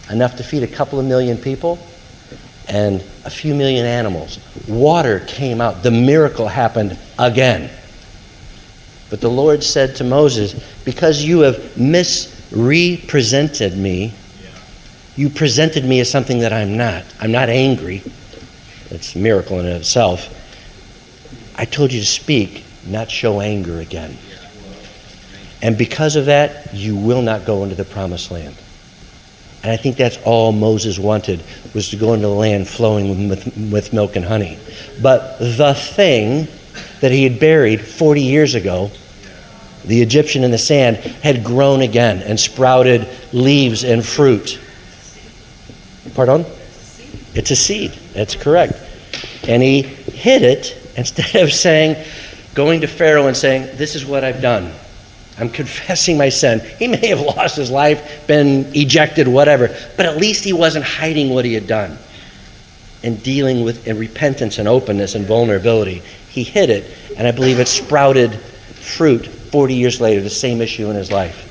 enough 0.09 0.37
to 0.37 0.43
feed 0.43 0.63
a 0.63 0.67
couple 0.67 0.99
of 0.99 1.05
million 1.05 1.37
people 1.37 1.77
and 2.67 3.01
a 3.23 3.29
few 3.29 3.53
million 3.53 3.85
animals. 3.85 4.39
Water 4.67 5.19
came 5.27 5.61
out. 5.61 5.83
The 5.83 5.91
miracle 5.91 6.47
happened 6.47 6.97
again. 7.19 7.69
But 9.11 9.21
the 9.21 9.29
Lord 9.29 9.63
said 9.63 9.95
to 9.97 10.03
Moses, 10.03 10.53
Because 10.85 11.23
you 11.23 11.41
have 11.41 11.77
misrepresented 11.77 13.77
me, 13.77 14.13
you 15.15 15.29
presented 15.29 15.85
me 15.85 15.99
as 15.99 16.09
something 16.09 16.39
that 16.39 16.53
I'm 16.53 16.77
not. 16.77 17.03
I'm 17.19 17.31
not 17.31 17.49
angry. 17.49 18.01
That's 18.89 19.15
a 19.15 19.19
miracle 19.19 19.59
in 19.59 19.65
itself. 19.65 20.35
I 21.55 21.65
told 21.65 21.91
you 21.91 21.99
to 21.99 22.05
speak, 22.05 22.63
not 22.85 23.11
show 23.11 23.41
anger 23.41 23.79
again. 23.79 24.17
And 25.61 25.77
because 25.77 26.15
of 26.15 26.25
that, 26.25 26.73
you 26.73 26.95
will 26.95 27.21
not 27.21 27.45
go 27.45 27.63
into 27.63 27.75
the 27.75 27.85
promised 27.85 28.31
land. 28.31 28.55
And 29.61 29.71
I 29.71 29.77
think 29.77 29.97
that's 29.97 30.17
all 30.23 30.51
Moses 30.53 30.97
wanted 30.97 31.43
was 31.73 31.89
to 31.89 31.97
go 31.97 32.13
into 32.13 32.27
the 32.27 32.33
land 32.33 32.67
flowing 32.67 33.27
with, 33.27 33.45
with 33.71 33.91
milk 33.91 34.15
and 34.15 34.23
honey. 34.23 34.57
But 35.01 35.37
the 35.39 35.73
thing 35.73 36.47
that 37.01 37.11
he 37.11 37.23
had 37.23 37.39
buried 37.39 37.81
40 37.81 38.21
years 38.21 38.55
ago, 38.55 38.89
the 39.83 40.01
Egyptian 40.01 40.43
in 40.43 40.51
the 40.51 40.57
sand, 40.57 40.97
had 40.97 41.43
grown 41.43 41.81
again 41.81 42.21
and 42.21 42.39
sprouted 42.39 43.07
leaves 43.33 43.83
and 43.83 44.05
fruit. 44.05 44.59
Pardon? 46.15 46.45
It's 47.35 47.51
a 47.51 47.55
seed. 47.55 47.91
That's 48.19 48.35
correct. 48.35 48.73
And 49.47 49.63
he 49.63 49.81
hid 49.81 50.43
it 50.43 50.77
instead 50.97 51.41
of 51.41 51.53
saying, 51.53 52.05
going 52.53 52.81
to 52.81 52.87
Pharaoh 52.87 53.27
and 53.27 53.37
saying, 53.37 53.77
This 53.77 53.95
is 53.95 54.05
what 54.05 54.25
I've 54.25 54.41
done. 54.41 54.73
I'm 55.37 55.49
confessing 55.49 56.17
my 56.17 56.27
sin. 56.27 56.59
He 56.77 56.89
may 56.89 57.07
have 57.07 57.21
lost 57.21 57.55
his 57.55 57.71
life, 57.71 58.27
been 58.27 58.69
ejected, 58.75 59.29
whatever, 59.29 59.69
but 59.95 60.05
at 60.05 60.17
least 60.17 60.43
he 60.43 60.51
wasn't 60.51 60.83
hiding 60.83 61.29
what 61.29 61.45
he 61.45 61.53
had 61.53 61.65
done 61.65 61.97
and 63.03 63.23
dealing 63.23 63.63
with 63.63 63.87
repentance 63.87 64.57
and 64.57 64.67
openness 64.67 65.15
and 65.15 65.25
vulnerability. 65.25 66.01
He 66.27 66.43
hid 66.43 66.69
it, 66.69 66.93
and 67.15 67.25
I 67.25 67.31
believe 67.31 67.57
it 67.59 67.69
sprouted 67.69 68.33
fruit 68.33 69.27
40 69.27 69.75
years 69.75 70.01
later, 70.01 70.19
the 70.19 70.29
same 70.29 70.59
issue 70.59 70.89
in 70.89 70.97
his 70.97 71.09
life. 71.09 71.49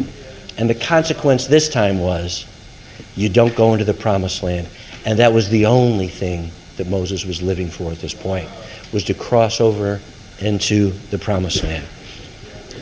And 0.58 0.68
the 0.68 0.74
consequence 0.74 1.46
this 1.46 1.70
time 1.70 1.98
was 1.98 2.44
you 3.16 3.30
don't 3.30 3.56
go 3.56 3.72
into 3.72 3.86
the 3.86 3.94
promised 3.94 4.42
land. 4.42 4.68
And 5.04 5.20
that 5.20 5.32
was 5.32 5.48
the 5.48 5.64
only 5.66 6.08
thing 6.08 6.50
that 6.78 6.88
Moses 6.88 7.24
was 7.24 7.42
living 7.42 7.68
for 7.68 7.92
at 7.92 7.98
this 7.98 8.14
point, 8.14 8.48
was 8.92 9.04
to 9.04 9.14
cross 9.14 9.60
over 9.60 10.00
into 10.40 10.90
the 11.10 11.18
promised 11.18 11.62
land. 11.62 11.84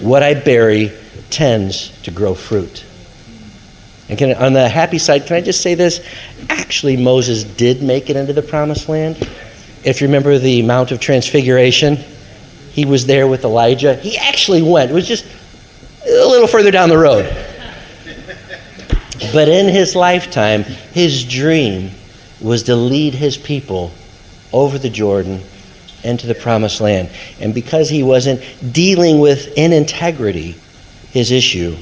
What 0.01 0.23
I 0.23 0.35
bury 0.35 0.93
tends 1.31 1.91
to 2.03 2.11
grow 2.11 2.35
fruit. 2.35 2.85
And 4.09 4.19
can, 4.19 4.35
on 4.35 4.53
the 4.53 4.69
happy 4.69 4.99
side, 4.99 5.27
can 5.27 5.37
I 5.37 5.41
just 5.41 5.63
say 5.63 5.75
this? 5.75 6.07
Actually, 6.49 6.97
Moses 6.97 7.43
did 7.43 7.83
make 7.83 8.09
it 8.09 8.17
into 8.17 8.33
the 8.33 8.43
promised 8.43 8.89
land. 8.89 9.17
If 9.85 10.01
you 10.01 10.07
remember 10.07 10.39
the 10.39 10.63
Mount 10.63 10.93
of 10.93 11.01
Transfiguration, 11.01 11.97
he 12.71 12.85
was 12.85 13.07
there 13.07 13.27
with 13.27 13.45
Elijah. 13.45 13.95
He 13.97 14.17
actually 14.19 14.63
went. 14.63 14.91
It 14.91 14.95
was 14.95 15.09
just 15.09 15.25
a 16.05 16.27
little 16.27 16.47
further 16.47 16.71
down 16.71 16.89
the 16.89 16.99
road. 16.99 17.25
But 19.33 19.49
in 19.49 19.69
his 19.69 19.97
lifetime, 19.97 20.63
his 20.63 21.25
dream 21.25 21.91
was 22.47 22.65
to 22.65 22.77
lead 22.77 23.15
his 23.15 23.37
people 23.37 23.91
over 24.53 24.79
the 24.79 24.91
Jordan 24.91 25.43
into 26.05 26.27
the 26.27 26.35
promised 26.35 26.81
land. 26.81 27.11
And 27.41 27.53
because 27.53 27.89
he 27.89 28.03
wasn't 28.03 28.41
dealing 28.73 29.19
with 29.19 29.53
in 29.57 29.73
integrity 29.73 30.57
his 31.11 31.31
issue, 31.31 31.77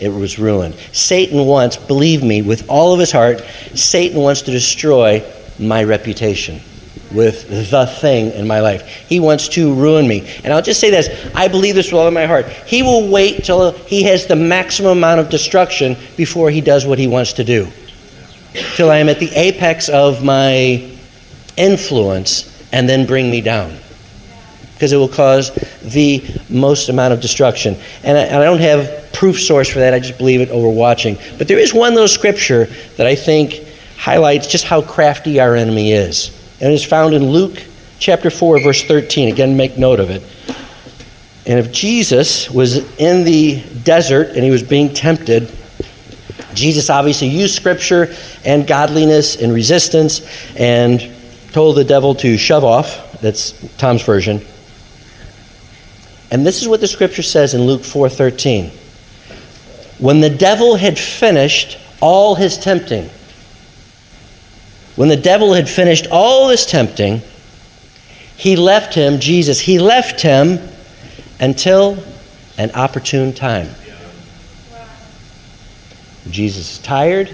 it 0.00 0.08
was 0.08 0.38
ruined. 0.38 0.74
Satan 0.92 1.46
wants, 1.46 1.76
believe 1.76 2.22
me, 2.22 2.42
with 2.42 2.68
all 2.68 2.92
of 2.92 3.00
his 3.00 3.12
heart, 3.12 3.40
Satan 3.74 4.20
wants 4.20 4.42
to 4.42 4.50
destroy 4.50 5.22
my 5.58 5.84
reputation 5.84 6.60
with 7.12 7.48
the 7.70 7.86
thing 7.86 8.32
in 8.32 8.46
my 8.46 8.60
life. 8.60 8.82
He 9.08 9.20
wants 9.20 9.48
to 9.48 9.74
ruin 9.74 10.06
me. 10.06 10.28
And 10.44 10.52
I'll 10.52 10.62
just 10.62 10.80
say 10.80 10.90
this 10.90 11.08
I 11.34 11.48
believe 11.48 11.74
this 11.74 11.86
with 11.86 12.00
all 12.00 12.06
of 12.06 12.14
my 12.14 12.26
heart. 12.26 12.48
He 12.48 12.82
will 12.82 13.08
wait 13.08 13.44
till 13.44 13.72
he 13.72 14.02
has 14.04 14.26
the 14.26 14.36
maximum 14.36 14.98
amount 14.98 15.20
of 15.20 15.28
destruction 15.28 15.96
before 16.16 16.50
he 16.50 16.60
does 16.60 16.84
what 16.84 16.98
he 16.98 17.06
wants 17.06 17.34
to 17.34 17.44
do. 17.44 17.68
Till 18.52 18.90
I 18.90 18.98
am 18.98 19.08
at 19.08 19.18
the 19.18 19.30
apex 19.34 19.88
of 19.88 20.24
my 20.24 20.90
influence 21.56 22.52
and 22.72 22.88
then 22.88 23.06
bring 23.06 23.30
me 23.30 23.40
down. 23.40 23.76
Because 24.74 24.92
it 24.92 24.96
will 24.96 25.08
cause 25.08 25.50
the 25.82 26.22
most 26.50 26.88
amount 26.88 27.14
of 27.14 27.20
destruction. 27.20 27.76
And 28.02 28.18
I, 28.18 28.22
and 28.22 28.36
I 28.36 28.44
don't 28.44 28.60
have 28.60 29.10
proof 29.12 29.40
source 29.40 29.68
for 29.68 29.78
that, 29.78 29.94
I 29.94 29.98
just 29.98 30.18
believe 30.18 30.40
it 30.40 30.50
over 30.50 30.68
watching. 30.68 31.16
But 31.38 31.48
there 31.48 31.58
is 31.58 31.72
one 31.72 31.94
little 31.94 32.08
scripture 32.08 32.66
that 32.96 33.06
I 33.06 33.14
think 33.14 33.62
highlights 33.96 34.46
just 34.46 34.64
how 34.64 34.82
crafty 34.82 35.40
our 35.40 35.56
enemy 35.56 35.92
is. 35.92 36.28
And 36.60 36.70
it 36.70 36.74
is 36.74 36.84
found 36.84 37.14
in 37.14 37.30
Luke 37.30 37.62
chapter 37.98 38.30
4, 38.30 38.62
verse 38.62 38.84
13. 38.84 39.28
Again, 39.32 39.56
make 39.56 39.78
note 39.78 40.00
of 40.00 40.10
it. 40.10 40.22
And 41.46 41.58
if 41.58 41.72
Jesus 41.72 42.50
was 42.50 42.78
in 42.98 43.24
the 43.24 43.62
desert 43.84 44.30
and 44.30 44.44
he 44.44 44.50
was 44.50 44.62
being 44.62 44.92
tempted, 44.92 45.50
Jesus 46.56 46.90
obviously 46.90 47.28
used 47.28 47.54
scripture 47.54 48.14
and 48.44 48.66
godliness 48.66 49.36
and 49.36 49.52
resistance 49.52 50.26
and 50.56 51.12
told 51.52 51.76
the 51.76 51.84
devil 51.84 52.14
to 52.16 52.36
shove 52.36 52.64
off. 52.64 53.20
That's 53.20 53.52
Tom's 53.76 54.02
version. 54.02 54.44
And 56.30 56.44
this 56.44 56.60
is 56.60 56.68
what 56.68 56.80
the 56.80 56.88
scripture 56.88 57.22
says 57.22 57.54
in 57.54 57.62
Luke 57.62 57.82
4:13. 57.82 58.70
When 59.98 60.20
the 60.20 60.30
devil 60.30 60.76
had 60.76 60.98
finished 60.98 61.78
all 62.00 62.34
his 62.34 62.58
tempting, 62.58 63.08
when 64.96 65.08
the 65.08 65.16
devil 65.16 65.54
had 65.54 65.68
finished 65.68 66.06
all 66.10 66.48
his 66.48 66.66
tempting, 66.66 67.22
he 68.36 68.56
left 68.56 68.94
him, 68.94 69.18
Jesus, 69.20 69.60
he 69.60 69.78
left 69.78 70.20
him 70.20 70.58
until 71.40 72.02
an 72.58 72.70
opportune 72.72 73.32
time. 73.32 73.68
When 76.26 76.32
Jesus 76.32 76.72
is 76.72 76.78
tired, 76.80 77.28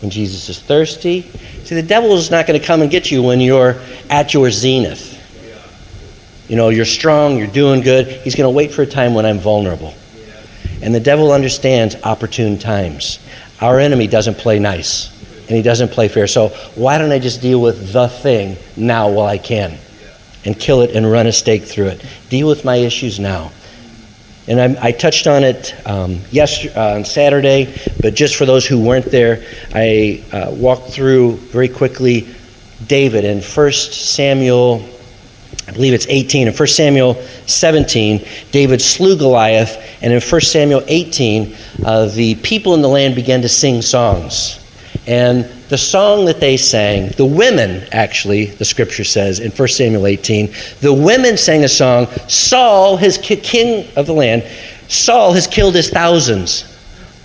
when 0.00 0.10
Jesus 0.10 0.50
is 0.50 0.60
thirsty. 0.60 1.22
See, 1.64 1.74
the 1.74 1.82
devil 1.82 2.12
is 2.12 2.30
not 2.30 2.46
going 2.46 2.60
to 2.60 2.66
come 2.66 2.82
and 2.82 2.90
get 2.90 3.10
you 3.10 3.22
when 3.22 3.40
you're 3.40 3.80
at 4.10 4.34
your 4.34 4.50
zenith. 4.50 5.14
You 6.46 6.56
know, 6.56 6.68
you're 6.68 6.84
strong, 6.84 7.38
you're 7.38 7.46
doing 7.46 7.80
good. 7.80 8.06
He's 8.06 8.34
going 8.34 8.52
to 8.52 8.54
wait 8.54 8.70
for 8.70 8.82
a 8.82 8.86
time 8.86 9.14
when 9.14 9.24
I'm 9.24 9.38
vulnerable. 9.38 9.94
And 10.82 10.94
the 10.94 11.00
devil 11.00 11.32
understands 11.32 11.96
opportune 12.04 12.58
times. 12.58 13.18
Our 13.62 13.80
enemy 13.80 14.08
doesn't 14.08 14.36
play 14.36 14.58
nice, 14.58 15.10
and 15.48 15.56
he 15.56 15.62
doesn't 15.62 15.90
play 15.90 16.08
fair. 16.08 16.26
So 16.26 16.50
why 16.74 16.98
don't 16.98 17.12
I 17.12 17.18
just 17.18 17.40
deal 17.40 17.62
with 17.62 17.94
the 17.94 18.08
thing 18.08 18.58
now 18.76 19.08
while 19.08 19.26
I 19.26 19.38
can? 19.38 19.78
And 20.44 20.60
kill 20.60 20.82
it 20.82 20.94
and 20.94 21.10
run 21.10 21.26
a 21.26 21.32
stake 21.32 21.64
through 21.64 21.86
it. 21.86 22.04
Deal 22.28 22.46
with 22.46 22.62
my 22.62 22.76
issues 22.76 23.18
now. 23.18 23.52
And 24.48 24.60
I, 24.60 24.88
I 24.88 24.92
touched 24.92 25.26
on 25.26 25.42
it 25.42 25.74
um, 25.86 26.20
yesterday, 26.30 26.74
uh, 26.74 26.94
on 26.96 27.04
Saturday, 27.04 27.74
but 28.00 28.14
just 28.14 28.36
for 28.36 28.46
those 28.46 28.64
who 28.64 28.80
weren't 28.80 29.06
there, 29.06 29.44
I 29.74 30.22
uh, 30.32 30.52
walked 30.52 30.90
through 30.90 31.36
very 31.36 31.68
quickly 31.68 32.28
David 32.86 33.24
in 33.24 33.40
1 33.42 33.72
Samuel, 33.72 34.88
I 35.66 35.72
believe 35.72 35.94
it's 35.94 36.06
18. 36.08 36.46
In 36.46 36.54
1 36.54 36.66
Samuel 36.68 37.14
17, 37.46 38.24
David 38.52 38.80
slew 38.80 39.16
Goliath, 39.16 39.82
and 40.00 40.12
in 40.12 40.20
1 40.20 40.40
Samuel 40.42 40.84
18, 40.86 41.56
uh, 41.84 42.06
the 42.06 42.36
people 42.36 42.74
in 42.74 42.82
the 42.82 42.88
land 42.88 43.16
began 43.16 43.42
to 43.42 43.48
sing 43.48 43.82
songs. 43.82 44.60
And 45.08 45.50
the 45.68 45.78
song 45.78 46.26
that 46.26 46.40
they 46.40 46.56
sang, 46.56 47.08
the 47.10 47.24
women, 47.24 47.86
actually, 47.92 48.46
the 48.46 48.64
scripture 48.64 49.04
says 49.04 49.40
in 49.40 49.50
1 49.50 49.68
Samuel 49.68 50.06
18, 50.06 50.52
the 50.80 50.92
women 50.92 51.36
sang 51.36 51.64
a 51.64 51.68
song, 51.68 52.06
Saul, 52.28 52.96
his 52.96 53.18
ki- 53.18 53.36
king 53.36 53.88
of 53.96 54.06
the 54.06 54.14
land, 54.14 54.44
Saul 54.88 55.32
has 55.32 55.46
killed 55.46 55.74
his 55.74 55.90
thousands, 55.90 56.64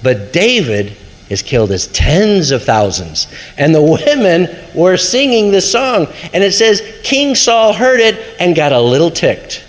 but 0.01 0.33
David 0.33 0.97
has 1.29 1.41
killed 1.41 1.69
his 1.69 1.87
tens 1.87 2.51
of 2.51 2.63
thousands. 2.63 3.27
And 3.57 3.73
the 3.73 3.81
women 4.05 4.49
were 4.75 4.97
singing 4.97 5.51
this 5.51 5.71
song. 5.71 6.07
And 6.33 6.43
it 6.43 6.53
says, 6.53 6.81
King 7.03 7.35
Saul 7.35 7.73
heard 7.73 7.99
it 7.99 8.35
and 8.39 8.55
got 8.55 8.71
a 8.71 8.81
little 8.81 9.11
ticked. 9.11 9.63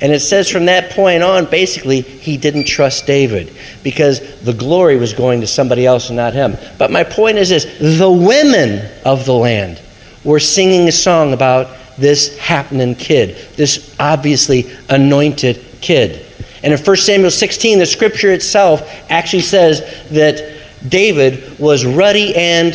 And 0.00 0.10
it 0.10 0.20
says 0.20 0.48
from 0.48 0.64
that 0.66 0.81
point 0.94 1.22
on, 1.22 1.46
basically, 1.46 2.00
he 2.00 2.36
didn't 2.36 2.64
trust 2.64 3.06
David 3.06 3.52
because 3.82 4.40
the 4.40 4.52
glory 4.52 4.96
was 4.96 5.12
going 5.12 5.40
to 5.40 5.46
somebody 5.46 5.86
else 5.86 6.08
and 6.08 6.16
not 6.16 6.32
him. 6.32 6.56
But 6.78 6.90
my 6.90 7.04
point 7.04 7.38
is 7.38 7.48
this 7.48 7.64
the 7.98 8.10
women 8.10 8.88
of 9.04 9.26
the 9.26 9.34
land 9.34 9.80
were 10.24 10.40
singing 10.40 10.88
a 10.88 10.92
song 10.92 11.32
about 11.32 11.68
this 11.98 12.36
happening 12.38 12.94
kid, 12.94 13.36
this 13.56 13.94
obviously 13.98 14.72
anointed 14.88 15.64
kid. 15.80 16.24
And 16.62 16.72
in 16.72 16.78
1 16.78 16.96
Samuel 16.96 17.30
16, 17.30 17.78
the 17.78 17.86
scripture 17.86 18.30
itself 18.32 18.82
actually 19.10 19.42
says 19.42 19.80
that 20.10 20.62
David 20.88 21.58
was 21.58 21.84
ruddy 21.84 22.34
and 22.36 22.74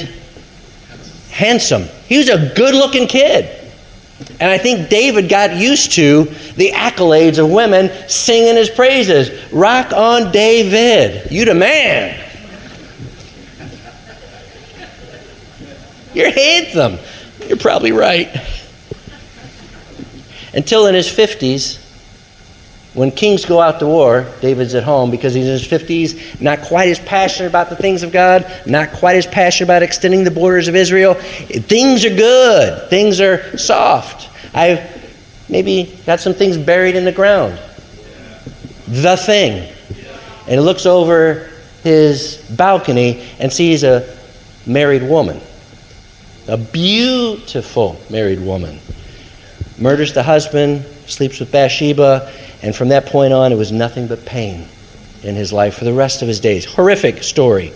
handsome. 1.32 1.84
He 2.08 2.18
was 2.18 2.30
a 2.30 2.54
good 2.54 2.74
looking 2.74 3.08
kid. 3.08 3.57
And 4.40 4.50
I 4.52 4.58
think 4.58 4.90
David 4.90 5.30
got 5.30 5.56
used 5.56 5.94
to 5.94 6.26
the 6.56 6.72
accolades 6.72 7.38
of 7.38 7.50
women 7.50 7.92
singing 8.08 8.56
his 8.56 8.70
praises. 8.70 9.52
Rock 9.54 9.94
on, 9.94 10.32
David. 10.32 11.32
You 11.32 11.46
the 11.46 11.54
man. 11.54 12.24
You're 16.14 16.32
handsome. 16.32 16.98
You're 17.48 17.58
probably 17.58 17.92
right. 17.92 18.36
Until 20.54 20.88
in 20.88 20.96
his 20.96 21.08
50s, 21.08 21.80
when 22.98 23.12
kings 23.12 23.46
go 23.46 23.62
out 23.62 23.78
to 23.78 23.86
war, 23.86 24.26
David's 24.42 24.74
at 24.74 24.82
home 24.82 25.12
because 25.12 25.36
he's 25.36 25.46
in 25.46 25.52
his 25.52 25.68
50s, 25.68 26.42
not 26.42 26.64
quite 26.64 26.90
as 26.90 26.98
passionate 26.98 27.48
about 27.48 27.70
the 27.70 27.76
things 27.76 28.02
of 28.02 28.12
God, 28.12 28.52
not 28.66 28.92
quite 28.92 29.18
as 29.18 29.28
passionate 29.28 29.68
about 29.68 29.84
extending 29.84 30.24
the 30.24 30.32
borders 30.32 30.68
of 30.68 30.76
Israel. 30.76 31.14
Things 31.14 32.04
are 32.06 32.16
good, 32.16 32.90
things 32.90 33.22
are 33.22 33.56
soft. 33.56 34.28
I've 34.52 34.82
maybe 35.48 35.96
got 36.08 36.22
some 36.22 36.34
things 36.34 36.58
buried 36.58 36.96
in 36.96 37.06
the 37.06 37.12
ground. 37.12 37.60
The 38.88 39.16
thing. 39.16 39.72
And 40.48 40.50
he 40.50 40.60
looks 40.60 40.88
over 40.88 41.52
his 41.84 42.38
balcony 42.50 43.28
and 43.38 43.54
sees 43.54 43.84
a 43.84 44.12
married 44.66 45.04
woman, 45.04 45.40
a 46.48 46.58
beautiful 46.58 48.02
married 48.10 48.40
woman. 48.40 48.80
Murders 49.78 50.14
the 50.16 50.24
husband, 50.24 50.84
sleeps 51.06 51.40
with 51.40 51.52
Bathsheba, 51.52 52.34
and 52.62 52.76
from 52.76 52.90
that 52.90 53.06
point 53.06 53.34
on, 53.34 53.52
it 53.52 53.56
was 53.56 53.72
nothing 53.72 54.08
but 54.08 54.26
pain 54.26 54.68
in 55.24 55.36
his 55.36 55.54
life 55.54 55.78
for 55.78 55.86
the 55.86 55.94
rest 55.94 56.22
of 56.22 56.28
his 56.28 56.40
days. 56.40 56.66
Horrific 56.66 57.24
story. 57.24 57.74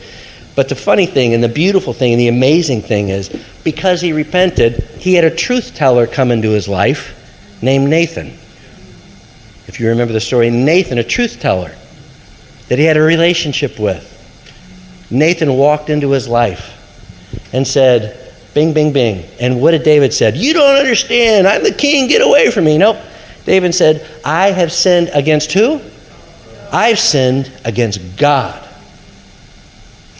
But 0.55 0.69
the 0.69 0.75
funny 0.75 1.05
thing 1.05 1.33
and 1.33 1.43
the 1.43 1.49
beautiful 1.49 1.93
thing 1.93 2.13
and 2.13 2.19
the 2.19 2.27
amazing 2.27 2.81
thing 2.81 3.09
is 3.09 3.29
because 3.63 4.01
he 4.01 4.11
repented, 4.11 4.83
he 4.99 5.13
had 5.13 5.23
a 5.23 5.33
truth 5.33 5.75
teller 5.75 6.07
come 6.07 6.31
into 6.31 6.49
his 6.49 6.67
life 6.67 7.17
named 7.61 7.89
Nathan. 7.89 8.37
If 9.67 9.79
you 9.79 9.89
remember 9.89 10.13
the 10.13 10.19
story, 10.19 10.49
Nathan, 10.49 10.97
a 10.97 11.03
truth 11.03 11.39
teller 11.39 11.73
that 12.67 12.79
he 12.79 12.85
had 12.85 12.97
a 12.97 13.01
relationship 13.01 13.79
with. 13.79 14.07
Nathan 15.09 15.53
walked 15.53 15.89
into 15.89 16.11
his 16.11 16.27
life 16.27 16.77
and 17.53 17.67
said, 17.67 18.17
Bing, 18.53 18.73
bing, 18.73 18.91
bing. 18.91 19.25
And 19.39 19.61
what 19.61 19.71
did 19.71 19.83
David 19.83 20.13
said? 20.13 20.35
You 20.35 20.53
don't 20.53 20.75
understand. 20.75 21.47
I'm 21.47 21.63
the 21.63 21.73
king. 21.73 22.07
Get 22.07 22.21
away 22.21 22.51
from 22.51 22.65
me. 22.65 22.77
Nope. 22.77 22.97
David 23.45 23.73
said, 23.73 24.07
I 24.23 24.51
have 24.51 24.71
sinned 24.71 25.09
against 25.13 25.51
who? 25.53 25.81
I've 26.71 26.99
sinned 26.99 27.51
against 27.65 28.17
God. 28.17 28.67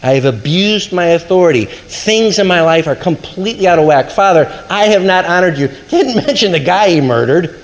I 0.04 0.14
have 0.14 0.26
abused 0.26 0.92
my 0.92 1.06
authority. 1.08 1.66
Things 1.66 2.40
in 2.40 2.48
my 2.48 2.62
life 2.62 2.88
are 2.88 2.96
completely 2.96 3.68
out 3.68 3.78
of 3.78 3.86
whack. 3.86 4.10
Father, 4.10 4.48
I 4.70 4.86
have 4.86 5.04
not 5.04 5.26
honored 5.26 5.58
you. 5.58 5.68
Didn't 5.90 6.26
mention 6.26 6.52
the 6.52 6.60
guy 6.60 6.90
he 6.90 7.02
murdered 7.02 7.64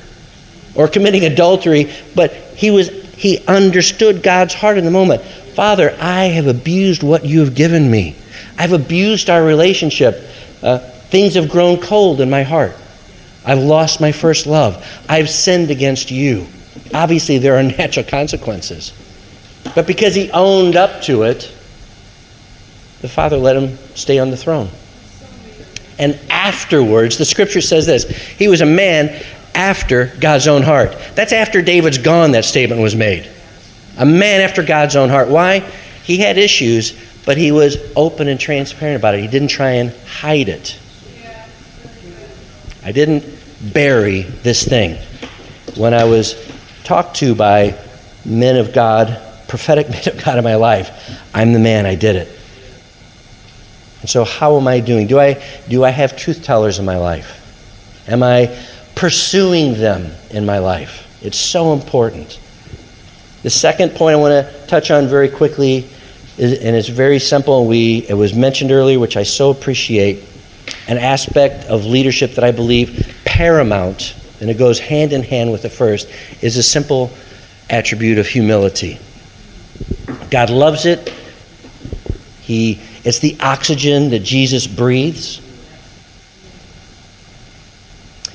or 0.75 0.87
committing 0.87 1.25
adultery, 1.25 1.91
but 2.15 2.31
he 2.33 2.69
was 2.69 2.89
he 3.15 3.43
understood 3.47 4.21
God's 4.21 4.53
heart 4.53 4.77
in 4.77 4.85
the 4.85 4.91
moment. 4.91 5.23
Father, 5.23 5.97
I 5.99 6.25
have 6.25 6.45
abused 6.45 7.01
what 7.01 7.25
you 7.25 7.39
have 7.39 7.55
given 7.55 7.89
me. 7.89 8.15
I've 8.59 8.73
abused 8.73 9.27
our 9.31 9.43
relationship. 9.43 10.23
Uh, 10.61 10.77
things 10.77 11.33
have 11.33 11.49
grown 11.49 11.81
cold 11.81 12.21
in 12.21 12.29
my 12.29 12.43
heart. 12.43 12.75
I've 13.47 13.59
lost 13.59 14.01
my 14.01 14.11
first 14.11 14.45
love. 14.45 14.85
I've 15.07 15.29
sinned 15.29 15.71
against 15.71 16.11
you. 16.11 16.47
Obviously, 16.93 17.37
there 17.37 17.55
are 17.55 17.63
natural 17.77 18.05
consequences. 18.05 18.91
But 19.73 19.87
because 19.87 20.13
he 20.13 20.29
owned 20.31 20.75
up 20.75 21.01
to 21.03 21.23
it, 21.23 21.51
the 23.01 23.07
Father 23.07 23.37
let 23.37 23.55
him 23.55 23.77
stay 23.95 24.19
on 24.19 24.31
the 24.31 24.37
throne. 24.37 24.69
And 25.97 26.19
afterwards, 26.29 27.17
the 27.17 27.25
scripture 27.25 27.61
says 27.61 27.85
this 27.85 28.05
He 28.05 28.49
was 28.49 28.59
a 28.59 28.65
man 28.65 29.23
after 29.55 30.13
God's 30.19 30.47
own 30.47 30.61
heart. 30.61 30.95
That's 31.15 31.31
after 31.31 31.61
David's 31.61 31.97
gone, 31.97 32.31
that 32.31 32.43
statement 32.43 32.81
was 32.81 32.95
made. 32.95 33.31
A 33.97 34.05
man 34.05 34.41
after 34.41 34.61
God's 34.61 34.97
own 34.97 35.09
heart. 35.09 35.29
Why? 35.29 35.59
He 36.03 36.17
had 36.17 36.37
issues, 36.37 36.93
but 37.25 37.37
he 37.37 37.53
was 37.53 37.77
open 37.95 38.27
and 38.27 38.39
transparent 38.39 38.97
about 38.97 39.15
it. 39.15 39.21
He 39.21 39.27
didn't 39.27 39.47
try 39.47 39.71
and 39.71 39.91
hide 40.05 40.49
it. 40.49 40.77
I 42.83 42.91
didn't 42.91 43.36
bury 43.61 44.21
this 44.21 44.63
thing. 44.63 44.97
When 45.75 45.93
I 45.93 46.05
was 46.05 46.35
talked 46.83 47.17
to 47.17 47.35
by 47.35 47.77
men 48.25 48.57
of 48.57 48.73
God, 48.73 49.21
prophetic 49.47 49.89
men 49.89 50.07
of 50.07 50.23
God 50.23 50.37
in 50.37 50.43
my 50.43 50.55
life, 50.55 50.91
I'm 51.33 51.53
the 51.53 51.59
man, 51.59 51.85
I 51.85 51.95
did 51.95 52.15
it. 52.15 52.39
And 54.01 54.09
so, 54.09 54.23
how 54.23 54.57
am 54.57 54.67
I 54.67 54.79
doing? 54.79 55.07
Do 55.07 55.19
I, 55.19 55.43
do 55.67 55.83
I 55.83 55.89
have 55.89 56.15
truth 56.15 56.43
tellers 56.43 56.79
in 56.79 56.85
my 56.85 56.97
life? 56.97 57.43
Am 58.07 58.23
I 58.23 58.57
pursuing 58.95 59.73
them 59.73 60.11
in 60.29 60.45
my 60.45 60.59
life? 60.59 61.07
It's 61.21 61.37
so 61.37 61.73
important. 61.73 62.39
The 63.43 63.49
second 63.49 63.95
point 63.95 64.15
I 64.15 64.19
want 64.19 64.47
to 64.47 64.67
touch 64.67 64.91
on 64.91 65.07
very 65.07 65.29
quickly, 65.29 65.89
is, 66.37 66.59
and 66.59 66.75
it's 66.75 66.87
very 66.87 67.19
simple, 67.19 67.59
and 67.59 67.69
we, 67.69 68.05
it 68.07 68.13
was 68.13 68.33
mentioned 68.33 68.71
earlier, 68.71 68.99
which 68.99 69.17
I 69.17 69.23
so 69.23 69.49
appreciate. 69.49 70.23
An 70.87 70.97
aspect 70.97 71.65
of 71.65 71.85
leadership 71.85 72.35
that 72.35 72.43
I 72.43 72.51
believe 72.51 73.16
paramount, 73.37 74.15
and 74.41 74.49
it 74.49 74.57
goes 74.57 74.79
hand 74.79 75.13
in 75.13 75.21
hand 75.21 75.51
with 75.51 75.61
the 75.61 75.69
first, 75.69 76.09
is 76.41 76.57
a 76.57 76.63
simple 76.63 77.11
attribute 77.69 78.17
of 78.17 78.25
humility. 78.25 78.97
God 80.31 80.49
loves 80.49 80.87
it. 80.87 81.13
He, 82.41 82.81
it's 83.03 83.19
the 83.19 83.37
oxygen 83.39 84.09
that 84.09 84.23
Jesus 84.23 84.65
breathes. 84.65 85.39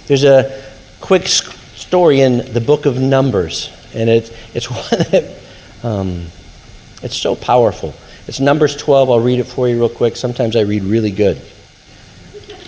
There's 0.07 0.23
a 0.23 0.63
quick 1.01 1.27
story 1.27 2.21
in 2.21 2.53
the 2.53 2.61
book 2.61 2.87
of 2.87 3.01
Numbers, 3.01 3.73
and 3.95 4.09
it, 4.09 4.33
it's 4.55 4.71
one 4.71 4.85
that 5.11 5.37
um, 5.83 6.27
it's 7.03 7.17
so 7.17 7.35
powerful. 7.35 7.93
It's 8.29 8.39
Numbers 8.39 8.77
12. 8.77 9.11
I'll 9.11 9.19
read 9.19 9.41
it 9.41 9.49
for 9.49 9.69
you 9.69 9.81
real 9.81 9.89
quick. 9.89 10.15
Sometimes 10.15 10.55
I 10.55 10.61
read 10.61 10.85
really 10.85 11.11
good. 11.11 11.43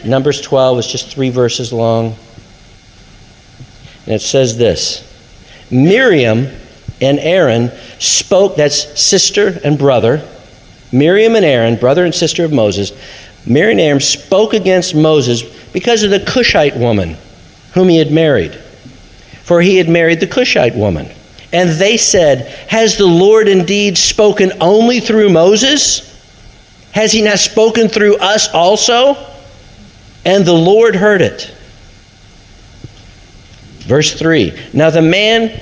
Numbers 0.04 0.40
12 0.40 0.80
is 0.80 0.86
just 0.88 1.12
three 1.12 1.30
verses 1.30 1.72
long. 1.72 2.16
And 4.06 4.14
it 4.14 4.22
says 4.22 4.56
this 4.56 5.10
Miriam 5.70 6.48
and 7.00 7.18
Aaron 7.18 7.70
spoke, 7.98 8.56
that's 8.56 9.00
sister 9.00 9.58
and 9.64 9.78
brother. 9.78 10.26
Miriam 10.92 11.34
and 11.34 11.44
Aaron, 11.44 11.76
brother 11.76 12.04
and 12.04 12.14
sister 12.14 12.44
of 12.44 12.52
Moses, 12.52 12.92
Miriam 13.46 13.78
and 13.78 13.80
Aaron 13.80 14.00
spoke 14.00 14.54
against 14.54 14.94
Moses 14.94 15.42
because 15.72 16.02
of 16.02 16.10
the 16.10 16.20
Cushite 16.20 16.76
woman 16.76 17.16
whom 17.74 17.88
he 17.88 17.98
had 17.98 18.12
married. 18.12 18.54
For 19.42 19.60
he 19.60 19.76
had 19.76 19.88
married 19.88 20.20
the 20.20 20.26
Cushite 20.26 20.74
woman. 20.74 21.10
And 21.52 21.70
they 21.70 21.96
said, 21.96 22.46
Has 22.68 22.96
the 22.96 23.06
Lord 23.06 23.48
indeed 23.48 23.98
spoken 23.98 24.52
only 24.60 25.00
through 25.00 25.30
Moses? 25.30 26.10
Has 26.92 27.12
he 27.12 27.22
not 27.22 27.38
spoken 27.38 27.88
through 27.88 28.16
us 28.16 28.48
also? 28.54 29.16
And 30.24 30.44
the 30.44 30.54
Lord 30.54 30.96
heard 30.96 31.20
it. 31.20 31.52
Verse 33.84 34.18
3 34.18 34.52
Now 34.72 34.90
the 34.90 35.02
man 35.02 35.60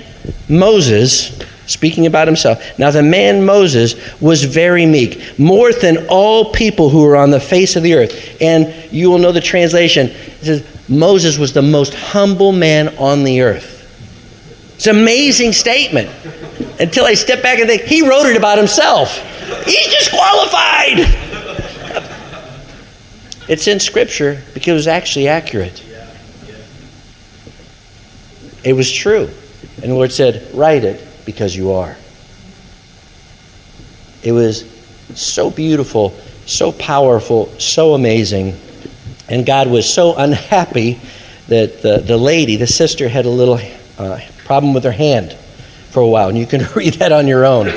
Moses, 0.49 1.39
speaking 1.67 2.07
about 2.07 2.29
himself, 2.29 2.79
now 2.79 2.91
the 2.91 3.03
man 3.03 3.45
Moses 3.45 3.95
was 4.21 4.45
very 4.45 4.87
meek, 4.87 5.39
more 5.39 5.73
than 5.73 6.07
all 6.09 6.53
people 6.53 6.91
who 6.91 7.03
were 7.03 7.17
on 7.17 7.31
the 7.31 7.41
face 7.41 7.77
of 7.77 7.83
the 7.83 7.95
earth. 7.95 8.41
And 8.41 8.93
you 8.93 9.11
will 9.11 9.19
know 9.19 9.33
the 9.33 9.41
translation. 9.41 10.09
It 10.09 10.45
says, 10.45 10.89
Moses 10.89 11.39
was 11.39 11.53
the 11.53 11.63
most 11.63 11.95
humble 11.95 12.53
man 12.53 12.97
on 12.99 13.25
the 13.25 13.41
earth. 13.41 13.81
It's 14.75 14.87
an 14.87 14.97
amazing 14.97 15.53
statement. 15.53 16.11
Until 16.81 17.05
I 17.05 17.15
step 17.15 17.43
back 17.43 17.59
and 17.59 17.69
think, 17.69 17.83
he 17.83 18.03
wrote 18.03 18.27
it 18.27 18.37
about 18.37 18.59
himself. 18.59 19.17
He's 19.65 19.87
disqualified. 19.95 20.99
It's 23.49 23.67
in 23.67 23.81
Scripture 23.81 24.43
because 24.55 24.69
it 24.69 24.75
was 24.75 24.89
actually 24.89 25.29
accurate. 25.29 25.83
It 28.65 28.75
was 28.75 28.91
true. 28.91 29.29
And 29.83 29.91
the 29.91 29.95
Lord 29.95 30.13
said, 30.13 30.55
Write 30.55 30.85
it 30.85 31.07
because 31.25 31.57
you 31.57 31.73
are. 31.73 31.97
It 34.23 34.33
was 34.33 34.65
so 35.15 35.51
beautiful, 35.51 36.17
so 36.47 36.73
powerful, 36.73 37.49
so 37.59 37.95
amazing. 37.95 38.57
And 39.29 39.45
God 39.45 39.69
was 39.69 39.93
so 39.93 40.15
unhappy 40.17 41.01
that 41.49 41.83
the, 41.83 41.99
the 41.99 42.17
lady, 42.17 42.57
the 42.57 42.67
sister, 42.67 43.09
had 43.09 43.25
a 43.25 43.31
little 43.31 43.59
uh, 43.99 44.21
problem 44.45 44.75
with 44.75 44.85
her 44.85 44.93
hand 44.93 45.33
for 45.91 46.01
a 46.01 46.09
while. 46.09 46.29
And 46.29 46.39
you 46.39 46.47
can 46.47 46.67
read 46.77 46.95
that 46.95 47.13
on 47.13 47.27
your 47.27 47.45
own. 47.45 47.73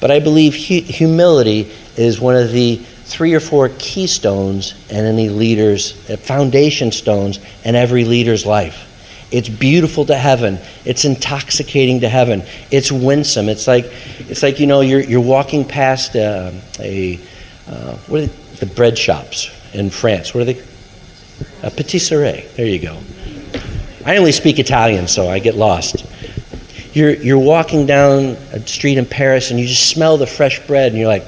But 0.00 0.10
I 0.10 0.20
believe 0.20 0.54
hu- 0.54 0.80
humility 0.82 1.72
is 1.96 2.20
one 2.20 2.36
of 2.36 2.52
the 2.52 2.76
three 2.76 3.34
or 3.34 3.40
four 3.40 3.70
keystones 3.78 4.74
in 4.88 5.04
any 5.04 5.28
leader's, 5.28 6.08
uh, 6.08 6.16
foundation 6.16 6.92
stones 6.92 7.40
in 7.64 7.74
every 7.74 8.04
leader's 8.04 8.46
life. 8.46 8.86
It's 9.30 9.48
beautiful 9.48 10.04
to 10.06 10.16
heaven. 10.16 10.58
It's 10.84 11.04
intoxicating 11.04 12.00
to 12.00 12.08
heaven. 12.08 12.42
It's 12.70 12.90
winsome. 12.90 13.48
It's 13.48 13.66
like, 13.66 13.86
it's 14.20 14.42
like 14.42 14.58
you 14.58 14.66
know, 14.66 14.80
you're, 14.80 15.00
you're 15.00 15.20
walking 15.20 15.64
past 15.64 16.16
uh, 16.16 16.50
a, 16.80 17.20
uh, 17.68 17.96
what 17.96 18.22
are 18.22 18.26
the, 18.26 18.32
the 18.60 18.66
bread 18.66 18.98
shops 18.98 19.50
in 19.72 19.90
France? 19.90 20.34
What 20.34 20.42
are 20.42 20.52
they? 20.52 20.62
A 21.62 21.70
patisserie. 21.70 22.44
There 22.56 22.66
you 22.66 22.80
go. 22.80 22.98
I 24.04 24.16
only 24.16 24.32
speak 24.32 24.58
Italian, 24.58 25.08
so 25.08 25.28
I 25.28 25.38
get 25.38 25.54
lost. 25.54 26.04
You're, 26.92 27.14
you're 27.14 27.38
walking 27.38 27.86
down 27.86 28.36
a 28.52 28.66
street 28.66 28.98
in 28.98 29.06
Paris 29.06 29.50
and 29.50 29.60
you 29.60 29.66
just 29.66 29.88
smell 29.88 30.16
the 30.16 30.26
fresh 30.26 30.66
bread 30.66 30.90
and 30.90 30.98
you're 30.98 31.08
like, 31.08 31.24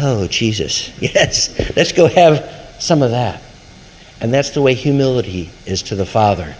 oh, 0.00 0.26
Jesus, 0.26 0.90
yes, 1.00 1.76
let's 1.76 1.92
go 1.92 2.08
have 2.08 2.76
some 2.80 3.02
of 3.02 3.12
that. 3.12 3.42
And 4.20 4.32
that's 4.32 4.50
the 4.50 4.62
way 4.62 4.74
humility 4.74 5.50
is 5.66 5.82
to 5.84 5.94
the 5.94 6.06
Father. 6.06 6.56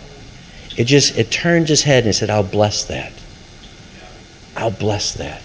It 0.77 0.85
just, 0.85 1.17
it 1.17 1.31
turned 1.31 1.69
his 1.69 1.83
head 1.83 2.05
and 2.05 2.15
said, 2.15 2.31
I'll 2.31 2.43
bless 2.43 2.85
that. 2.85 3.13
I'll 4.57 4.71
bless 4.71 5.15
that. 5.15 5.43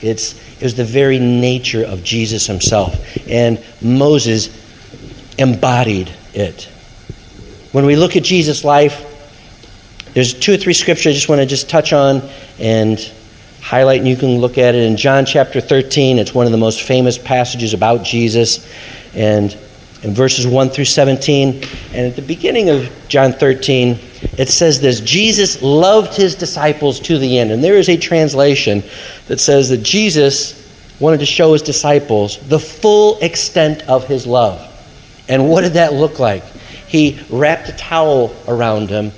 It's, 0.00 0.34
it 0.56 0.62
was 0.62 0.74
the 0.74 0.84
very 0.84 1.18
nature 1.18 1.84
of 1.84 2.02
Jesus 2.02 2.46
himself. 2.46 2.96
And 3.28 3.62
Moses 3.80 4.48
embodied 5.38 6.12
it. 6.34 6.64
When 7.72 7.86
we 7.86 7.96
look 7.96 8.16
at 8.16 8.22
Jesus' 8.22 8.64
life, 8.64 9.04
there's 10.14 10.34
two 10.34 10.54
or 10.54 10.56
three 10.56 10.72
scriptures 10.72 11.12
I 11.12 11.14
just 11.14 11.28
want 11.28 11.40
to 11.40 11.46
just 11.46 11.68
touch 11.68 11.92
on 11.92 12.28
and 12.58 12.98
highlight, 13.60 13.98
and 13.98 14.08
you 14.08 14.16
can 14.16 14.38
look 14.38 14.58
at 14.58 14.74
it 14.74 14.82
in 14.82 14.96
John 14.96 15.26
chapter 15.26 15.60
13. 15.60 16.18
It's 16.18 16.34
one 16.34 16.46
of 16.46 16.52
the 16.52 16.58
most 16.58 16.82
famous 16.82 17.18
passages 17.18 17.74
about 17.74 18.02
Jesus. 18.02 18.66
And 19.14 19.56
in 20.02 20.14
verses 20.14 20.46
1 20.46 20.70
through 20.70 20.84
17, 20.84 21.64
and 21.92 22.06
at 22.06 22.16
the 22.16 22.22
beginning 22.22 22.70
of 22.70 22.90
John 23.08 23.32
13, 23.32 23.98
it 24.36 24.48
says 24.48 24.80
this 24.80 25.00
Jesus 25.00 25.62
loved 25.62 26.14
his 26.14 26.34
disciples 26.34 27.00
to 27.00 27.18
the 27.18 27.38
end. 27.38 27.50
And 27.50 27.62
there 27.62 27.76
is 27.76 27.88
a 27.88 27.96
translation 27.96 28.82
that 29.26 29.40
says 29.40 29.68
that 29.70 29.82
Jesus 29.82 30.54
wanted 31.00 31.20
to 31.20 31.26
show 31.26 31.52
his 31.52 31.62
disciples 31.62 32.38
the 32.48 32.58
full 32.58 33.18
extent 33.20 33.82
of 33.88 34.06
his 34.06 34.26
love. 34.26 34.64
And 35.28 35.48
what 35.48 35.62
did 35.62 35.74
that 35.74 35.92
look 35.92 36.18
like? 36.18 36.44
He 36.86 37.20
wrapped 37.30 37.68
a 37.68 37.72
towel 37.72 38.34
around 38.48 38.88
him 38.88 39.12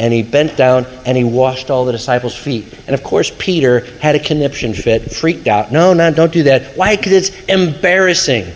and 0.00 0.12
he 0.12 0.22
bent 0.22 0.56
down 0.56 0.86
and 1.04 1.16
he 1.16 1.24
washed 1.24 1.70
all 1.70 1.84
the 1.84 1.92
disciples' 1.92 2.36
feet. 2.36 2.72
And 2.86 2.94
of 2.94 3.04
course, 3.04 3.30
Peter 3.38 3.80
had 4.00 4.14
a 4.14 4.18
conniption 4.18 4.74
fit, 4.74 5.12
freaked 5.12 5.46
out. 5.46 5.70
No, 5.70 5.92
no, 5.92 6.10
don't 6.10 6.32
do 6.32 6.44
that. 6.44 6.76
Why? 6.76 6.96
Because 6.96 7.12
it's 7.12 7.44
embarrassing. 7.44 8.52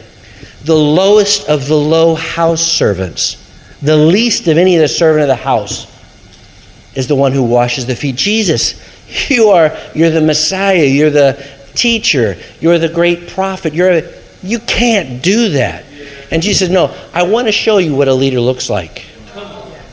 The 0.66 0.76
lowest 0.76 1.48
of 1.48 1.68
the 1.68 1.76
low 1.76 2.14
house 2.14 2.62
servants, 2.62 3.42
the 3.80 3.96
least 3.96 4.48
of 4.48 4.58
any 4.58 4.74
of 4.76 4.82
the 4.82 4.88
servant 4.88 5.22
of 5.22 5.28
the 5.28 5.36
house, 5.36 5.86
is 6.94 7.06
the 7.06 7.14
one 7.14 7.32
who 7.32 7.44
washes 7.44 7.86
the 7.86 7.94
feet. 7.94 8.16
Jesus, 8.16 8.80
you 9.30 9.48
are 9.48 9.76
you're 9.94 10.10
the 10.10 10.20
Messiah, 10.20 10.84
you're 10.84 11.10
the 11.10 11.46
teacher, 11.74 12.36
you're 12.60 12.78
the 12.78 12.88
great 12.88 13.28
prophet. 13.28 13.74
You're 13.74 14.02
you 14.42 14.58
can't 14.58 15.22
do 15.22 15.50
that. 15.50 15.84
And 16.30 16.42
Jesus 16.42 16.66
said, 16.66 16.74
No, 16.74 16.94
I 17.12 17.22
want 17.22 17.46
to 17.46 17.52
show 17.52 17.78
you 17.78 17.94
what 17.94 18.08
a 18.08 18.14
leader 18.14 18.40
looks 18.40 18.68
like. 18.68 19.04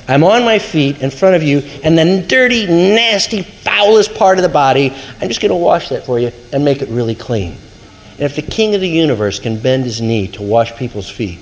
I'm 0.07 0.23
on 0.23 0.43
my 0.43 0.59
feet 0.59 1.01
in 1.01 1.11
front 1.11 1.35
of 1.35 1.43
you, 1.43 1.59
and 1.83 1.97
the 1.97 2.25
dirty, 2.27 2.65
nasty, 2.65 3.41
foulest 3.41 4.15
part 4.15 4.37
of 4.37 4.43
the 4.43 4.49
body, 4.49 4.93
I'm 5.21 5.29
just 5.29 5.39
going 5.39 5.51
to 5.51 5.55
wash 5.55 5.89
that 5.89 6.05
for 6.05 6.19
you 6.19 6.31
and 6.51 6.65
make 6.65 6.81
it 6.81 6.89
really 6.89 7.15
clean. 7.15 7.55
And 8.13 8.21
if 8.21 8.35
the 8.35 8.41
king 8.41 8.75
of 8.75 8.81
the 8.81 8.89
universe 8.89 9.39
can 9.39 9.59
bend 9.59 9.85
his 9.85 10.01
knee 10.01 10.27
to 10.29 10.41
wash 10.43 10.75
people's 10.75 11.09
feet, 11.09 11.39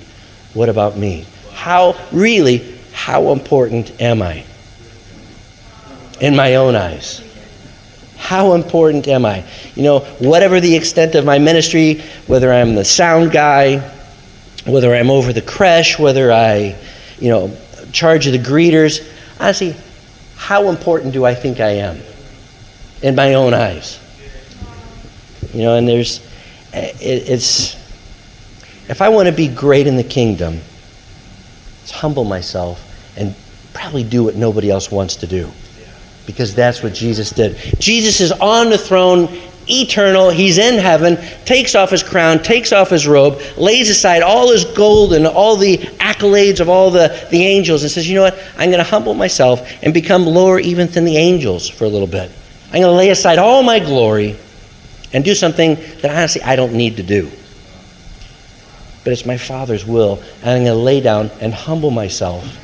what 0.54 0.68
about 0.68 0.96
me? 0.96 1.26
How, 1.52 1.96
really, 2.12 2.76
how 2.92 3.32
important 3.32 4.00
am 4.00 4.22
I? 4.22 4.44
In 6.20 6.36
my 6.36 6.54
own 6.54 6.76
eyes. 6.76 7.22
How 8.16 8.54
important 8.54 9.08
am 9.08 9.26
I? 9.26 9.44
You 9.74 9.82
know, 9.82 9.98
whatever 10.20 10.60
the 10.60 10.76
extent 10.76 11.14
of 11.14 11.24
my 11.24 11.38
ministry, 11.38 12.02
whether 12.26 12.52
I'm 12.52 12.74
the 12.74 12.84
sound 12.84 13.32
guy, 13.32 13.78
whether 14.64 14.94
I'm 14.94 15.10
over 15.10 15.32
the 15.32 15.42
creche, 15.42 15.98
whether 15.98 16.32
I, 16.32 16.76
you 17.18 17.28
know, 17.28 17.56
charge 17.92 18.26
of 18.26 18.32
the 18.32 18.38
greeters. 18.38 19.06
Honestly, 19.40 19.74
how 20.36 20.68
important 20.68 21.12
do 21.12 21.24
I 21.24 21.34
think 21.34 21.60
I 21.60 21.70
am 21.70 22.00
in 23.02 23.14
my 23.14 23.34
own 23.34 23.54
eyes? 23.54 23.98
You 25.52 25.62
know, 25.62 25.76
and 25.76 25.86
there's, 25.86 26.20
it, 26.72 27.28
it's, 27.28 27.74
if 28.88 29.02
I 29.02 29.08
want 29.08 29.26
to 29.26 29.32
be 29.32 29.48
great 29.48 29.86
in 29.86 29.96
the 29.96 30.04
kingdom, 30.04 30.60
it's 31.82 31.90
humble 31.90 32.24
myself 32.24 32.88
and 33.16 33.34
probably 33.74 34.04
do 34.04 34.24
what 34.24 34.36
nobody 34.36 34.70
else 34.70 34.90
wants 34.90 35.16
to 35.16 35.26
do. 35.26 35.50
Because 36.26 36.54
that's 36.54 36.82
what 36.82 36.94
Jesus 36.94 37.30
did. 37.30 37.56
Jesus 37.80 38.20
is 38.20 38.30
on 38.32 38.70
the 38.70 38.78
throne 38.78 39.28
eternal. 39.68 40.30
He's 40.30 40.58
in 40.58 40.78
heaven, 40.78 41.18
takes 41.44 41.74
off 41.74 41.90
his 41.90 42.02
crown, 42.02 42.42
takes 42.42 42.72
off 42.72 42.90
his 42.90 43.06
robe, 43.06 43.40
lays 43.56 43.90
aside 43.90 44.22
all 44.22 44.50
his 44.50 44.64
gold 44.64 45.12
and 45.12 45.26
all 45.26 45.56
the 45.56 45.78
accolades 45.78 46.60
of 46.60 46.68
all 46.68 46.90
the, 46.90 47.26
the 47.30 47.44
angels, 47.44 47.82
and 47.82 47.90
says, 47.90 48.08
You 48.08 48.16
know 48.16 48.22
what? 48.22 48.38
I'm 48.56 48.70
going 48.70 48.84
to 48.84 48.90
humble 48.90 49.14
myself 49.14 49.68
and 49.82 49.92
become 49.92 50.26
lower 50.26 50.58
even 50.60 50.88
than 50.88 51.04
the 51.04 51.16
angels 51.16 51.68
for 51.68 51.84
a 51.84 51.88
little 51.88 52.06
bit. 52.06 52.30
I'm 52.66 52.80
going 52.80 52.92
to 52.92 52.92
lay 52.92 53.10
aside 53.10 53.38
all 53.38 53.62
my 53.62 53.78
glory 53.78 54.36
and 55.12 55.24
do 55.24 55.34
something 55.34 55.74
that 56.00 56.06
honestly 56.06 56.42
I 56.42 56.56
don't 56.56 56.72
need 56.72 56.96
to 56.96 57.02
do. 57.02 57.30
But 59.04 59.12
it's 59.12 59.26
my 59.26 59.36
Father's 59.36 59.84
will, 59.84 60.22
and 60.42 60.50
I'm 60.50 60.64
going 60.64 60.66
to 60.66 60.74
lay 60.74 61.00
down 61.00 61.30
and 61.40 61.52
humble 61.52 61.90
myself. 61.90 62.58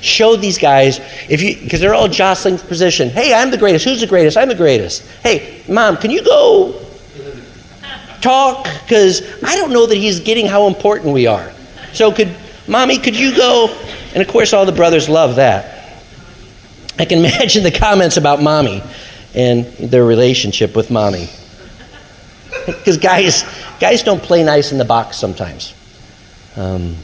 Show 0.00 0.36
these 0.36 0.58
guys 0.58 1.00
if 1.30 1.40
you 1.40 1.56
because 1.62 1.80
they're 1.80 1.94
all 1.94 2.08
jostling 2.08 2.58
for 2.58 2.66
position. 2.66 3.08
Hey 3.08 3.32
i'm 3.32 3.50
the 3.50 3.56
greatest. 3.56 3.86
Who's 3.86 4.00
the 4.00 4.06
greatest? 4.06 4.36
I'm 4.36 4.48
the 4.48 4.54
greatest. 4.54 5.02
Hey 5.22 5.62
mom 5.66 5.96
can 5.96 6.10
you 6.10 6.22
go 6.22 6.78
talk? 8.20 8.68
Because 8.82 9.22
i 9.42 9.56
don't 9.56 9.72
know 9.72 9.86
that 9.86 9.96
he's 9.96 10.20
getting 10.20 10.46
how 10.46 10.66
important 10.66 11.14
we 11.14 11.26
are. 11.26 11.50
So 11.94 12.12
could 12.12 12.36
mommy 12.68 12.98
could 12.98 13.16
you 13.16 13.34
go? 13.34 13.74
And 14.12 14.22
of 14.22 14.28
course 14.28 14.52
all 14.52 14.66
the 14.66 14.72
brothers 14.72 15.08
love 15.08 15.36
that. 15.36 16.02
I 16.98 17.06
can 17.06 17.18
imagine 17.24 17.62
the 17.62 17.72
comments 17.72 18.18
about 18.18 18.42
mommy 18.42 18.82
and 19.34 19.64
their 19.78 20.04
relationship 20.04 20.76
with 20.76 20.90
mommy 20.90 21.30
because 22.66 22.98
guys 22.98 23.44
guys 23.80 24.02
don't 24.02 24.22
play 24.22 24.42
nice 24.42 24.72
in 24.72 24.78
the 24.78 24.84
box 24.84 25.16
sometimes 25.16 25.74
um, 26.56 26.96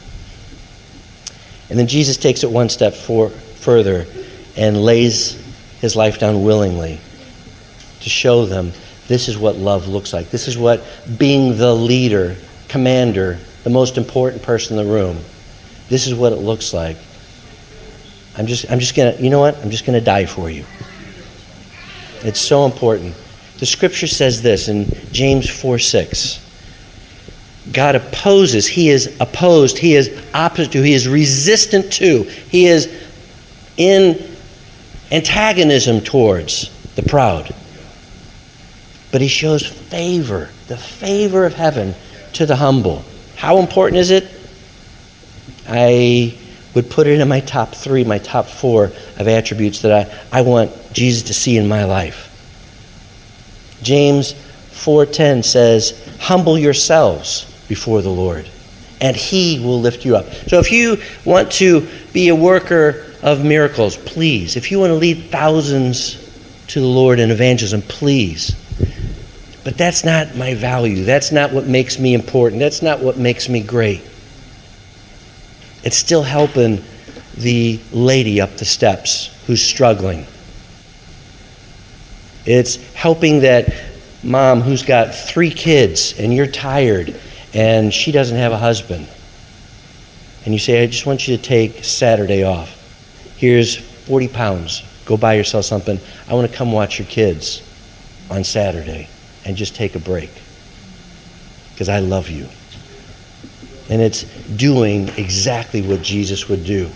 and 1.70 1.78
then 1.78 1.86
Jesus 1.86 2.16
takes 2.16 2.42
it 2.42 2.50
one 2.50 2.68
step 2.68 2.94
for, 2.94 3.30
further 3.30 4.06
and 4.56 4.76
lays 4.76 5.40
his 5.80 5.94
life 5.96 6.18
down 6.18 6.42
willingly 6.42 7.00
to 8.00 8.10
show 8.10 8.44
them 8.44 8.72
this 9.06 9.28
is 9.28 9.38
what 9.38 9.56
love 9.56 9.88
looks 9.88 10.12
like. 10.12 10.30
This 10.30 10.48
is 10.48 10.58
what 10.58 10.84
being 11.18 11.56
the 11.58 11.74
leader, 11.74 12.36
commander, 12.68 13.38
the 13.64 13.70
most 13.70 13.98
important 13.98 14.42
person 14.42 14.78
in 14.78 14.86
the 14.86 14.92
room, 14.92 15.18
this 15.88 16.06
is 16.06 16.14
what 16.14 16.32
it 16.32 16.36
looks 16.36 16.72
like. 16.72 16.96
I'm 18.36 18.46
just, 18.46 18.70
I'm 18.70 18.78
just 18.78 18.94
going 18.94 19.16
to, 19.16 19.22
you 19.22 19.30
know 19.30 19.40
what? 19.40 19.56
I'm 19.58 19.70
just 19.70 19.84
going 19.84 19.98
to 19.98 20.04
die 20.04 20.26
for 20.26 20.48
you. 20.48 20.64
It's 22.22 22.40
so 22.40 22.64
important. 22.66 23.14
The 23.60 23.66
scripture 23.66 24.06
says 24.06 24.40
this 24.40 24.68
in 24.68 24.86
James 25.12 25.48
4 25.48 25.78
6. 25.78 26.46
God 27.72 27.94
opposes, 27.94 28.66
He 28.66 28.88
is 28.88 29.14
opposed, 29.20 29.76
He 29.76 29.94
is 29.94 30.10
opposite 30.32 30.72
to, 30.72 30.82
He 30.82 30.94
is 30.94 31.06
resistant 31.06 31.92
to, 31.94 32.22
He 32.22 32.66
is 32.66 32.90
in 33.76 34.18
antagonism 35.12 36.00
towards 36.00 36.70
the 36.94 37.02
proud. 37.02 37.54
But 39.12 39.20
He 39.20 39.28
shows 39.28 39.66
favor, 39.66 40.48
the 40.68 40.78
favor 40.78 41.44
of 41.44 41.52
heaven 41.52 41.94
to 42.32 42.46
the 42.46 42.56
humble. 42.56 43.04
How 43.36 43.58
important 43.58 43.98
is 43.98 44.10
it? 44.10 44.26
I 45.68 46.34
would 46.74 46.88
put 46.88 47.06
it 47.06 47.20
in 47.20 47.28
my 47.28 47.40
top 47.40 47.74
three, 47.74 48.04
my 48.04 48.18
top 48.18 48.46
four 48.46 48.84
of 49.18 49.28
attributes 49.28 49.82
that 49.82 50.08
I, 50.32 50.38
I 50.38 50.42
want 50.42 50.94
Jesus 50.94 51.24
to 51.24 51.34
see 51.34 51.58
in 51.58 51.68
my 51.68 51.84
life. 51.84 52.29
James 53.82 54.34
4:10 54.34 55.44
says, 55.44 56.16
humble 56.20 56.58
yourselves 56.58 57.46
before 57.68 58.02
the 58.02 58.10
Lord, 58.10 58.48
and 59.00 59.16
He 59.16 59.58
will 59.58 59.80
lift 59.80 60.04
you 60.04 60.16
up. 60.16 60.26
So 60.48 60.58
if 60.58 60.70
you 60.72 60.98
want 61.24 61.52
to 61.52 61.86
be 62.12 62.28
a 62.28 62.34
worker 62.34 63.06
of 63.22 63.44
miracles, 63.44 63.96
please. 63.96 64.56
If 64.56 64.70
you 64.70 64.78
want 64.78 64.90
to 64.90 64.94
lead 64.94 65.30
thousands 65.30 66.16
to 66.68 66.80
the 66.80 66.86
Lord 66.86 67.18
in 67.18 67.30
evangelism, 67.30 67.82
please. 67.82 68.54
But 69.62 69.76
that's 69.76 70.04
not 70.04 70.36
my 70.36 70.54
value. 70.54 71.04
That's 71.04 71.32
not 71.32 71.52
what 71.52 71.66
makes 71.66 71.98
me 71.98 72.14
important. 72.14 72.60
That's 72.60 72.80
not 72.80 73.00
what 73.00 73.18
makes 73.18 73.48
me 73.48 73.60
great. 73.60 74.02
It's 75.82 75.96
still 75.96 76.22
helping 76.22 76.82
the 77.36 77.80
lady 77.92 78.40
up 78.40 78.56
the 78.56 78.64
steps 78.64 79.30
who's 79.46 79.62
struggling. 79.62 80.26
It's 82.50 82.76
helping 82.94 83.40
that 83.40 83.72
mom 84.24 84.60
who's 84.60 84.82
got 84.82 85.14
three 85.14 85.52
kids 85.52 86.18
and 86.18 86.34
you're 86.34 86.48
tired 86.48 87.14
and 87.54 87.94
she 87.94 88.10
doesn't 88.10 88.36
have 88.36 88.50
a 88.50 88.58
husband. 88.58 89.08
And 90.44 90.52
you 90.52 90.58
say, 90.58 90.82
I 90.82 90.86
just 90.88 91.06
want 91.06 91.28
you 91.28 91.36
to 91.36 91.42
take 91.42 91.84
Saturday 91.84 92.42
off. 92.42 92.76
Here's 93.36 93.76
40 93.76 94.26
pounds. 94.28 94.82
Go 95.04 95.16
buy 95.16 95.34
yourself 95.34 95.64
something. 95.64 96.00
I 96.28 96.34
want 96.34 96.50
to 96.50 96.56
come 96.56 96.72
watch 96.72 96.98
your 96.98 97.06
kids 97.06 97.62
on 98.28 98.42
Saturday 98.42 99.08
and 99.44 99.56
just 99.56 99.76
take 99.76 99.94
a 99.94 100.00
break 100.00 100.30
because 101.72 101.88
I 101.88 102.00
love 102.00 102.30
you. 102.30 102.48
And 103.88 104.02
it's 104.02 104.24
doing 104.56 105.08
exactly 105.10 105.82
what 105.82 106.02
Jesus 106.02 106.48
would 106.48 106.64
do. 106.64 106.90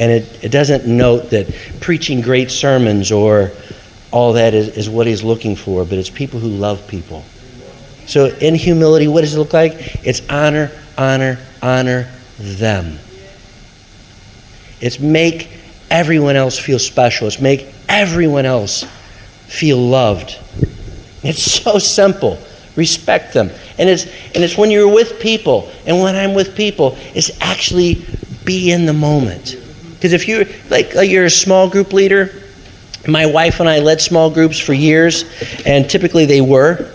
And 0.00 0.10
it, 0.10 0.44
it 0.44 0.48
doesn't 0.48 0.84
note 0.88 1.30
that 1.30 1.54
preaching 1.80 2.20
great 2.22 2.50
sermons 2.50 3.12
or 3.12 3.52
all 4.10 4.34
that 4.34 4.54
is, 4.54 4.68
is 4.68 4.88
what 4.88 5.06
he's 5.06 5.22
looking 5.22 5.56
for, 5.56 5.84
but 5.84 5.98
it's 5.98 6.10
people 6.10 6.40
who 6.40 6.48
love 6.48 6.86
people. 6.88 7.24
So, 8.06 8.26
in 8.26 8.54
humility, 8.54 9.08
what 9.08 9.22
does 9.22 9.34
it 9.34 9.38
look 9.38 9.52
like? 9.52 9.72
It's 10.06 10.22
honor, 10.30 10.70
honor, 10.96 11.38
honor 11.60 12.08
them. 12.38 12.98
It's 14.80 15.00
make 15.00 15.48
everyone 15.90 16.36
else 16.36 16.58
feel 16.58 16.78
special. 16.78 17.26
It's 17.26 17.40
make 17.40 17.66
everyone 17.88 18.46
else 18.46 18.84
feel 19.46 19.78
loved. 19.78 20.38
It's 21.22 21.42
so 21.62 21.78
simple. 21.78 22.38
Respect 22.76 23.32
them. 23.32 23.50
And 23.78 23.88
it's, 23.88 24.04
and 24.34 24.44
it's 24.44 24.56
when 24.56 24.70
you're 24.70 24.92
with 24.92 25.18
people, 25.18 25.70
and 25.86 26.00
when 26.00 26.14
I'm 26.14 26.34
with 26.34 26.54
people, 26.54 26.96
it's 27.14 27.30
actually 27.40 28.04
be 28.44 28.70
in 28.70 28.86
the 28.86 28.92
moment. 28.92 29.56
Because 29.94 30.12
if 30.12 30.28
you're 30.28 30.44
like, 30.70 30.94
like 30.94 31.10
you're 31.10 31.24
a 31.24 31.30
small 31.30 31.68
group 31.68 31.92
leader, 31.92 32.42
my 33.08 33.26
wife 33.26 33.60
and 33.60 33.68
I 33.68 33.80
led 33.80 34.00
small 34.00 34.30
groups 34.30 34.58
for 34.58 34.72
years, 34.72 35.24
and 35.64 35.88
typically 35.88 36.26
they 36.26 36.40
were. 36.40 36.92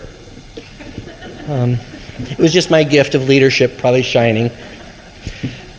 Um, 1.48 1.78
it 2.18 2.38
was 2.38 2.52
just 2.52 2.70
my 2.70 2.84
gift 2.84 3.14
of 3.14 3.28
leadership, 3.28 3.78
probably 3.78 4.02
shining. 4.02 4.50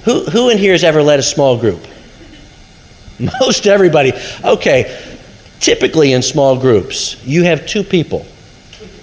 Who, 0.05 0.25
who 0.25 0.49
in 0.49 0.57
here 0.57 0.73
has 0.73 0.83
ever 0.83 1.01
led 1.01 1.19
a 1.19 1.23
small 1.23 1.57
group? 1.57 1.85
Most 3.39 3.67
everybody. 3.67 4.13
Okay, 4.43 5.15
typically 5.59 6.13
in 6.13 6.21
small 6.21 6.59
groups, 6.59 7.23
you 7.25 7.43
have 7.43 7.65
two 7.65 7.83
people 7.83 8.25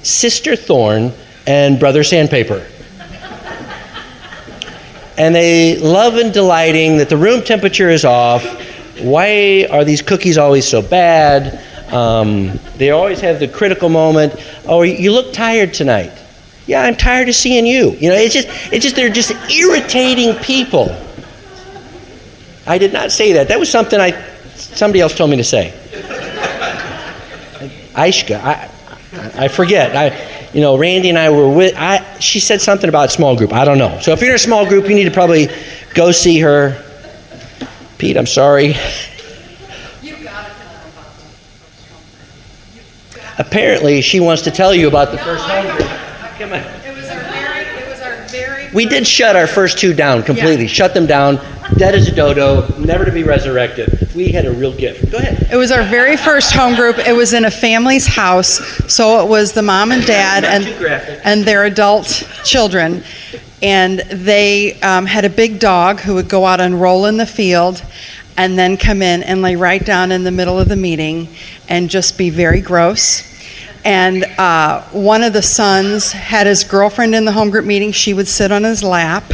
Sister 0.03 0.57
Thorn 0.57 1.13
and 1.47 1.79
Brother 1.79 2.05
Sandpaper. 2.05 2.67
and 5.17 5.35
they 5.35 5.77
love 5.79 6.17
and 6.17 6.33
delighting 6.33 6.99
that 6.99 7.09
the 7.09 7.17
room 7.17 7.43
temperature 7.43 7.91
is 7.91 8.05
off. 8.05 8.45
Why 9.01 9.67
are 9.71 9.85
these 9.85 10.03
cookies 10.03 10.39
always 10.39 10.67
so 10.67 10.83
bad? 10.83 11.61
Um, 11.93 12.59
they 12.77 12.91
always 12.91 13.21
have 13.21 13.41
the 13.41 13.49
critical 13.49 13.89
moment. 13.89 14.35
Oh, 14.67 14.83
you 14.83 15.13
look 15.13 15.33
tired 15.33 15.75
tonight. 15.75 16.13
Yeah, 16.67 16.83
I'm 16.83 16.95
tired 16.97 17.29
of 17.29 17.35
seeing 17.35 17.67
you. 17.67 17.91
You 17.93 18.11
know, 18.11 18.15
it's 18.15 18.35
just, 18.35 18.49
it's 18.73 18.85
just, 18.85 18.95
they're 18.95 19.11
just 19.11 19.33
irritating 19.51 20.35
people. 20.37 20.97
I 22.67 22.79
did 22.79 22.93
not 22.93 23.11
say 23.11 23.33
that. 23.33 23.49
That 23.49 23.59
was 23.59 23.71
something 23.71 23.99
I, 23.99 24.13
somebody 24.55 25.01
else 25.01 25.17
told 25.17 25.31
me 25.31 25.37
to 25.37 25.45
say. 25.45 25.75
Aishka, 27.95 28.41
I, 28.41 28.71
I 29.35 29.49
forget. 29.49 29.97
I, 29.97 30.51
you 30.53 30.61
know, 30.61 30.77
Randi 30.79 31.09
and 31.09 31.19
I 31.19 31.31
were 31.31 31.49
with. 31.49 31.75
I, 31.77 32.19
she 32.21 32.39
said 32.39 32.61
something 32.61 32.89
about 32.89 33.11
small 33.11 33.37
group. 33.37 33.53
I 33.53 33.65
don't 33.65 33.79
know. 33.79 33.99
So 34.01 34.13
if 34.13 34.21
you're 34.21 34.31
in 34.31 34.37
a 34.37 34.39
small 34.39 34.67
group, 34.67 34.89
you 34.89 34.95
need 34.95 35.05
to 35.05 35.11
probably 35.11 35.49
go 35.95 36.13
see 36.13 36.39
her. 36.41 36.85
Pete, 38.01 38.17
I'm 38.17 38.27
sorry. 38.27 38.75
Apparently, 43.37 44.01
she 44.01 44.21
wants 44.21 44.41
to 44.43 44.51
tell 44.51 44.75
you 44.75 44.89
about 44.89 45.11
the 45.11 45.19
first 45.19 45.45
home 45.45 45.67
group. 45.77 45.87
Come 46.39 46.55
on. 46.55 46.61
It 46.61 46.97
was 46.97 47.11
our 47.11 47.21
very, 47.21 47.67
it 47.67 47.89
was 47.91 48.01
our 48.01 48.17
very. 48.29 48.73
We 48.73 48.87
did 48.87 49.07
shut 49.07 49.37
our 49.37 49.47
first 49.47 49.79
two 49.79 49.93
down 49.93 50.23
completely. 50.23 50.65
Yeah. 50.65 50.71
Shut 50.71 50.95
them 50.95 51.07
down. 51.07 51.37
Dead 51.77 51.95
as 51.95 52.09
a 52.09 52.15
dodo, 52.15 52.67
never 52.79 53.05
to 53.05 53.13
be 53.13 53.23
resurrected. 53.23 54.09
We 54.15 54.33
had 54.33 54.47
a 54.47 54.51
real 54.51 54.75
gift. 54.75 55.11
Go 55.11 55.19
ahead. 55.19 55.53
It 55.53 55.57
was 55.57 55.71
our 55.71 55.85
very 55.85 56.17
first 56.17 56.53
home 56.53 56.77
group. 56.77 56.99
It 56.99 57.13
was 57.13 57.35
in 57.35 57.45
a 57.45 57.51
family's 57.51 58.07
house, 58.07 58.59
so 58.91 59.23
it 59.23 59.29
was 59.29 59.53
the 59.53 59.63
mom 59.63 59.93
and 59.93 60.07
dad 60.07 60.45
and 60.45 60.67
and 61.23 61.45
their 61.45 61.65
adult 61.65 62.07
children, 62.45 63.05
and 63.63 64.01
they 64.01 64.81
um, 64.81 65.07
had 65.07 65.25
a 65.25 65.31
big 65.31 65.59
dog 65.59 66.01
who 66.01 66.15
would 66.15 66.29
go 66.29 66.47
out 66.47 66.61
and 66.61 66.81
roll 66.81 67.07
in 67.07 67.17
the 67.17 67.27
field, 67.27 67.83
and 68.37 68.59
then 68.59 68.77
come 68.77 69.03
in 69.03 69.23
and 69.23 69.43
lay 69.43 69.57
right 69.57 69.85
down 69.85 70.13
in 70.13 70.25
the 70.25 70.31
middle 70.31 70.59
of 70.59 70.69
the 70.69 70.77
meeting, 70.77 71.29
and 71.69 71.91
just 71.91 72.17
be 72.17 72.31
very 72.31 72.61
gross. 72.61 73.23
And 73.85 74.25
uh, 74.39 74.83
one 74.91 75.23
of 75.23 75.33
the 75.33 75.43
sons 75.43 76.13
had 76.13 76.47
his 76.47 76.65
girlfriend 76.65 77.15
in 77.15 77.25
the 77.25 77.33
home 77.33 77.51
group 77.51 77.65
meeting. 77.65 77.93
She 77.93 78.13
would 78.13 78.29
sit 78.29 78.53
on 78.53 78.65
his 78.65 78.83
lap. 78.83 79.33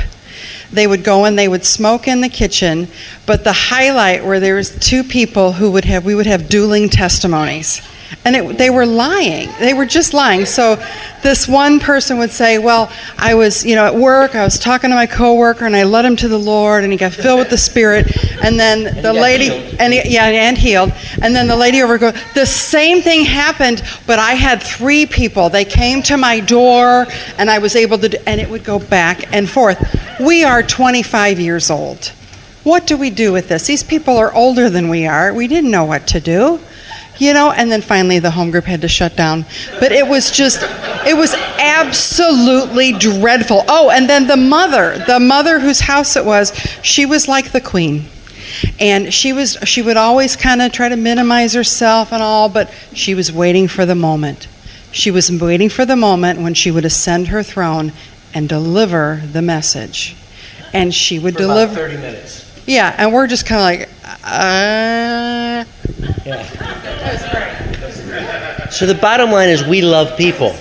They 0.72 0.86
would 0.86 1.04
go 1.04 1.24
and 1.24 1.38
they 1.38 1.48
would 1.48 1.64
smoke 1.64 2.06
in 2.06 2.20
the 2.20 2.28
kitchen. 2.28 2.88
But 3.26 3.44
the 3.44 3.52
highlight 3.52 4.24
where 4.24 4.40
there 4.40 4.56
was 4.56 4.76
two 4.78 5.02
people 5.02 5.52
who 5.52 5.70
would 5.72 5.84
have 5.84 6.04
we 6.04 6.14
would 6.14 6.26
have 6.26 6.48
dueling 6.48 6.88
testimonies. 6.88 7.80
And 8.26 8.34
it, 8.34 8.58
they 8.58 8.70
were 8.70 8.86
lying. 8.86 9.48
They 9.60 9.72
were 9.72 9.86
just 9.86 10.12
lying. 10.12 10.46
So 10.46 10.84
this 11.22 11.46
one 11.46 11.78
person 11.78 12.18
would 12.18 12.32
say, 12.32 12.58
"Well, 12.58 12.90
I 13.16 13.34
was, 13.34 13.64
you 13.64 13.76
know, 13.76 13.86
at 13.86 13.94
work. 13.94 14.34
I 14.34 14.42
was 14.42 14.58
talking 14.58 14.90
to 14.90 14.96
my 14.96 15.06
coworker, 15.06 15.64
and 15.64 15.76
I 15.76 15.84
led 15.84 16.04
him 16.04 16.16
to 16.16 16.26
the 16.26 16.38
Lord, 16.38 16.82
and 16.82 16.92
he 16.92 16.98
got 16.98 17.12
filled 17.12 17.38
with 17.38 17.50
the 17.50 17.56
Spirit." 17.56 18.10
And 18.42 18.58
then 18.58 19.00
the 19.00 19.12
lady, 19.12 19.50
healed. 19.50 19.76
and 19.78 19.92
he, 19.92 20.12
yeah, 20.12 20.24
and 20.24 20.58
healed. 20.58 20.92
And 21.22 21.36
then 21.36 21.46
the 21.46 21.54
lady 21.54 21.80
over 21.84 21.98
goes, 21.98 22.14
"The 22.34 22.46
same 22.46 23.00
thing 23.00 23.24
happened, 23.24 23.84
but 24.08 24.18
I 24.18 24.32
had 24.32 24.60
three 24.60 25.06
people. 25.06 25.48
They 25.48 25.64
came 25.64 26.02
to 26.02 26.16
my 26.16 26.40
door, 26.40 27.06
and 27.38 27.48
I 27.48 27.58
was 27.58 27.76
able 27.76 27.98
to." 27.98 28.28
And 28.28 28.40
it 28.40 28.50
would 28.50 28.64
go 28.64 28.80
back 28.80 29.32
and 29.32 29.48
forth. 29.48 29.78
We 30.18 30.42
are 30.42 30.64
25 30.64 31.38
years 31.38 31.70
old. 31.70 32.10
What 32.64 32.88
do 32.88 32.96
we 32.96 33.10
do 33.10 33.30
with 33.30 33.46
this? 33.46 33.68
These 33.68 33.84
people 33.84 34.16
are 34.16 34.34
older 34.34 34.68
than 34.68 34.88
we 34.88 35.06
are. 35.06 35.32
We 35.32 35.46
didn't 35.46 35.70
know 35.70 35.84
what 35.84 36.08
to 36.08 36.18
do 36.18 36.58
you 37.18 37.32
know? 37.32 37.50
And 37.50 37.70
then 37.70 37.82
finally 37.82 38.18
the 38.18 38.30
home 38.32 38.50
group 38.50 38.64
had 38.64 38.80
to 38.82 38.88
shut 38.88 39.16
down. 39.16 39.44
But 39.80 39.92
it 39.92 40.06
was 40.06 40.30
just 40.30 40.58
it 41.06 41.16
was 41.16 41.34
absolutely 41.58 42.92
dreadful. 42.92 43.64
Oh 43.68 43.90
and 43.90 44.08
then 44.08 44.26
the 44.26 44.36
mother 44.36 44.98
the 45.06 45.20
mother 45.20 45.60
whose 45.60 45.80
house 45.80 46.16
it 46.16 46.24
was 46.24 46.52
she 46.82 47.06
was 47.06 47.28
like 47.28 47.52
the 47.52 47.60
queen. 47.60 48.06
And 48.80 49.12
she 49.12 49.32
was 49.32 49.56
she 49.64 49.82
would 49.82 49.96
always 49.96 50.36
kind 50.36 50.62
of 50.62 50.72
try 50.72 50.88
to 50.88 50.96
minimize 50.96 51.54
herself 51.54 52.12
and 52.12 52.22
all 52.22 52.48
but 52.48 52.72
she 52.92 53.14
was 53.14 53.32
waiting 53.32 53.68
for 53.68 53.84
the 53.86 53.94
moment. 53.94 54.48
She 54.92 55.10
was 55.10 55.30
waiting 55.30 55.68
for 55.68 55.84
the 55.84 55.96
moment 55.96 56.40
when 56.40 56.54
she 56.54 56.70
would 56.70 56.84
ascend 56.84 57.28
her 57.28 57.42
throne 57.42 57.92
and 58.32 58.48
deliver 58.48 59.22
the 59.30 59.42
message. 59.42 60.16
And 60.72 60.94
she 60.94 61.18
would 61.18 61.34
For 61.36 61.44
about 61.44 61.54
deliver 61.54 61.74
30 61.74 61.96
minutes. 61.96 62.62
yeah 62.66 62.94
and 62.98 63.12
we're 63.12 63.26
just 63.26 63.46
kind 63.46 63.60
of 63.60 63.64
like 63.88 63.95
uh 64.06 65.64
So 68.70 68.86
the 68.86 68.94
bottom 68.94 69.30
line 69.30 69.48
is 69.48 69.64
we 69.66 69.82
love 69.82 70.16
people. 70.16 70.50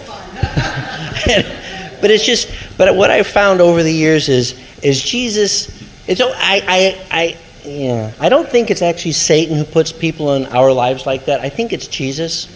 but 2.02 2.12
it's 2.12 2.26
just 2.26 2.50
but 2.78 2.96
what 2.96 3.12
I've 3.12 3.28
found 3.28 3.62
over 3.62 3.84
the 3.84 3.92
years 3.92 4.30
is 4.30 4.60
is 4.82 5.02
Jesus 5.02 5.70
it's 6.08 6.22
I 6.22 6.62
I 6.68 7.06
I 7.12 7.38
yeah, 7.64 8.12
I 8.20 8.30
don't 8.30 8.48
think 8.48 8.70
it's 8.70 8.82
actually 8.82 9.14
Satan 9.14 9.58
who 9.58 9.64
puts 9.64 9.92
people 9.92 10.34
in 10.34 10.46
our 10.48 10.72
lives 10.72 11.06
like 11.06 11.26
that. 11.26 11.42
I 11.42 11.50
think 11.50 11.74
it's 11.74 11.88
Jesus. 11.88 12.48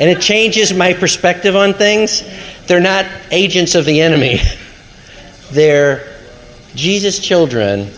And 0.00 0.10
it 0.10 0.20
changes 0.20 0.72
my 0.72 0.92
perspective 0.92 1.56
on 1.56 1.72
things. 1.72 2.22
They're 2.66 2.78
not 2.78 3.06
agents 3.30 3.74
of 3.74 3.86
the 3.86 4.00
enemy. 4.00 4.40
They're 5.50 6.14
Jesus 6.74 7.18
children 7.18 7.90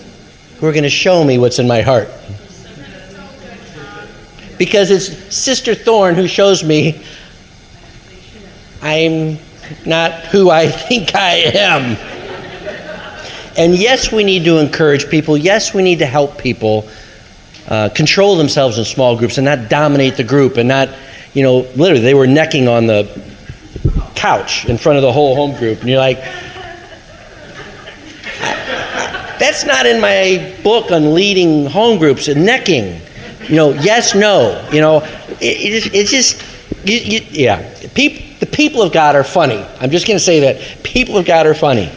who 0.61 0.67
are 0.67 0.73
going 0.73 0.85
to 0.85 0.91
show 0.91 1.25
me 1.25 1.39
what's 1.39 1.59
in 1.59 1.67
my 1.67 1.81
heart 1.81 2.09
because 4.61 4.91
it's 4.91 5.35
Sister 5.35 5.75
Thorn 5.75 6.15
who 6.15 6.29
shows 6.29 6.63
me 6.63 7.03
I'm 8.83 9.39
not 9.87 10.13
who 10.27 10.51
I 10.51 10.69
think 10.89 11.15
I 11.15 11.37
am. 11.55 11.97
And 13.57 13.75
yes, 13.75 14.13
we 14.13 14.23
need 14.23 14.45
to 14.45 14.59
encourage 14.59 15.09
people. 15.09 15.37
Yes, 15.37 15.73
we 15.73 15.83
need 15.83 16.01
to 16.01 16.07
help 16.07 16.39
people 16.39 16.89
uh, 17.69 17.89
control 17.89 18.37
themselves 18.37 18.77
in 18.77 18.85
small 18.85 19.17
groups 19.17 19.39
and 19.39 19.47
not 19.47 19.71
dominate 19.71 20.17
the 20.17 20.25
group 20.25 20.59
and 20.59 20.69
not, 20.69 20.91
you 21.33 21.43
know, 21.43 21.61
literally, 21.75 22.01
they 22.01 22.15
were 22.15 22.27
necking 22.27 22.69
on 22.69 22.87
the 22.87 23.23
couch 24.15 24.67
in 24.67 24.77
front 24.77 24.97
of 24.97 25.03
the 25.03 25.13
whole 25.13 25.35
home 25.37 25.57
group, 25.59 25.81
and 25.81 25.89
you're 25.89 25.99
like, 25.99 26.23
that's 29.51 29.65
not 29.65 29.85
in 29.85 30.01
my 30.01 30.57
book 30.63 30.93
on 30.93 31.13
leading 31.13 31.67
home 31.67 31.99
groups 31.99 32.29
and 32.29 32.47
necking. 32.47 33.01
You 33.49 33.57
know, 33.57 33.71
yes, 33.73 34.15
no. 34.15 34.65
You 34.73 34.81
know, 34.81 34.99
it, 35.41 35.87
it, 35.87 35.93
it's 35.93 36.11
just, 36.13 36.41
you, 36.85 36.99
you, 36.99 37.21
yeah. 37.31 37.69
The 37.81 38.49
people 38.53 38.81
of 38.81 38.93
God 38.93 39.17
are 39.17 39.25
funny. 39.25 39.67
I'm 39.81 39.91
just 39.91 40.07
going 40.07 40.17
to 40.17 40.25
say 40.25 40.39
that. 40.41 40.85
People 40.85 41.17
of 41.17 41.27
God 41.27 41.49
are 41.49 41.55
funny. 41.55 41.91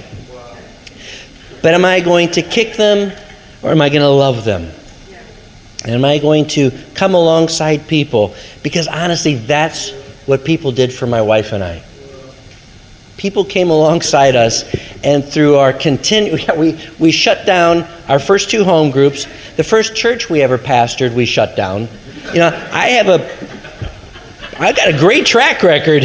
But 1.62 1.76
am 1.76 1.86
I 1.86 2.00
going 2.00 2.32
to 2.32 2.42
kick 2.42 2.76
them 2.76 3.16
or 3.62 3.70
am 3.70 3.82
I 3.82 3.90
going 3.90 4.02
to 4.02 4.10
love 4.10 4.46
them? 4.46 4.72
Am 5.86 6.04
I 6.04 6.18
going 6.18 6.48
to 6.48 6.72
come 6.96 7.14
alongside 7.14 7.88
people? 7.88 8.34
Because 8.64 8.88
honestly, 8.88 9.36
that's 9.36 9.92
what 10.26 10.44
people 10.44 10.72
did 10.72 10.92
for 10.92 11.06
my 11.06 11.22
wife 11.22 11.52
and 11.52 11.64
I. 11.64 11.84
People 13.24 13.46
came 13.46 13.70
alongside 13.70 14.36
us, 14.36 14.66
and 15.02 15.24
through 15.24 15.56
our 15.56 15.72
continue, 15.72 16.36
we, 16.58 16.78
we 17.00 17.10
shut 17.10 17.46
down 17.46 17.88
our 18.10 18.20
first 18.20 18.50
two 18.50 18.66
home 18.66 18.92
groups. 18.92 19.28
The 19.56 19.64
first 19.64 19.96
church 19.96 20.30
we 20.30 20.42
ever 20.42 20.58
pastored, 20.58 21.14
we 21.14 21.26
shut 21.26 21.56
down. 21.56 21.88
You 22.34 22.40
know, 22.40 22.48
I 22.74 22.90
have 22.90 23.08
a, 23.08 23.24
I've 24.60 24.76
got 24.76 24.90
a 24.90 24.98
great 24.98 25.26
track 25.26 25.64
record. 25.64 26.04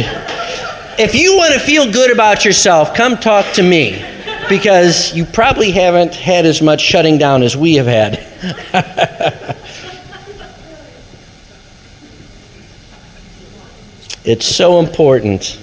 If 0.97 1.13
you 1.13 1.35
want 1.35 1.53
to 1.55 1.59
feel 1.59 1.91
good 1.91 2.09
about 2.09 2.45
yourself, 2.45 2.95
come 2.95 3.17
talk 3.17 3.53
to 3.55 3.63
me 3.63 4.01
because 4.47 5.13
you 5.13 5.25
probably 5.25 5.71
haven't 5.71 6.15
had 6.15 6.45
as 6.45 6.61
much 6.61 6.79
shutting 6.79 7.17
down 7.17 7.43
as 7.43 7.57
we 7.57 7.75
have 7.75 7.87
had. 7.87 8.13
it's 14.23 14.45
so 14.45 14.79
important. 14.79 15.59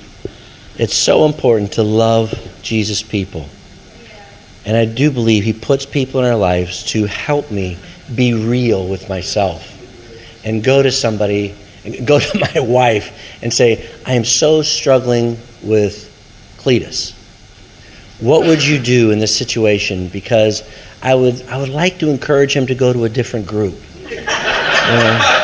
It's 0.79 0.95
so 0.95 1.25
important 1.25 1.73
to 1.75 1.83
love 1.83 2.35
Jesus 2.63 3.03
people. 3.03 3.49
And 4.67 4.77
I 4.77 4.85
do 4.85 5.11
believe 5.11 5.45
He 5.45 5.53
puts 5.53 5.87
people 5.87 6.21
in 6.21 6.27
our 6.27 6.37
lives 6.37 6.85
to 6.91 7.07
help 7.07 7.51
me 7.51 7.79
be 8.15 8.35
real 8.35 8.87
with 8.87 9.09
myself 9.09 9.73
and 10.45 10.63
go 10.63 10.83
to 10.83 10.93
somebody, 10.93 11.55
go 12.05 12.19
to 12.19 12.39
my 12.55 12.61
wife 12.61 13.39
and 13.43 13.53
say, 13.53 13.89
I 14.05 14.15
am 14.15 14.25
so 14.25 14.63
struggling 14.63 15.39
with 15.63 16.13
Cletus. 16.59 17.13
What 18.21 18.47
would 18.47 18.65
you 18.65 18.79
do 18.79 19.11
in 19.11 19.19
this 19.19 19.37
situation? 19.37 20.09
Because 20.09 20.63
I 21.03 21.15
would, 21.15 21.43
I 21.49 21.59
would 21.59 21.69
like 21.69 21.99
to 21.99 22.11
encourage 22.11 22.55
him 22.55 22.67
to 22.67 22.75
go 22.75 22.93
to 22.93 23.05
a 23.05 23.09
different 23.09 23.47
group. 23.47 23.75
Know? 24.11 25.43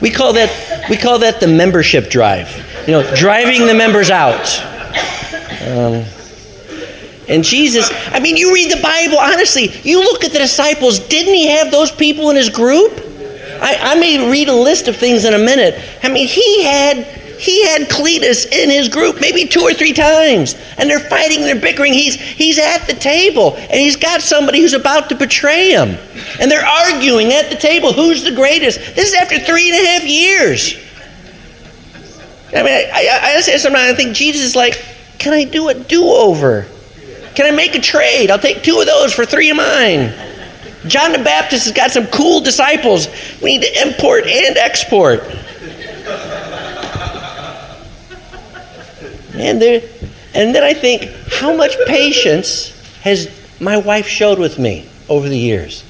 We 0.00 0.10
call 0.10 0.34
that 0.34 0.86
we 0.90 0.96
call 0.96 1.20
that 1.20 1.40
the 1.40 1.46
membership 1.46 2.10
drive. 2.10 2.63
You 2.86 2.92
know, 2.92 3.14
driving 3.16 3.66
the 3.66 3.74
members 3.74 4.10
out. 4.10 4.60
Um, 5.62 6.04
and 7.28 7.42
Jesus, 7.42 7.90
I 8.08 8.20
mean, 8.20 8.36
you 8.36 8.52
read 8.52 8.70
the 8.70 8.82
Bible, 8.82 9.18
honestly, 9.18 9.70
you 9.82 10.00
look 10.00 10.24
at 10.24 10.32
the 10.32 10.38
disciples, 10.38 10.98
didn't 10.98 11.32
he 11.32 11.48
have 11.48 11.70
those 11.70 11.90
people 11.90 12.28
in 12.28 12.36
his 12.36 12.50
group? 12.50 12.92
I, 13.62 13.78
I 13.80 13.94
may 13.98 14.30
read 14.30 14.48
a 14.48 14.54
list 14.54 14.88
of 14.88 14.96
things 14.96 15.24
in 15.24 15.32
a 15.32 15.38
minute. 15.38 15.80
I 16.02 16.08
mean, 16.08 16.28
he 16.28 16.64
had 16.64 17.06
he 17.38 17.66
had 17.66 17.88
Cletus 17.88 18.50
in 18.50 18.70
his 18.70 18.88
group 18.88 19.20
maybe 19.20 19.46
two 19.46 19.60
or 19.60 19.74
three 19.74 19.92
times, 19.92 20.54
and 20.78 20.88
they're 20.88 21.00
fighting, 21.00 21.40
they're 21.40 21.60
bickering. 21.60 21.92
He's, 21.92 22.14
he's 22.14 22.58
at 22.58 22.86
the 22.86 22.94
table, 22.94 23.56
and 23.56 23.72
he's 23.72 23.96
got 23.96 24.22
somebody 24.22 24.60
who's 24.60 24.72
about 24.72 25.08
to 25.08 25.14
betray 25.14 25.70
him. 25.70 25.98
And 26.40 26.50
they're 26.50 26.64
arguing 26.64 27.32
at 27.32 27.50
the 27.50 27.56
table 27.56 27.92
who's 27.92 28.22
the 28.22 28.34
greatest. 28.34 28.78
This 28.94 29.08
is 29.08 29.14
after 29.14 29.38
three 29.38 29.70
and 29.70 29.84
a 29.84 29.90
half 29.90 30.04
years. 30.04 30.76
I 32.54 32.62
mean, 32.62 32.90
I, 32.92 33.08
I, 33.10 33.36
I 33.36 33.40
sometimes 33.40 33.92
I 33.92 33.94
think 33.94 34.14
Jesus 34.14 34.42
is 34.42 34.56
like, 34.56 34.82
can 35.18 35.32
I 35.32 35.44
do 35.44 35.68
a 35.68 35.74
do 35.74 36.04
over? 36.04 36.66
Can 37.34 37.46
I 37.46 37.50
make 37.50 37.74
a 37.74 37.80
trade? 37.80 38.30
I'll 38.30 38.38
take 38.38 38.62
two 38.62 38.78
of 38.78 38.86
those 38.86 39.12
for 39.12 39.26
three 39.26 39.50
of 39.50 39.56
mine. 39.56 40.12
John 40.86 41.12
the 41.12 41.18
Baptist 41.18 41.64
has 41.64 41.72
got 41.72 41.90
some 41.90 42.06
cool 42.08 42.40
disciples. 42.40 43.08
We 43.42 43.58
need 43.58 43.66
to 43.66 43.88
import 43.88 44.26
and 44.26 44.56
export. 44.56 45.20
And, 49.34 49.60
there, 49.60 49.82
and 50.34 50.54
then 50.54 50.62
I 50.62 50.74
think, 50.74 51.10
how 51.32 51.56
much 51.56 51.76
patience 51.86 52.70
has 53.00 53.28
my 53.60 53.76
wife 53.78 54.06
showed 54.06 54.38
with 54.38 54.58
me 54.58 54.88
over 55.08 55.28
the 55.28 55.38
years? 55.38 55.82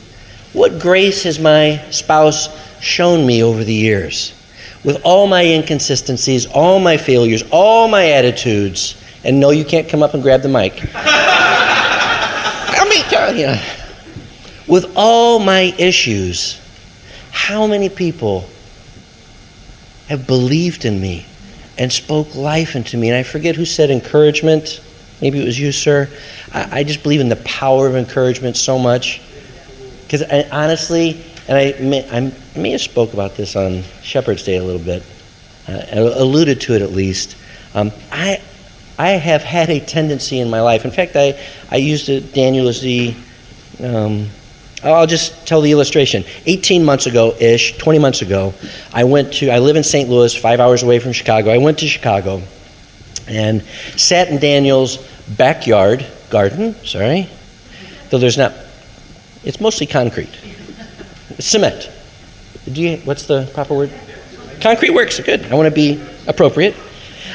What 0.54 0.80
grace 0.80 1.24
has 1.24 1.38
my 1.38 1.84
spouse 1.90 2.48
shown 2.80 3.26
me 3.26 3.42
over 3.42 3.64
the 3.64 3.74
years? 3.74 4.32
With 4.84 5.00
all 5.02 5.26
my 5.26 5.42
inconsistencies, 5.42 6.46
all 6.46 6.78
my 6.78 6.96
failures, 6.96 7.42
all 7.50 7.88
my 7.88 8.10
attitudes, 8.10 9.02
and 9.24 9.40
no, 9.40 9.50
you 9.50 9.64
can't 9.64 9.88
come 9.88 10.02
up 10.02 10.14
and 10.14 10.22
grab 10.22 10.42
the 10.42 10.48
mic. 10.48 10.80
I 10.94 12.86
mean, 12.88 13.38
you 13.38 13.56
with 14.66 14.92
all 14.96 15.38
my 15.38 15.74
issues, 15.78 16.60
how 17.30 17.66
many 17.66 17.88
people 17.88 18.48
have 20.08 20.26
believed 20.26 20.84
in 20.84 21.00
me 21.00 21.26
and 21.78 21.92
spoke 21.92 22.34
life 22.34 22.76
into 22.76 22.96
me. 22.96 23.08
And 23.08 23.16
I 23.16 23.22
forget 23.22 23.56
who 23.56 23.64
said 23.64 23.90
encouragement. 23.90 24.80
Maybe 25.20 25.40
it 25.40 25.44
was 25.44 25.58
you, 25.58 25.72
sir. 25.72 26.08
I, 26.52 26.80
I 26.80 26.84
just 26.84 27.02
believe 27.02 27.20
in 27.20 27.28
the 27.28 27.36
power 27.36 27.86
of 27.86 27.96
encouragement 27.96 28.56
so 28.56 28.78
much. 28.78 29.20
Because 30.02 30.22
honestly, 30.50 31.24
and 31.48 31.58
I 31.58 31.74
may, 31.80 32.08
I 32.10 32.32
may 32.58 32.70
have 32.70 32.80
spoke 32.80 33.12
about 33.12 33.36
this 33.36 33.56
on 33.56 33.82
Shepherd's 34.02 34.44
Day 34.44 34.56
a 34.56 34.64
little 34.64 34.80
bit, 34.82 35.02
uh, 35.68 35.84
alluded 35.92 36.60
to 36.62 36.74
it 36.74 36.82
at 36.82 36.92
least. 36.92 37.36
Um, 37.74 37.92
I, 38.10 38.40
I 38.98 39.10
have 39.10 39.42
had 39.42 39.70
a 39.70 39.80
tendency 39.80 40.40
in 40.40 40.48
my 40.48 40.60
life. 40.60 40.84
In 40.84 40.90
fact, 40.90 41.16
I, 41.16 41.38
I 41.70 41.76
used 41.76 42.08
it, 42.08 42.32
Daniel, 42.32 42.70
the 42.72 43.14
um, 43.82 44.28
I'll 44.82 45.06
just 45.06 45.46
tell 45.46 45.62
the 45.62 45.72
illustration. 45.72 46.24
18 46.46 46.84
months 46.84 47.06
ago 47.06 47.34
ish, 47.40 47.76
20 47.78 47.98
months 47.98 48.22
ago, 48.22 48.52
I 48.92 49.04
went 49.04 49.32
to, 49.34 49.50
I 49.50 49.58
live 49.58 49.76
in 49.76 49.82
St. 49.84 50.08
Louis, 50.08 50.34
five 50.34 50.60
hours 50.60 50.82
away 50.82 50.98
from 50.98 51.12
Chicago. 51.12 51.50
I 51.50 51.58
went 51.58 51.78
to 51.78 51.88
Chicago 51.88 52.42
and 53.26 53.62
sat 53.96 54.28
in 54.28 54.38
Daniel's 54.38 54.98
backyard 55.38 56.06
garden, 56.28 56.74
sorry, 56.84 57.28
though 58.10 58.18
there's 58.18 58.36
not, 58.36 58.52
it's 59.42 59.60
mostly 59.60 59.86
concrete. 59.86 60.28
Cement. 61.38 61.90
You, 62.66 62.96
what's 62.98 63.26
the 63.26 63.50
proper 63.52 63.74
word? 63.74 63.90
Concrete 64.60 64.90
works, 64.90 65.20
good. 65.20 65.44
I 65.46 65.54
want 65.54 65.68
to 65.68 65.74
be 65.74 66.02
appropriate. 66.26 66.74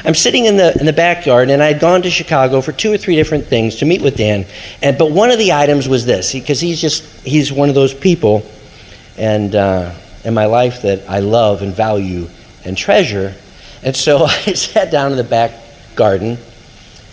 I'm 0.04 0.14
sitting 0.14 0.46
in 0.46 0.56
the 0.56 0.78
in 0.78 0.86
the 0.86 0.92
backyard, 0.92 1.50
and 1.50 1.62
I'd 1.62 1.78
gone 1.78 2.02
to 2.02 2.10
Chicago 2.10 2.60
for 2.60 2.72
two 2.72 2.92
or 2.92 2.96
three 2.96 3.16
different 3.16 3.46
things 3.46 3.76
to 3.76 3.84
meet 3.84 4.00
with 4.00 4.16
Dan. 4.16 4.46
And 4.82 4.96
but 4.96 5.10
one 5.10 5.30
of 5.30 5.38
the 5.38 5.52
items 5.52 5.88
was 5.88 6.06
this, 6.06 6.32
because 6.32 6.60
he's 6.60 6.80
just 6.80 7.04
he's 7.24 7.52
one 7.52 7.68
of 7.68 7.74
those 7.74 7.92
people, 7.92 8.44
and 9.18 9.54
uh, 9.54 9.94
in 10.24 10.32
my 10.32 10.46
life 10.46 10.82
that 10.82 11.08
I 11.08 11.20
love 11.20 11.62
and 11.62 11.74
value 11.74 12.28
and 12.64 12.76
treasure. 12.76 13.34
And 13.82 13.94
so 13.94 14.24
I 14.24 14.54
sat 14.54 14.90
down 14.90 15.10
in 15.10 15.18
the 15.18 15.24
back 15.24 15.52
garden, 15.96 16.38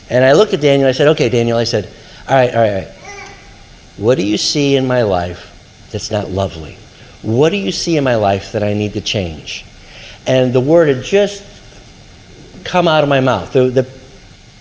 and 0.09 0.23
I 0.23 0.33
looked 0.33 0.53
at 0.53 0.61
Daniel. 0.61 0.87
I 0.87 0.93
said, 0.93 1.09
"Okay, 1.09 1.29
Daniel," 1.29 1.57
I 1.57 1.65
said, 1.65 1.89
"All 2.27 2.35
right, 2.35 2.55
all 2.55 2.61
right, 2.61 2.73
all 2.73 2.87
right. 2.87 2.93
What 3.97 4.17
do 4.17 4.25
you 4.25 4.37
see 4.37 4.75
in 4.75 4.87
my 4.87 5.01
life 5.01 5.56
that's 5.91 6.11
not 6.11 6.29
lovely? 6.29 6.77
What 7.21 7.49
do 7.49 7.57
you 7.57 7.71
see 7.71 7.97
in 7.97 8.03
my 8.03 8.15
life 8.15 8.51
that 8.51 8.63
I 8.63 8.73
need 8.73 8.93
to 8.93 9.01
change?" 9.01 9.65
And 10.25 10.53
the 10.53 10.61
word 10.61 10.89
had 10.89 11.03
just 11.03 11.43
come 12.65 12.87
out 12.87 13.01
of 13.01 13.09
my 13.09 13.21
mouth. 13.21 13.53
The, 13.53 13.69
the 13.69 13.83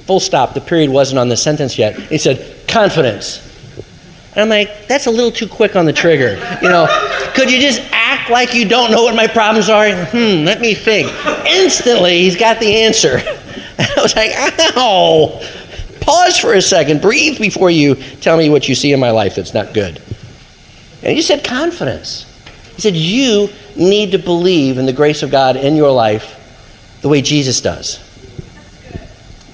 full 0.07 0.21
stop, 0.21 0.55
the 0.55 0.61
period 0.61 0.91
wasn't 0.91 1.19
on 1.19 1.29
the 1.29 1.37
sentence 1.37 1.77
yet. 1.77 1.99
He 1.99 2.19
said, 2.19 2.69
confidence. 2.69 3.43
And 4.35 4.43
I'm 4.43 4.49
like, 4.49 4.87
that's 4.87 5.07
a 5.07 5.11
little 5.11 5.33
too 5.33 5.49
quick 5.49 5.75
on 5.75 5.85
the 5.87 5.93
trigger. 5.93 6.37
You 6.63 6.69
know, 6.69 6.87
could 7.35 7.51
you 7.51 7.61
just 7.61 7.83
act 7.91 8.31
like 8.31 8.55
you 8.55 8.69
don't 8.69 8.91
know 8.91 9.03
what 9.03 9.17
my 9.17 9.27
problems 9.27 9.69
are? 9.69 9.91
Hmm, 9.91 10.45
let 10.45 10.61
me 10.61 10.75
think. 10.75 11.09
Instantly, 11.47 12.21
he's 12.21 12.37
got 12.37 12.61
the 12.61 12.83
answer. 12.83 13.21
And 13.79 13.91
I 13.95 14.03
was 14.03 14.17
like, 14.17 14.31
ow. 14.79 15.39
Pause 16.01 16.39
for 16.39 16.55
a 16.55 16.63
second. 16.63 17.03
Breathe 17.03 17.39
before 17.39 17.71
you 17.71 17.97
tell 18.23 18.39
me 18.39 18.49
what 18.49 18.71
you 18.71 18.75
see 18.75 18.95
in 18.95 18.99
my 18.99 19.11
life 19.11 19.35
that's 19.35 19.53
not 19.53 19.75
good. 19.75 20.01
And 21.07 21.15
he 21.15 21.23
said, 21.23 21.45
confidence. 21.45 22.27
He 22.75 22.83
said, 22.83 22.97
you 22.97 23.49
need 23.77 24.11
to 24.11 24.19
believe 24.19 24.77
in 24.77 24.87
the 24.87 24.93
grace 24.93 25.23
of 25.23 25.31
God 25.31 25.57
in 25.57 25.77
your 25.77 25.93
life 25.93 26.99
the 27.01 27.09
way 27.09 27.23
Jesus 27.23 27.61
does. 27.61 28.03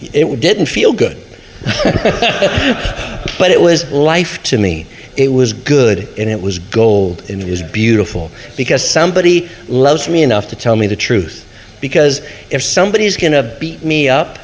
It 0.01 0.41
didn't 0.41 0.67
feel 0.67 0.95
good, 0.95 1.19
but 1.65 3.51
it 3.51 3.61
was 3.61 3.93
life 3.93 4.43
to 4.45 4.57
me. 4.57 4.87
It 5.15 5.31
was 5.31 5.53
good 5.53 5.99
and 6.19 6.31
it 6.31 6.41
was 6.41 6.59
gold 6.59 7.31
and 7.31 7.43
it 7.43 7.51
was 7.51 7.63
beautiful 7.63 8.31
because 8.57 8.83
somebody 8.89 9.51
loves 9.69 10.09
me 10.09 10.23
enough 10.23 10.49
to 10.49 10.57
tell 10.57 10.75
me 10.75 10.87
the 10.87 10.97
truth. 10.97 11.47
Because 11.83 12.21
if 12.51 12.63
somebody's 12.63 13.19
going 13.19 13.35
to 13.35 13.57
beat 13.61 13.85
me 13.85 14.09
up, 14.09 14.39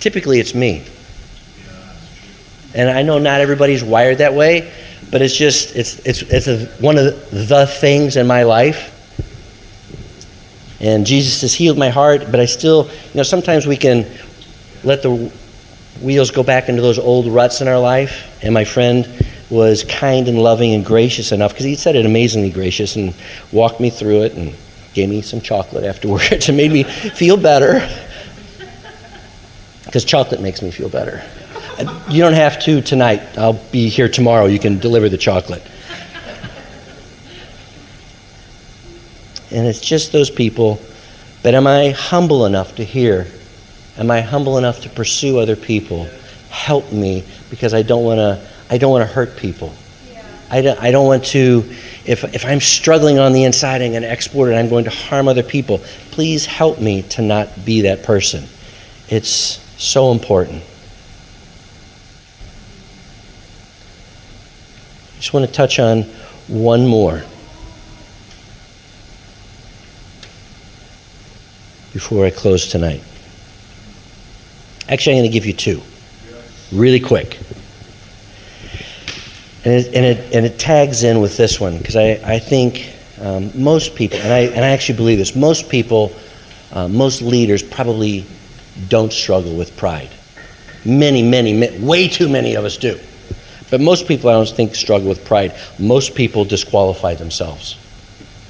typically 0.00 0.40
it's 0.40 0.54
me. 0.54 0.82
And 2.72 2.88
I 2.88 3.02
know 3.02 3.18
not 3.18 3.42
everybody's 3.42 3.84
wired 3.84 4.18
that 4.18 4.32
way, 4.32 4.72
but 5.10 5.22
it's 5.22 5.36
just 5.36 5.74
it's 5.76 5.98
it's 6.00 6.22
it's 6.22 6.46
a, 6.46 6.66
one 6.80 6.98
of 6.98 7.30
the 7.30 7.66
things 7.66 8.16
in 8.16 8.26
my 8.26 8.42
life 8.42 8.90
And 10.84 11.06
Jesus 11.06 11.40
has 11.40 11.54
healed 11.54 11.78
my 11.78 11.88
heart, 11.88 12.30
but 12.30 12.40
I 12.40 12.44
still, 12.44 12.84
you 12.88 13.14
know, 13.14 13.22
sometimes 13.22 13.66
we 13.66 13.78
can 13.78 14.06
let 14.82 15.02
the 15.02 15.32
wheels 16.02 16.30
go 16.30 16.42
back 16.42 16.68
into 16.68 16.82
those 16.82 16.98
old 16.98 17.26
ruts 17.26 17.62
in 17.62 17.68
our 17.68 17.78
life. 17.78 18.38
And 18.42 18.52
my 18.52 18.64
friend 18.64 19.08
was 19.48 19.82
kind 19.84 20.28
and 20.28 20.38
loving 20.38 20.74
and 20.74 20.84
gracious 20.84 21.32
enough, 21.32 21.52
because 21.52 21.64
he 21.64 21.74
said 21.74 21.96
it 21.96 22.04
amazingly 22.04 22.50
gracious, 22.50 22.96
and 22.96 23.14
walked 23.50 23.80
me 23.80 23.88
through 23.88 24.24
it 24.24 24.34
and 24.34 24.54
gave 24.92 25.08
me 25.08 25.22
some 25.22 25.40
chocolate 25.40 25.84
afterwards 25.84 26.48
and 26.48 26.56
made 26.58 26.70
me 26.70 26.82
feel 26.82 27.38
better. 27.38 27.88
Because 29.86 30.04
chocolate 30.04 30.42
makes 30.42 30.60
me 30.60 30.70
feel 30.70 30.90
better. 30.90 31.24
You 32.08 32.20
don't 32.22 32.34
have 32.34 32.60
to 32.64 32.80
tonight. 32.80 33.36
I'll 33.36 33.60
be 33.72 33.88
here 33.88 34.08
tomorrow. 34.08 34.46
You 34.46 34.58
can 34.58 34.78
deliver 34.78 35.08
the 35.08 35.18
chocolate. 35.18 35.62
And 39.50 39.66
it's 39.66 39.80
just 39.80 40.12
those 40.12 40.30
people. 40.30 40.80
But 41.42 41.54
am 41.54 41.66
I 41.66 41.90
humble 41.90 42.46
enough 42.46 42.76
to 42.76 42.84
hear? 42.84 43.26
Am 43.96 44.10
I 44.10 44.20
humble 44.20 44.58
enough 44.58 44.82
to 44.82 44.88
pursue 44.88 45.38
other 45.38 45.56
people? 45.56 46.08
Help 46.50 46.92
me 46.92 47.24
because 47.50 47.74
I 47.74 47.82
don't 47.82 48.04
want 48.04 48.18
to. 48.18 48.46
I 48.70 48.78
don't 48.78 48.90
want 48.90 49.08
to 49.08 49.14
hurt 49.14 49.36
people. 49.36 49.74
I 50.50 50.62
don't, 50.62 50.80
I 50.80 50.90
don't 50.90 51.06
want 51.06 51.24
to. 51.26 51.64
If 52.04 52.24
if 52.34 52.44
I'm 52.44 52.60
struggling 52.60 53.18
on 53.18 53.32
the 53.32 53.44
inside, 53.44 53.82
I'm 53.82 53.92
going 53.92 54.02
to 54.02 54.10
export 54.10 54.50
it. 54.50 54.54
I'm 54.54 54.68
going 54.68 54.84
to 54.84 54.90
harm 54.90 55.28
other 55.28 55.42
people. 55.42 55.78
Please 56.10 56.46
help 56.46 56.80
me 56.80 57.02
to 57.02 57.22
not 57.22 57.64
be 57.64 57.82
that 57.82 58.02
person. 58.02 58.44
It's 59.08 59.60
so 59.76 60.12
important. 60.12 60.62
Just 65.24 65.32
want 65.32 65.46
to 65.46 65.52
touch 65.52 65.78
on 65.78 66.02
one 66.48 66.86
more. 66.86 67.22
before 71.94 72.26
I 72.26 72.30
close 72.30 72.66
tonight. 72.66 73.00
Actually, 74.88 75.14
I'm 75.14 75.20
going 75.22 75.30
to 75.30 75.32
give 75.32 75.46
you 75.46 75.52
two, 75.52 75.80
really 76.72 76.98
quick. 76.98 77.38
And 79.64 79.72
it, 79.72 79.94
and 79.94 80.04
it, 80.04 80.34
and 80.34 80.44
it 80.44 80.58
tags 80.58 81.04
in 81.04 81.20
with 81.20 81.36
this 81.36 81.58
one 81.60 81.78
because 81.78 81.94
I, 81.94 82.20
I 82.24 82.38
think 82.40 82.92
um, 83.20 83.50
most 83.54 83.94
people, 83.94 84.18
and 84.18 84.32
I, 84.32 84.40
and 84.40 84.64
I 84.64 84.70
actually 84.70 84.96
believe 84.96 85.18
this, 85.18 85.36
most 85.36 85.68
people, 85.70 86.12
uh, 86.72 86.88
most 86.88 87.22
leaders 87.22 87.62
probably 87.62 88.26
don't 88.88 89.12
struggle 89.12 89.54
with 89.56 89.74
pride. 89.76 90.10
Many, 90.84 91.22
many, 91.22 91.52
many, 91.52 91.78
way 91.78 92.08
too 92.08 92.28
many 92.28 92.56
of 92.56 92.64
us 92.64 92.76
do. 92.76 92.98
But 93.74 93.80
most 93.80 94.06
people, 94.06 94.30
I 94.30 94.34
don't 94.34 94.48
think, 94.48 94.76
struggle 94.76 95.08
with 95.08 95.24
pride. 95.24 95.52
Most 95.80 96.14
people 96.14 96.44
disqualify 96.44 97.14
themselves. 97.14 97.76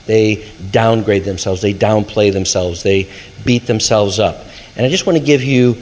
They 0.04 0.46
downgrade 0.70 1.24
themselves, 1.24 1.62
they 1.62 1.72
downplay 1.72 2.30
themselves, 2.30 2.82
they 2.82 3.10
beat 3.42 3.66
themselves 3.66 4.18
up. 4.20 4.44
And 4.76 4.84
I 4.84 4.90
just 4.90 5.06
want 5.06 5.16
to 5.16 5.24
give 5.24 5.42
you 5.42 5.78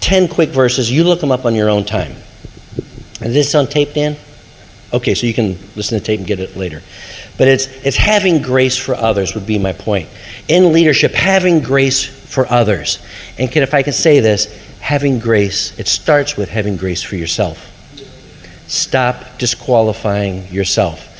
10 0.00 0.28
quick 0.28 0.48
verses. 0.48 0.90
You 0.90 1.04
look 1.04 1.20
them 1.20 1.30
up 1.30 1.44
on 1.44 1.54
your 1.54 1.68
own 1.68 1.84
time. 1.84 2.12
Is 3.20 3.34
this 3.34 3.54
on 3.54 3.66
tape, 3.66 3.92
Dan? 3.92 4.16
Okay, 4.90 5.14
so 5.14 5.26
you 5.26 5.34
can 5.34 5.58
listen 5.76 5.98
to 5.98 6.02
tape 6.02 6.20
and 6.20 6.26
get 6.26 6.40
it 6.40 6.56
later. 6.56 6.80
But 7.36 7.48
it's, 7.48 7.66
it's 7.84 7.98
having 7.98 8.40
grace 8.40 8.78
for 8.78 8.94
others, 8.94 9.34
would 9.34 9.46
be 9.46 9.58
my 9.58 9.74
point. 9.74 10.08
In 10.48 10.72
leadership, 10.72 11.12
having 11.12 11.60
grace 11.60 12.06
for 12.06 12.50
others. 12.50 13.00
And 13.38 13.52
can, 13.52 13.62
if 13.62 13.74
I 13.74 13.82
can 13.82 13.92
say 13.92 14.20
this, 14.20 14.46
having 14.80 15.18
grace, 15.18 15.78
it 15.78 15.88
starts 15.88 16.38
with 16.38 16.48
having 16.48 16.78
grace 16.78 17.02
for 17.02 17.16
yourself. 17.16 17.74
Stop 18.68 19.38
disqualifying 19.38 20.48
yourself. 20.48 21.12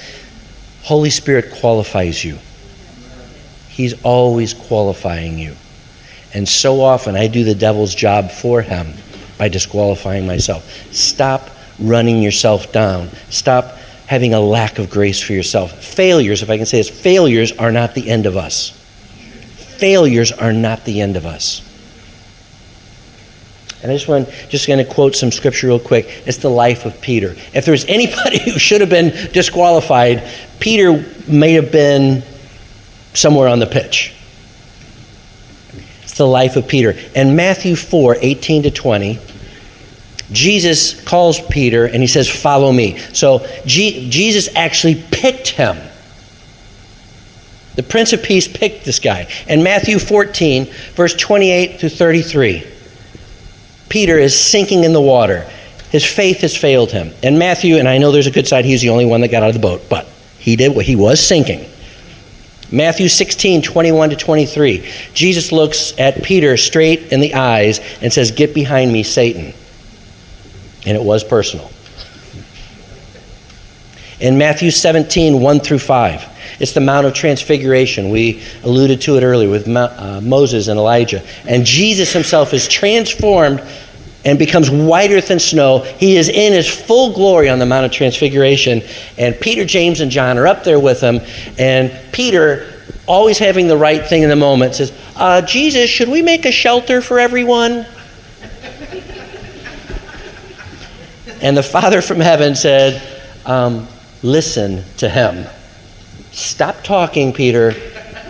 Holy 0.82 1.10
Spirit 1.10 1.50
qualifies 1.52 2.24
you. 2.24 2.38
He's 3.68 4.00
always 4.02 4.54
qualifying 4.54 5.38
you. 5.38 5.56
And 6.32 6.48
so 6.48 6.80
often 6.80 7.16
I 7.16 7.26
do 7.26 7.44
the 7.44 7.54
devil's 7.54 7.94
job 7.94 8.30
for 8.30 8.62
him 8.62 8.94
by 9.38 9.48
disqualifying 9.48 10.26
myself. 10.26 10.64
Stop 10.92 11.50
running 11.78 12.22
yourself 12.22 12.72
down. 12.72 13.10
Stop 13.30 13.76
having 14.06 14.34
a 14.34 14.40
lack 14.40 14.78
of 14.78 14.88
grace 14.88 15.20
for 15.20 15.32
yourself. 15.32 15.84
Failures, 15.84 16.42
if 16.42 16.50
I 16.50 16.56
can 16.56 16.66
say 16.66 16.78
this, 16.78 16.88
failures 16.88 17.52
are 17.52 17.72
not 17.72 17.94
the 17.94 18.08
end 18.08 18.26
of 18.26 18.36
us. 18.36 18.70
Failures 19.78 20.32
are 20.32 20.52
not 20.52 20.84
the 20.84 21.00
end 21.00 21.16
of 21.16 21.26
us. 21.26 21.65
And 23.86 23.92
I 23.92 23.94
just 23.98 24.08
want 24.08 24.28
just 24.48 24.66
going 24.66 24.84
to 24.84 24.92
quote 24.92 25.14
some 25.14 25.30
scripture 25.30 25.68
real 25.68 25.78
quick. 25.78 26.06
It's 26.26 26.38
the 26.38 26.50
life 26.50 26.86
of 26.86 27.00
Peter. 27.00 27.36
If 27.54 27.64
there's 27.64 27.84
anybody 27.84 28.40
who 28.44 28.58
should 28.58 28.80
have 28.80 28.90
been 28.90 29.10
disqualified, 29.32 30.28
Peter 30.58 31.06
may 31.28 31.52
have 31.52 31.70
been 31.70 32.24
somewhere 33.14 33.46
on 33.46 33.60
the 33.60 33.66
pitch. 33.66 34.12
It's 36.02 36.14
the 36.14 36.26
life 36.26 36.56
of 36.56 36.66
Peter. 36.66 36.96
And 37.14 37.36
Matthew 37.36 37.76
4, 37.76 38.16
18 38.20 38.64
to 38.64 38.72
20, 38.72 39.20
Jesus 40.32 41.00
calls 41.04 41.40
Peter 41.46 41.84
and 41.84 42.02
he 42.02 42.08
says, 42.08 42.28
Follow 42.28 42.72
me. 42.72 42.98
So 43.12 43.46
G- 43.66 44.10
Jesus 44.10 44.48
actually 44.56 45.00
picked 45.12 45.46
him. 45.46 45.76
The 47.76 47.84
Prince 47.84 48.12
of 48.12 48.24
Peace 48.24 48.48
picked 48.48 48.84
this 48.84 48.98
guy. 48.98 49.28
And 49.46 49.62
Matthew 49.62 50.00
14, 50.00 50.72
verse 50.96 51.14
28 51.14 51.78
to 51.78 51.88
33. 51.88 52.72
Peter 53.88 54.18
is 54.18 54.38
sinking 54.38 54.84
in 54.84 54.92
the 54.92 55.00
water. 55.00 55.48
His 55.90 56.04
faith 56.04 56.40
has 56.40 56.56
failed 56.56 56.90
him. 56.90 57.14
And 57.22 57.38
Matthew, 57.38 57.76
and 57.76 57.88
I 57.88 57.98
know 57.98 58.12
there's 58.12 58.26
a 58.26 58.32
good 58.32 58.46
side, 58.46 58.64
he's 58.64 58.82
the 58.82 58.90
only 58.90 59.06
one 59.06 59.20
that 59.20 59.28
got 59.28 59.42
out 59.42 59.48
of 59.48 59.54
the 59.54 59.60
boat, 59.60 59.82
but 59.88 60.06
he 60.38 60.56
did 60.56 60.74
what 60.74 60.84
he 60.84 60.96
was 60.96 61.20
sinking. 61.24 61.70
Matthew 62.70 63.08
16, 63.08 63.62
21 63.62 64.10
to 64.10 64.16
23. 64.16 64.90
Jesus 65.14 65.52
looks 65.52 65.96
at 65.98 66.22
Peter 66.24 66.56
straight 66.56 67.12
in 67.12 67.20
the 67.20 67.34
eyes 67.34 67.80
and 68.02 68.12
says, 68.12 68.32
Get 68.32 68.54
behind 68.54 68.92
me, 68.92 69.04
Satan. 69.04 69.54
And 70.84 70.96
it 70.96 71.02
was 71.02 71.22
personal. 71.22 71.70
In 74.18 74.38
Matthew 74.38 74.70
17, 74.70 75.40
1 75.40 75.60
through 75.60 75.78
5. 75.78 76.36
It's 76.58 76.72
the 76.72 76.80
Mount 76.80 77.06
of 77.06 77.12
Transfiguration. 77.12 78.08
We 78.08 78.42
alluded 78.62 79.02
to 79.02 79.18
it 79.18 79.22
earlier 79.22 79.50
with 79.50 79.68
uh, 79.68 80.20
Moses 80.22 80.68
and 80.68 80.78
Elijah. 80.78 81.22
And 81.46 81.66
Jesus 81.66 82.12
himself 82.12 82.54
is 82.54 82.66
transformed 82.66 83.62
and 84.24 84.38
becomes 84.38 84.70
whiter 84.70 85.20
than 85.20 85.38
snow. 85.38 85.80
He 85.80 86.16
is 86.16 86.28
in 86.28 86.52
his 86.52 86.66
full 86.68 87.12
glory 87.12 87.50
on 87.50 87.58
the 87.58 87.66
Mount 87.66 87.84
of 87.84 87.92
Transfiguration. 87.92 88.82
And 89.18 89.38
Peter, 89.38 89.64
James, 89.64 90.00
and 90.00 90.10
John 90.10 90.38
are 90.38 90.46
up 90.46 90.64
there 90.64 90.80
with 90.80 91.00
him. 91.00 91.20
And 91.58 91.92
Peter, 92.12 92.72
always 93.06 93.38
having 93.38 93.68
the 93.68 93.76
right 93.76 94.04
thing 94.04 94.22
in 94.22 94.30
the 94.30 94.36
moment, 94.36 94.76
says, 94.76 94.92
uh, 95.14 95.42
Jesus, 95.42 95.90
should 95.90 96.08
we 96.08 96.22
make 96.22 96.46
a 96.46 96.52
shelter 96.52 97.02
for 97.02 97.18
everyone? 97.18 97.86
and 101.42 101.54
the 101.54 101.62
Father 101.62 102.00
from 102.00 102.18
heaven 102.18 102.54
said, 102.54 103.02
um, 103.44 103.86
Listen 104.22 104.84
to 104.98 105.08
him. 105.08 105.46
Stop 106.32 106.82
talking, 106.82 107.32
Peter. 107.32 107.74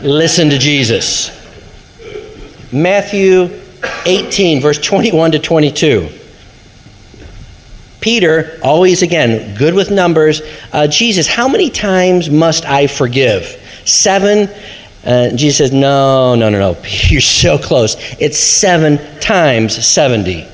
Listen 0.03 0.51
to 0.51 0.59
Jesus. 0.59 1.30
Matthew 2.72 3.51
18, 4.05 4.61
verse 4.61 4.78
21 4.78 5.32
to 5.32 5.39
22. 5.39 6.09
Peter, 8.01 8.59
always 8.62 9.03
again, 9.03 9.57
good 9.57 9.74
with 9.74 9.91
numbers. 9.91 10.43
Uh, 10.72 10.87
Jesus, 10.87 11.26
how 11.26 11.49
many 11.49 11.70
times 11.70 12.30
must 12.30 12.64
I 12.64 12.87
forgive? 12.87 13.45
Seven? 13.84 14.49
Uh, 15.05 15.30
Jesus 15.30 15.59
says, 15.59 15.72
No, 15.72 16.34
no, 16.34 16.51
no, 16.51 16.59
no. 16.59 16.80
You're 17.09 17.20
so 17.20 17.59
close. 17.59 17.97
It's 18.20 18.39
seven 18.39 18.99
times 19.20 19.84
70. 19.84 20.47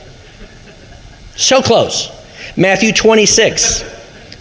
So 1.37 1.63
close. 1.63 2.11
Matthew 2.57 2.93
26. 2.93 3.85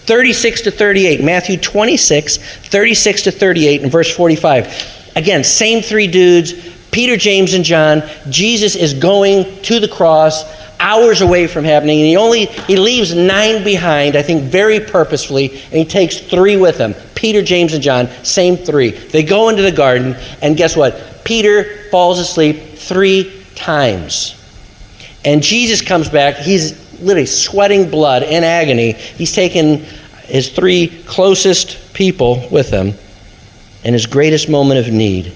36 0.05 0.61
to 0.61 0.71
38. 0.71 1.23
Matthew 1.23 1.57
26, 1.57 2.37
36 2.37 3.21
to 3.23 3.31
38, 3.31 3.83
and 3.83 3.91
verse 3.91 4.13
45. 4.15 5.11
Again, 5.15 5.43
same 5.43 5.81
three 5.81 6.07
dudes 6.07 6.53
Peter, 6.91 7.15
James, 7.15 7.53
and 7.53 7.63
John. 7.63 8.03
Jesus 8.29 8.75
is 8.75 8.93
going 8.93 9.61
to 9.63 9.79
the 9.79 9.87
cross 9.87 10.43
hours 10.81 11.21
away 11.21 11.45
from 11.45 11.63
happening 11.63 11.99
and 11.99 12.07
he 12.07 12.17
only 12.17 12.47
he 12.47 12.75
leaves 12.75 13.13
nine 13.13 13.63
behind 13.63 14.15
i 14.15 14.21
think 14.23 14.41
very 14.41 14.79
purposefully 14.79 15.51
and 15.51 15.73
he 15.73 15.85
takes 15.85 16.17
three 16.17 16.57
with 16.57 16.75
him 16.75 16.95
peter 17.13 17.43
james 17.43 17.75
and 17.75 17.83
john 17.83 18.07
same 18.23 18.57
three 18.57 18.89
they 18.89 19.21
go 19.21 19.49
into 19.49 19.61
the 19.61 19.71
garden 19.71 20.15
and 20.41 20.57
guess 20.57 20.75
what 20.75 21.23
peter 21.23 21.87
falls 21.91 22.17
asleep 22.17 22.75
three 22.75 23.45
times 23.53 24.35
and 25.23 25.43
jesus 25.43 25.83
comes 25.83 26.09
back 26.09 26.37
he's 26.37 26.73
literally 27.01 27.25
sweating 27.25 27.89
blood 27.89 28.23
in 28.23 28.43
agony 28.43 28.93
he's 28.93 29.33
taken 29.33 29.85
his 30.31 30.49
three 30.49 30.87
closest 31.05 31.93
people 31.93 32.47
with 32.49 32.69
him 32.69 32.93
in 33.83 33.93
his 33.93 34.05
greatest 34.05 34.49
moment 34.49 34.79
of 34.79 34.93
need, 34.93 35.33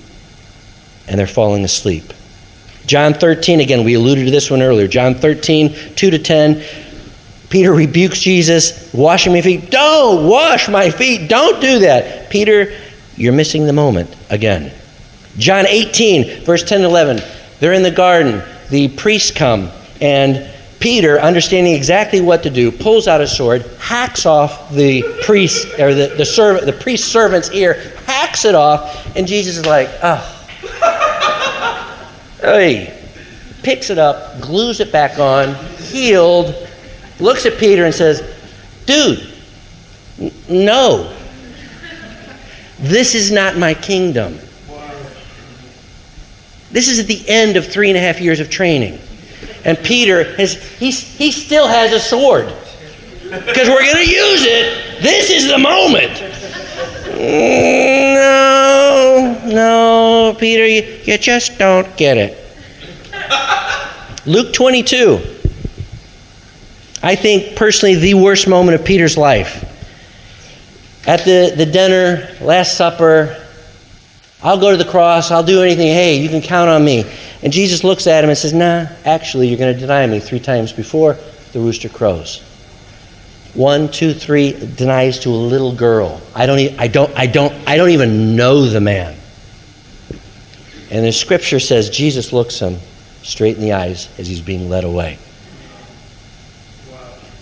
and 1.08 1.20
they're 1.20 1.28
falling 1.28 1.64
asleep. 1.64 2.14
John 2.86 3.14
13, 3.14 3.60
again, 3.60 3.84
we 3.84 3.96
alluded 3.96 4.26
to 4.26 4.32
this 4.32 4.52
one 4.52 4.62
earlier. 4.62 4.88
John 4.88 5.16
13, 5.16 5.76
2 5.96 6.12
to 6.12 6.20
10. 6.20 6.64
Peter 7.50 7.74
rebukes 7.74 8.20
Jesus, 8.20 8.94
washing 8.94 9.34
my 9.34 9.42
feet. 9.42 9.72
Don't 9.72 10.28
wash 10.28 10.70
my 10.70 10.90
feet. 10.92 11.30
Don't 11.30 11.60
do 11.60 11.80
that. 11.80 12.30
Peter, 12.30 12.78
you're 13.18 13.34
missing 13.34 13.66
the 13.66 13.74
moment 13.74 14.16
again. 14.30 14.72
John 15.38 15.66
18, 15.68 16.46
verse 16.46 16.64
10 16.64 16.82
and 16.82 16.86
11. 16.86 17.22
They're 17.60 17.74
in 17.74 17.84
the 17.84 17.92
garden. 17.92 18.44
The 18.70 18.90
priests 18.90 19.32
come, 19.32 19.72
and 20.00 20.50
Peter, 20.86 21.20
understanding 21.20 21.74
exactly 21.74 22.22
what 22.22 22.44
to 22.44 22.50
do, 22.52 22.72
pulls 22.72 23.08
out 23.08 23.20
a 23.20 23.26
sword, 23.26 23.64
hacks 23.80 24.28
off 24.28 24.72
the 24.72 25.02
priest 25.24 25.66
or 25.80 25.96
the, 25.96 26.14
the 26.16 26.24
servant, 26.24 26.68
the 26.68 26.74
priest's 26.74 27.08
servant's 27.08 27.50
ear, 27.54 27.74
hacks 28.06 28.46
it 28.46 28.54
off, 28.54 29.18
and 29.18 29.26
Jesus 29.28 29.58
is 29.58 29.66
like, 29.66 29.90
oh. 30.04 30.48
hey. 32.40 33.04
Picks 33.64 33.90
it 33.90 33.98
up, 33.98 34.40
glues 34.42 34.80
it 34.80 34.92
back 34.92 35.18
on, 35.18 35.56
healed, 35.78 36.54
looks 37.20 37.48
at 37.48 37.58
Peter 37.58 37.86
and 37.86 37.96
says, 37.96 38.22
Dude, 38.86 39.28
n- 40.20 40.32
no. 40.48 41.18
This 42.78 43.16
is 43.16 43.32
not 43.32 43.58
my 43.58 43.74
kingdom. 43.74 44.38
This 46.70 46.88
is 46.88 47.00
at 47.00 47.08
the 47.08 47.28
end 47.28 47.58
of 47.58 47.66
three 47.66 47.90
and 47.90 47.98
a 47.98 48.02
half 48.02 48.22
years 48.22 48.40
of 48.40 48.52
training. 48.52 49.00
And 49.66 49.78
Peter 49.80 50.36
has 50.36 50.54
he's, 50.78 51.02
he 51.02 51.32
still 51.32 51.68
has 51.68 51.92
a 51.92 52.00
sword. 52.00 52.54
Because 53.24 53.68
we're 53.68 53.84
going 53.84 54.06
to 54.06 54.10
use 54.10 54.44
it. 54.46 55.02
This 55.02 55.32
is 55.32 55.48
the 55.48 55.58
moment. 55.58 56.14
Mm, 57.12 58.14
No, 58.14 59.42
no, 59.46 60.36
Peter, 60.40 60.66
you, 60.68 61.02
you 61.04 61.18
just 61.18 61.58
don't 61.58 61.98
get 61.98 62.18
it. 62.18 62.38
Luke 64.28 64.54
22. 64.54 65.20
I 67.02 67.16
think 67.16 67.56
personally 67.56 67.96
the 67.96 68.14
worst 68.16 68.48
moment 68.48 68.80
of 68.80 68.86
Peter's 68.86 69.18
life. 69.18 69.64
At 71.08 71.24
the, 71.26 71.54
the 71.56 71.66
dinner, 71.66 72.36
Last 72.42 72.78
Supper, 72.78 73.45
I'll 74.46 74.60
go 74.60 74.70
to 74.70 74.78
the 74.78 74.90
cross, 74.90 75.32
I'll 75.32 75.42
do 75.42 75.64
anything. 75.64 75.88
Hey, 75.88 76.18
you 76.18 76.30
can 76.30 76.40
count 76.40 76.70
on 76.70 76.86
me. 76.86 77.04
And 77.42 77.52
Jesus 77.52 77.84
looks 77.84 78.06
at 78.06 78.24
him 78.24 78.30
and 78.30 78.38
says, 78.38 78.54
Nah, 78.54 78.86
actually, 79.04 79.48
you're 79.48 79.58
going 79.58 79.74
to 79.74 79.80
deny 79.80 80.06
me 80.06 80.20
three 80.20 80.40
times 80.40 80.72
before 80.72 81.18
the 81.52 81.60
rooster 81.60 81.90
crows. 81.90 82.44
One, 83.56 83.90
two, 83.90 84.14
three, 84.14 84.52
denies 84.54 85.18
to 85.22 85.30
a 85.30 85.32
little 85.32 85.74
girl. 85.74 86.22
I 86.36 86.46
don't, 86.46 86.60
I 86.80 86.88
don't, 86.88 87.12
I 87.18 87.26
don't, 87.26 87.54
I 87.68 87.76
don't 87.76 87.90
even 87.90 88.36
know 88.36 88.68
the 88.68 88.82
man. 88.82 89.18
And 90.92 91.04
the 91.04 91.12
scripture 91.12 91.60
says 91.60 91.90
Jesus 91.90 92.32
looks 92.32 92.60
him 92.60 92.78
straight 93.24 93.56
in 93.56 93.64
the 93.64 93.74
eyes 93.74 94.10
as 94.20 94.28
he's 94.28 94.42
being 94.42 94.70
led 94.70 94.84
away. 94.84 95.18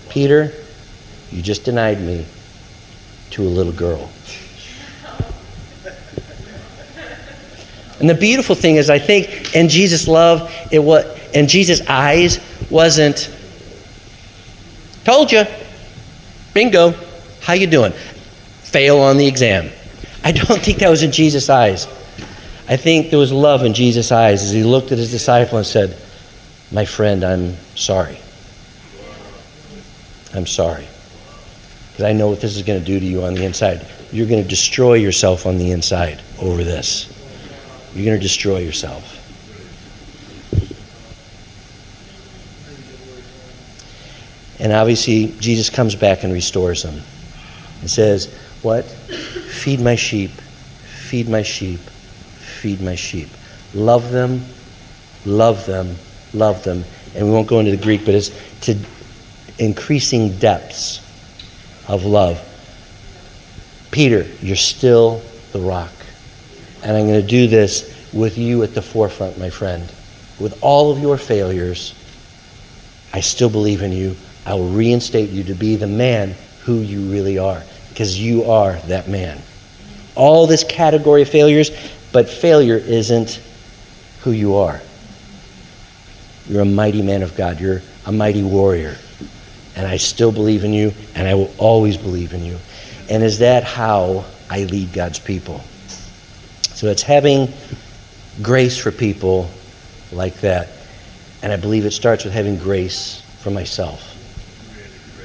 Peter, 0.08 0.54
you 1.32 1.42
just 1.42 1.66
denied 1.66 2.00
me 2.00 2.26
to 3.32 3.42
a 3.42 3.50
little 3.50 3.74
girl. 3.74 4.10
And 8.00 8.10
the 8.10 8.16
beautiful 8.16 8.56
thing 8.56 8.76
is, 8.76 8.90
I 8.90 9.00
think 9.00 9.56
in 9.56 9.70
Jesus' 9.70 10.08
love, 10.08 10.52
it 10.72 10.80
was 10.80 11.06
in 11.34 11.48
Jesus' 11.48 11.82
eyes 11.88 12.40
wasn't. 12.70 13.30
Told 15.06 15.32
you, 15.32 15.44
bingo. 16.54 16.94
How 17.42 17.54
you 17.54 17.68
doing? 17.68 17.92
Fail 18.64 19.00
on 19.00 19.18
the 19.18 19.28
exam. 19.28 19.70
I 20.24 20.32
don't 20.32 20.62
think 20.62 20.80
that 20.80 20.90
was 20.90 21.04
in 21.04 21.12
Jesus' 21.12 21.50
eyes. 21.50 21.88
I 22.70 22.78
think 22.78 23.10
there 23.10 23.20
was 23.20 23.32
love 23.32 23.64
in 23.64 23.74
Jesus' 23.74 24.12
eyes 24.12 24.44
as 24.44 24.52
he 24.52 24.64
looked 24.64 24.92
at 24.92 24.98
his 24.98 25.12
disciple 25.12 25.58
and 25.58 25.68
said, 25.68 25.98
"My 26.72 26.86
friend, 26.86 27.24
I'm 27.24 27.58
sorry. 27.76 28.18
I'm 30.34 30.48
sorry, 30.48 30.88
because 31.92 32.06
I 32.06 32.14
know 32.14 32.30
what 32.30 32.42
this 32.42 32.56
is 32.56 32.64
going 32.64 32.80
to 32.80 32.86
do 32.86 33.00
to 33.00 33.06
you 33.06 33.24
on 33.24 33.36
the 33.36 33.46
inside. 33.46 33.86
You're 34.12 34.28
going 34.28 34.42
to 34.42 34.50
destroy 34.50 34.96
yourself 34.96 35.46
on 35.46 35.58
the 35.58 35.72
inside 35.72 36.22
over 36.40 36.64
this." 36.64 37.13
You're 37.96 38.06
going 38.06 38.18
to 38.18 38.24
destroy 38.24 38.60
yourself. 38.60 39.20
And 44.60 44.72
obviously, 44.72 45.36
Jesus 45.40 45.70
comes 45.70 45.96
back 45.96 46.24
and 46.24 46.32
restores 46.32 46.84
them 46.84 47.02
and 47.82 47.90
says, 47.90 48.34
What? 48.62 48.86
Feed 48.86 49.82
my 49.82 49.96
sheep, 49.96 50.32
feed 50.32 51.28
my 51.28 51.44
sheep, 51.44 51.80
feed 51.80 52.82
my 52.82 52.96
sheep. 52.96 53.30
Love 53.74 54.12
them, 54.12 54.44
love 55.26 55.66
them, 55.66 55.96
love 56.34 56.64
them. 56.64 56.86
And 57.16 57.28
we 57.28 57.32
won't 57.34 57.48
go 57.48 57.60
into 57.60 57.72
the 57.72 57.84
Greek, 57.84 58.06
but 58.06 58.16
it's 58.16 58.32
to 58.62 58.78
increasing 59.60 60.38
depths 60.38 61.00
of 61.88 62.06
love. 62.06 62.42
Peter, 63.92 64.26
you're 64.42 64.56
still 64.56 65.22
the 65.52 65.60
rock. 65.60 65.92
And 66.84 66.98
I'm 66.98 67.08
going 67.08 67.22
to 67.22 67.28
do 67.28 67.48
this 67.48 67.90
with 68.12 68.38
you 68.38 68.62
at 68.64 68.76
the 68.76 68.82
forefront, 68.82 69.40
my 69.40 69.50
friend. 69.50 69.90
With 70.40 70.62
all 70.62 70.92
of 70.92 71.00
your 71.00 71.18
failures, 71.18 71.96
I 73.14 73.22
still 73.22 73.50
believe 73.50 73.82
in 73.82 73.94
you. 73.94 74.18
I 74.46 74.56
will 74.56 74.70
reinstate 74.70 75.30
you 75.30 75.46
to 75.46 75.54
be 75.54 75.78
the 75.78 75.88
man 75.88 76.36
who 76.64 76.80
you 76.80 77.10
really 77.10 77.38
are, 77.38 77.64
because 77.90 78.20
you 78.20 78.52
are 78.52 78.74
that 78.88 79.08
man. 79.08 79.42
All 80.16 80.46
this 80.46 80.64
category 80.64 81.22
of 81.22 81.30
failures, 81.30 81.72
but 82.12 82.30
failure 82.30 82.78
isn't 82.78 83.40
who 84.22 84.32
you 84.32 84.56
are. 84.56 84.82
You're 86.48 86.62
a 86.62 86.66
mighty 86.66 87.02
man 87.02 87.24
of 87.24 87.36
God, 87.38 87.62
you're 87.62 87.82
a 88.06 88.12
mighty 88.12 88.44
warrior. 88.44 88.98
And 89.76 89.88
I 89.88 89.98
still 89.98 90.32
believe 90.32 90.66
in 90.66 90.74
you, 90.74 90.94
and 91.16 91.28
I 91.28 91.34
will 91.36 91.54
always 91.58 91.96
believe 91.96 92.34
in 92.34 92.44
you. 92.44 92.58
And 93.10 93.24
is 93.24 93.40
that 93.40 93.64
how 93.64 94.26
I 94.50 94.66
lead 94.66 94.92
God's 94.94 95.20
people? 95.20 95.62
So 96.74 96.88
it's 96.88 97.04
having 97.04 97.54
grace 98.42 98.78
for 98.78 98.92
people 98.92 99.50
like 100.12 100.36
that. 100.42 100.70
And 101.42 101.52
I 101.52 101.58
believe 101.58 101.86
it 101.86 101.92
starts 101.92 102.24
with 102.24 102.34
having 102.34 102.58
grace 102.58 103.22
for 103.40 103.52
myself. 103.52 104.02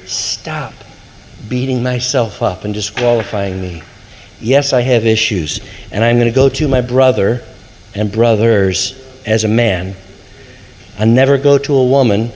Stop 0.05 0.73
beating 1.47 1.81
myself 1.81 2.41
up 2.41 2.65
and 2.65 2.73
disqualifying 2.73 3.61
me. 3.61 3.83
Yes, 4.41 4.73
I 4.73 4.81
have 4.81 5.05
issues. 5.05 5.59
And 5.91 6.03
I'm 6.03 6.17
going 6.17 6.29
to 6.29 6.35
go 6.35 6.49
to 6.49 6.67
my 6.67 6.81
brother 6.81 7.43
and 7.95 8.11
brothers 8.11 8.93
as 9.25 9.43
a 9.43 9.47
man. 9.47 9.95
I 10.97 11.05
never 11.05 11.37
go 11.37 11.57
to 11.57 11.75
a 11.75 11.85
woman, 11.85 12.31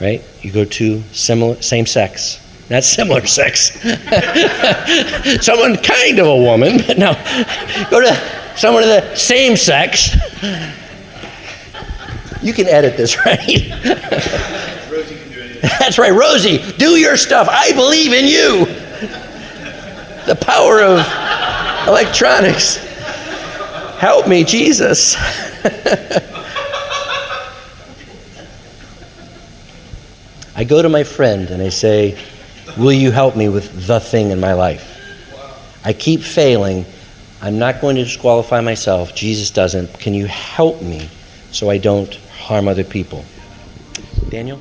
right? 0.00 0.22
You 0.40 0.52
go 0.52 0.64
to 0.64 1.02
similar, 1.12 1.60
same 1.62 1.86
sex. 1.86 2.40
Not 2.70 2.84
similar 2.84 3.26
sex. 3.26 3.72
Someone 5.44 5.76
kind 5.76 6.20
of 6.20 6.28
a 6.28 6.36
woman, 6.36 6.78
but 6.86 6.98
no. 6.98 7.14
Go 7.90 8.00
to 8.00 8.14
someone 8.54 8.84
of 8.84 8.88
the 8.88 9.16
same 9.16 9.56
sex. 9.56 10.14
You 12.42 12.52
can 12.52 12.68
edit 12.68 12.96
this, 12.96 13.16
right? 13.26 13.40
Rosie 14.88 15.16
can 15.18 15.30
do 15.30 15.40
it. 15.40 15.62
That's 15.62 15.98
right, 15.98 16.12
Rosie, 16.12 16.58
do 16.78 16.90
your 16.96 17.16
stuff. 17.16 17.48
I 17.50 17.72
believe 17.72 18.12
in 18.12 18.26
you. 18.26 18.66
The 20.26 20.36
power 20.40 20.80
of 20.80 21.00
electronics. 21.88 22.76
Help 23.98 24.28
me, 24.28 24.44
Jesus. 24.44 25.16
I 30.54 30.64
go 30.64 30.82
to 30.82 30.88
my 30.88 31.02
friend 31.04 31.50
and 31.50 31.60
I 31.62 31.70
say, 31.70 32.16
Will 32.76 32.92
you 32.92 33.10
help 33.10 33.36
me 33.36 33.48
with 33.48 33.86
the 33.86 34.00
thing 34.00 34.30
in 34.30 34.40
my 34.40 34.54
life? 34.54 34.86
I 35.84 35.92
keep 35.92 36.20
failing. 36.20 36.84
I'm 37.42 37.58
not 37.58 37.80
going 37.80 37.96
to 37.96 38.04
disqualify 38.04 38.60
myself. 38.60 39.14
Jesus 39.14 39.50
doesn't. 39.50 39.98
Can 39.98 40.14
you 40.14 40.26
help 40.26 40.82
me 40.82 41.08
so 41.52 41.70
I 41.70 41.78
don't 41.78 42.14
harm 42.14 42.68
other 42.68 42.84
people? 42.84 43.24
Daniel? 44.28 44.60